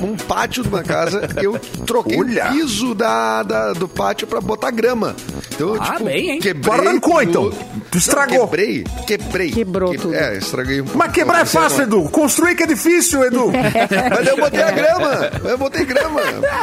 um, 0.00 0.06
um 0.12 0.16
pátio 0.16 0.62
de 0.62 0.68
uma 0.68 0.82
casa, 0.82 1.28
eu 1.42 1.58
troquei 1.86 2.18
Olha. 2.20 2.48
o 2.48 2.52
piso 2.52 2.94
da, 2.94 3.42
da- 3.42 3.72
do 3.72 3.88
pátio 3.88 4.26
pra 4.26 4.40
botar 4.40 4.70
grama. 4.70 5.16
Então, 5.54 5.74
eu, 5.74 5.82
Ah, 5.82 5.92
tipo, 5.92 6.04
bem, 6.04 6.30
hein? 6.30 6.38
quebrei. 6.40 6.74
Arrancou, 6.88 7.22
então. 7.22 7.50
Tu 7.90 7.98
estragou. 7.98 8.38
Não, 8.38 8.46
quebrei, 8.46 8.84
quebrei. 9.06 9.50
Quebrou 9.50 9.90
Que- 9.92 9.98
tudo. 9.98 10.14
É, 10.14 10.36
estraguei 10.36 10.80
um 10.80 10.84
pouco. 10.84 10.98
Mas 10.98 11.12
quebrar 11.12 11.40
é 11.42 11.44
fácil, 11.44 11.82
Edu. 11.84 12.02
Construir 12.10 12.54
que 12.54 12.62
é 12.62 12.66
difícil, 12.66 13.24
Edu. 13.24 13.50
Mas 14.10 14.26
eu 14.28 14.36
botei 14.36 14.62
a 14.62 14.70
grama. 14.70 15.30
Eu 15.44 15.58
botei 15.58 15.84
grama. 15.84 16.20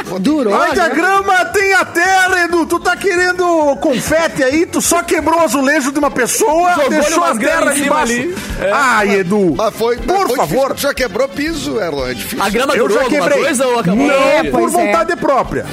Botei 0.08 0.20
Durou, 0.24 0.54
Mas 0.54 0.78
a 0.78 0.88
grama 0.88 1.44
tem 1.46 1.74
a 1.74 1.84
terra, 1.84 2.44
Edu. 2.44 2.64
Tu 2.66 2.78
tá 2.80 2.96
querendo 2.96 3.76
confete 3.76 4.42
aí, 4.42 4.64
tu 4.64 4.80
só 4.80 5.02
quebrou 5.02 5.33
o 5.36 5.40
azulejo 5.40 5.92
de 5.92 5.98
uma 5.98 6.10
pessoa, 6.10 6.70
Jogou-lhe 6.74 6.90
deixou 7.00 7.22
a 7.22 7.26
umas 7.28 7.38
gramas 7.38 7.58
terra 7.64 7.72
em 7.72 7.82
cima 7.82 7.86
embaixo. 7.86 8.12
ali. 8.12 8.34
Ai, 8.72 9.10
Edu. 9.20 9.54
Mas 9.56 9.74
foi, 9.74 9.96
mas 9.96 10.06
Por 10.16 10.26
foi 10.28 10.36
favor. 10.36 10.68
difícil. 10.68 10.88
Já 10.88 10.94
quebrou 10.94 11.28
piso, 11.28 11.80
Erlon. 11.80 12.06
É 12.08 12.14
difícil. 12.14 12.42
A 12.42 12.50
grama 12.50 12.74
Eu 12.76 12.88
durou 12.88 13.02
já 13.04 13.08
quebrei. 13.10 13.42
coisa 13.42 13.66
ou 13.66 13.78
acabou? 13.78 14.06
Não 14.06 14.14
É, 14.14 14.44
por 14.50 14.62
é. 14.68 14.72
vontade 14.72 15.16
própria. 15.16 15.66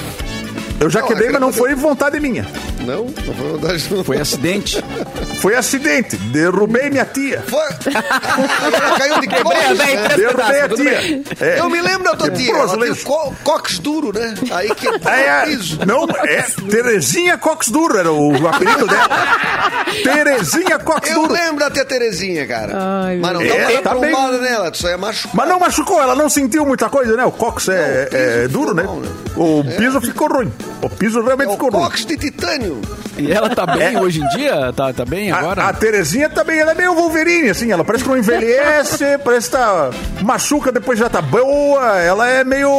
Eu 0.79 0.89
já 0.89 1.01
Não, 1.01 1.07
quebrei, 1.07 1.29
a 1.29 1.31
mas 1.33 1.41
não 1.41 1.53
foi 1.53 1.75
vontade 1.75 2.19
minha. 2.19 2.47
Não, 2.85 3.05
não 3.05 3.33
foi 3.33 3.47
vontade 3.51 3.87
não. 3.93 4.03
Foi 4.03 4.17
acidente. 4.19 4.83
Foi 5.41 5.55
acidente. 5.55 6.17
Derrubei 6.17 6.89
minha 6.89 7.05
tia. 7.05 7.43
Foi. 7.47 7.61
Ela 7.61 8.97
caiu 8.97 9.19
de 9.19 9.27
costas, 9.27 9.77
né? 9.77 10.07
Derrubei 10.15 10.61
a 10.61 10.69
tia. 10.69 11.21
É. 11.39 11.59
Eu 11.59 11.69
me 11.69 11.81
lembro 11.81 12.03
da 12.03 12.15
tua 12.15 12.29
tia. 12.31 12.51
Ela 12.55 12.77
tem 12.77 12.91
o 12.91 12.95
co 12.97 13.33
cox 13.43 13.79
duro, 13.79 14.11
né? 14.17 14.33
Aí 14.51 14.73
quebrou 14.75 15.13
É, 15.13 15.43
o 15.43 15.45
piso. 15.47 15.79
não, 15.85 16.05
é 16.25 16.41
Terezinha 16.69 17.37
Cox 17.37 17.69
Duro 17.69 17.97
era 17.97 18.11
o 18.11 18.47
apelido 18.47 18.87
dela. 18.87 19.09
Terezinha 20.03 20.79
Cox 20.79 21.09
Eu 21.09 21.15
Duro. 21.21 21.33
lembro 21.33 21.59
da 21.59 21.69
tia 21.71 21.85
Terezinha, 21.85 22.45
cara. 22.47 22.73
Ai, 23.05 23.17
Mas 23.17 23.33
não 23.33 23.41
meu 23.41 23.55
dá 23.55 23.71
É, 23.71 23.81
tá 23.81 23.95
bem. 23.95 24.11
nela, 24.41 24.71
tu 24.71 24.77
só 24.77 24.89
é 24.89 24.97
machucado. 24.97 25.35
Mas 25.37 25.49
não 25.49 25.59
machucou, 25.59 26.01
ela 26.01 26.15
não 26.15 26.29
sentiu 26.29 26.65
muita 26.65 26.89
coisa, 26.89 27.15
né? 27.15 27.25
O 27.25 27.31
Cox 27.31 27.67
é, 27.69 27.73
Não, 28.11 28.19
o 28.19 28.21
é 28.43 28.47
duro, 28.47 28.73
né? 28.73 28.83
mal, 28.83 28.97
né? 28.99 29.09
O 29.35 29.63
piso 29.77 30.01
ficou 30.01 30.27
ruim. 30.27 30.51
O 30.81 30.89
piso 30.89 31.21
realmente 31.21 31.47
É 31.47 31.51
o 31.51 31.53
ficou 31.53 31.69
ruim. 31.69 31.83
cox 31.83 32.05
de 32.05 32.17
titânio. 32.17 32.70
E 33.17 33.31
ela 33.31 33.49
tá 33.49 33.65
bem 33.65 33.97
hoje 33.97 34.21
em 34.21 34.27
dia? 34.29 34.71
Tá, 34.73 34.91
tá 34.93 35.05
bem 35.05 35.31
agora? 35.31 35.63
A, 35.63 35.69
a 35.69 35.73
Terezinha 35.73 36.29
também, 36.29 36.59
ela 36.59 36.71
é 36.71 36.75
meio 36.75 36.93
Wolverine, 36.95 37.49
assim, 37.49 37.71
ela 37.71 37.83
parece 37.83 38.03
que 38.03 38.09
não 38.09 38.17
envelhece, 38.17 39.17
parece 39.23 39.47
que 39.49 39.57
tá 39.57 39.89
machuca, 40.21 40.71
depois 40.71 40.97
já 40.97 41.09
tá 41.09 41.21
boa, 41.21 41.99
ela 41.99 42.27
é 42.27 42.43
meio 42.43 42.69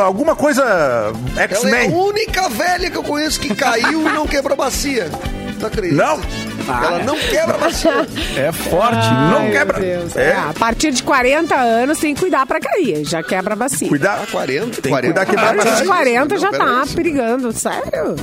alguma 0.00 0.34
coisa 0.36 0.62
Ela 0.62 1.12
é 1.36 1.44
a 1.44 1.48
X-Men. 1.48 1.90
única 1.92 2.48
velha 2.48 2.90
que 2.90 2.96
eu 2.96 3.02
conheço 3.02 3.40
que 3.40 3.54
caiu 3.54 4.08
e 4.08 4.12
não 4.12 4.26
quebrou 4.26 4.54
a 4.54 4.56
bacia. 4.64 5.10
Tu 5.58 5.66
acredita? 5.66 5.94
Não? 6.02 6.20
Ela 6.68 7.02
não 7.04 7.16
quebra 7.18 7.54
a 7.54 7.58
bacia. 7.58 8.06
É 8.36 8.52
forte. 8.52 9.08
Não 9.10 9.38
Ai, 9.38 9.50
quebra. 9.50 9.78
meu 9.80 9.98
Deus. 10.00 10.16
É. 10.16 10.28
É, 10.28 10.32
a 10.36 10.52
partir 10.58 10.90
de 10.92 11.02
40 11.02 11.54
anos 11.54 11.98
tem 11.98 12.14
que 12.14 12.20
cuidar 12.20 12.46
pra 12.46 12.60
cair. 12.60 13.04
Já 13.04 13.22
quebra 13.22 13.54
a 13.54 13.56
bacia. 13.56 13.88
Cuidar, 13.88 14.20
Ah, 14.22 14.26
40, 14.30 14.66
Tem 14.66 14.82
que 14.82 14.88
40. 14.88 15.06
cuidar 15.06 15.26
que 15.26 15.36
A 15.36 15.54
partir 15.54 15.74
de 15.76 15.80
Ai, 15.82 15.86
40 15.86 16.38
já 16.38 16.50
Não, 16.50 16.58
tá 16.58 16.84
perigando. 16.94 17.52
Sério? 17.52 18.16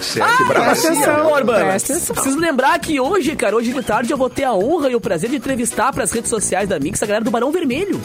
Sério? 0.00 0.36
quebrar 0.38 0.60
a 0.62 0.64
Presta 0.66 0.88
atenção. 0.92 1.32
Urbana, 1.32 1.64
Presta 1.66 1.92
atenção. 1.92 2.14
preciso 2.14 2.38
lembrar 2.38 2.78
que 2.78 2.98
hoje, 3.00 3.36
cara, 3.36 3.56
hoje 3.56 3.72
de 3.72 3.82
tarde 3.82 4.10
eu 4.12 4.16
vou 4.16 4.30
ter 4.30 4.44
a 4.44 4.52
honra 4.54 4.88
e 4.90 4.94
o 4.94 5.00
prazer 5.00 5.28
de 5.30 5.36
entrevistar 5.36 5.92
pras 5.92 6.10
redes 6.12 6.30
sociais 6.30 6.68
da 6.68 6.78
Mix 6.78 7.02
a 7.02 7.06
galera 7.06 7.24
do 7.24 7.30
Barão 7.30 7.50
Vermelho. 7.52 8.00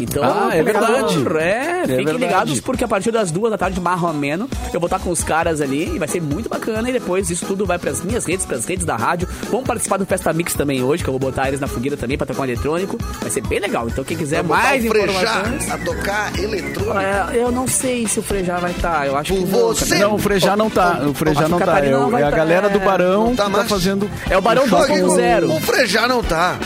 Então, 0.00 0.22
Ah, 0.24 0.50
é 0.54 0.62
verdade. 0.62 1.16
É, 1.40 1.80
fiquem 1.82 1.96
verdade. 2.04 2.18
ligados 2.18 2.60
porque 2.60 2.84
a 2.84 2.88
partir 2.88 3.10
das 3.10 3.30
duas 3.30 3.50
da 3.50 3.58
tarde, 3.58 3.80
marromeno, 3.80 4.48
eu 4.72 4.78
vou 4.80 4.86
estar 4.86 4.98
com 4.98 5.10
os 5.10 5.22
caras 5.24 5.60
ali 5.60 5.94
e 5.94 5.98
vai 5.98 6.06
ser 6.08 6.20
muito 6.20 6.48
bacana. 6.48 6.88
E 6.88 6.92
depois 6.92 7.30
isso 7.30 7.46
tudo 7.46 7.64
vai 7.66 7.78
pras 7.78 8.02
minhas 8.02 8.24
redes, 8.24 8.44
pras 8.46 8.64
redes 8.64 8.84
da 8.84 8.96
rádio. 8.96 9.28
Vamos 9.50 9.66
participar 9.66 9.96
do 9.96 10.04
Festa 10.06 10.32
Mix 10.32 10.54
também 10.54 10.82
hoje, 10.82 11.02
que 11.02 11.08
eu 11.08 11.12
vou 11.12 11.20
botar 11.20 11.48
eles 11.48 11.60
na 11.60 11.66
fogueira 11.66 11.96
também 11.96 12.16
pra 12.18 12.26
tocar 12.26 12.42
um 12.42 12.44
eletrônico. 12.44 12.98
Vai 13.20 13.30
ser 13.30 13.40
bem 13.46 13.60
legal. 13.60 13.88
Então, 13.88 14.04
quem 14.04 14.16
quiser 14.16 14.42
Botar 14.42 14.62
mais 14.62 14.84
o 14.84 14.88
Frejá 14.88 15.12
informações. 15.12 15.70
a 15.70 15.78
tocar 15.78 16.38
eletrônico. 16.38 16.98
É, 16.98 17.30
eu 17.34 17.50
não 17.50 17.66
sei 17.66 18.06
se 18.06 18.18
o 18.18 18.22
Frejá 18.22 18.56
vai 18.58 18.72
estar. 18.72 19.06
Eu 19.06 19.16
acho 19.16 19.32
Com 19.34 19.40
que 19.46 19.50
não, 19.52 19.58
você. 19.60 19.98
Não, 19.98 20.14
o 20.14 20.18
Frejá 20.18 20.56
não 20.56 20.68
tá. 20.70 21.00
O 21.08 21.14
Frejá 21.14 21.40
Acho 21.40 21.48
não 21.50 21.58
que 21.58 21.62
a 21.64 21.66
tá. 21.66 21.78
É, 21.84 21.90
não 21.90 22.10
vai 22.10 22.22
é 22.22 22.26
a 22.26 22.30
tá, 22.30 22.36
galera 22.36 22.68
do 22.68 22.78
é, 22.78 22.84
Barão 22.84 23.34
tá 23.34 23.46
que 23.46 23.52
tá 23.52 23.64
fazendo. 23.64 24.10
É 24.28 24.36
o 24.36 24.42
Barão 24.42 24.68
Só 24.68 24.84
que 24.84 24.92
2.0. 24.92 25.56
O 25.56 25.60
Frejá 25.60 26.06
não 26.08 26.22
tá. 26.22 26.58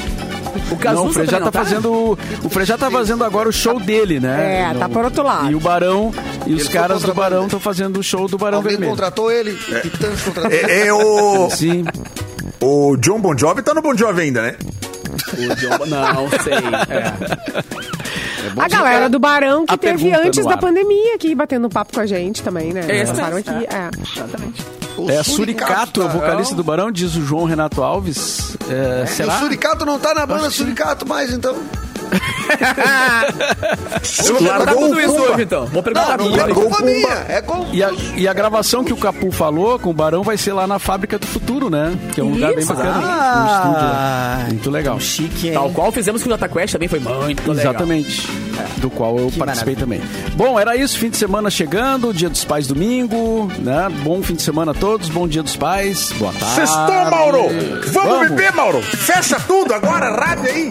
O 0.70 0.76
Cazuza 0.76 1.02
Não, 1.02 1.06
o 1.08 1.12
Frejá 1.12 1.38
tá 1.38 1.44
não 1.46 1.52
fazendo. 1.52 2.18
O 2.44 2.48
Frejá 2.50 2.78
tá 2.78 2.90
fazendo 2.90 3.24
agora 3.24 3.48
o 3.48 3.52
show 3.52 3.78
dele, 3.80 4.20
né? 4.20 4.70
É, 4.70 4.74
tá 4.78 4.88
por 4.88 5.04
outro 5.04 5.22
lado. 5.22 5.50
E 5.50 5.54
o 5.54 5.60
Barão. 5.60 6.12
E 6.46 6.54
os 6.54 6.64
foi 6.64 6.72
caras 6.72 7.02
do. 7.02 7.14
Barão 7.14 7.44
estão 7.44 7.60
fazendo 7.60 7.98
o 8.00 8.02
show 8.02 8.28
do 8.28 8.36
Barão 8.36 8.58
Alguém 8.58 8.72
Vermelho. 8.72 8.90
contratou 8.90 9.30
ele. 9.30 9.54
Titãs 9.82 10.20
contratou 10.22 10.50
ele. 10.52 10.70
É, 10.72 10.86
é 10.88 10.92
o, 10.92 11.48
Sim. 11.50 11.84
O 12.62 12.96
John 12.96 13.20
Bon 13.20 13.36
Jovi 13.36 13.62
tá 13.62 13.74
no 13.74 13.82
Bon 13.82 13.94
Jovi 13.96 14.22
ainda, 14.22 14.42
né? 14.42 14.56
O 15.34 15.54
John- 15.56 15.86
Não 15.86 16.28
sei. 16.42 16.52
É. 16.88 17.12
A 18.58 18.68
galera 18.68 19.08
do 19.08 19.18
Barão 19.18 19.64
que 19.66 19.76
teve 19.78 20.04
pergunta 20.10 20.26
antes 20.28 20.44
da 20.44 20.56
pandemia 20.56 21.14
aqui, 21.14 21.34
batendo 21.34 21.68
papo 21.68 21.94
com 21.94 22.00
a 22.00 22.06
gente 22.06 22.42
também, 22.42 22.72
né? 22.72 22.84
É 22.88 23.04
Passaram 23.06 23.36
aqui. 23.36 23.50
é. 23.50 23.74
É. 23.74 23.90
Exatamente. 24.16 24.64
O 24.96 25.10
É 25.10 25.22
Suricato, 25.22 26.02
é 26.02 26.04
o 26.04 26.08
vocalista 26.08 26.54
do 26.54 26.62
Barão, 26.62 26.90
diz 26.92 27.16
o 27.16 27.22
João 27.24 27.44
Renato 27.44 27.82
Alves. 27.82 28.56
É, 28.68 29.04
E 29.04 29.06
será? 29.06 29.36
o 29.36 29.38
Suricato 29.38 29.86
não 29.86 29.98
tá 29.98 30.12
na 30.14 30.26
banda 30.26 30.50
Suricato 30.50 31.08
mais, 31.08 31.32
então. 31.32 31.56
Eu 34.18 34.34
vou 34.34 34.38
perguntar 34.38 34.58
Largou 34.58 34.82
tudo 34.82 34.96
o 34.96 35.00
isso 35.00 35.14
Pumba. 35.14 35.30
hoje, 35.32 35.42
então. 35.42 35.66
Vou 35.66 35.82
perguntar 35.82 36.18
Não, 36.18 36.24
tudo 36.26 36.36
não 36.36 36.36
é 36.36 36.36
isso. 36.36 36.46
Largou 36.46 36.62
culpa 36.64 36.76
Pumba. 36.78 36.90
minha. 36.92 37.24
É 37.28 37.40
com... 37.42 37.66
E 37.72 37.82
a, 37.82 37.90
e 38.16 38.28
a 38.28 38.32
gravação 38.32 38.84
que 38.84 38.92
o 38.92 38.96
Capu 38.96 39.30
falou 39.30 39.78
com 39.78 39.90
o 39.90 39.92
Barão 39.92 40.22
vai 40.22 40.36
ser 40.36 40.52
lá 40.52 40.66
na 40.66 40.78
Fábrica 40.78 41.18
do 41.18 41.26
Futuro, 41.26 41.70
né? 41.70 41.96
Que 42.14 42.20
é 42.20 42.24
um 42.24 42.30
lugar 42.32 42.50
bem 42.50 42.58
Isso, 42.60 42.74
bacana. 42.74 43.00
ah. 43.02 43.38
Um 43.38 44.42
estúdio. 44.42 44.48
Muito 44.54 44.70
legal. 44.70 45.00
Chique, 45.00 45.48
hein? 45.48 45.54
Tal 45.54 45.70
qual 45.70 45.90
fizemos 45.92 46.22
com 46.22 46.28
o 46.28 46.32
Jota 46.32 46.48
Quest 46.48 46.72
também 46.72 46.88
foi 46.88 47.00
muito 47.00 47.50
legal. 47.52 47.72
Exatamente. 47.72 48.28
Do 48.78 48.90
qual 48.90 49.18
eu 49.18 49.30
Que 49.30 49.38
participei 49.38 49.74
maravilha. 49.74 50.00
também. 50.00 50.32
Bom, 50.34 50.58
era 50.58 50.76
isso. 50.76 50.98
Fim 50.98 51.10
de 51.10 51.16
semana 51.16 51.50
chegando, 51.50 52.12
Dia 52.12 52.28
dos 52.28 52.44
Pais 52.44 52.66
domingo, 52.66 53.50
né? 53.58 53.88
Bom 54.02 54.22
fim 54.22 54.34
de 54.34 54.42
semana 54.42 54.72
a 54.72 54.74
todos, 54.74 55.08
bom 55.08 55.26
Dia 55.26 55.42
dos 55.42 55.56
Pais. 55.56 56.12
Boa 56.12 56.32
tarde. 56.32 56.54
Sextou, 56.56 57.10
Mauro! 57.10 57.42
Vamos, 57.92 58.28
beber, 58.30 58.52
Mauro! 58.52 58.82
Fecha 58.82 59.38
tudo 59.46 59.72
agora, 59.74 60.10
rádio 60.14 60.50
aí! 60.50 60.68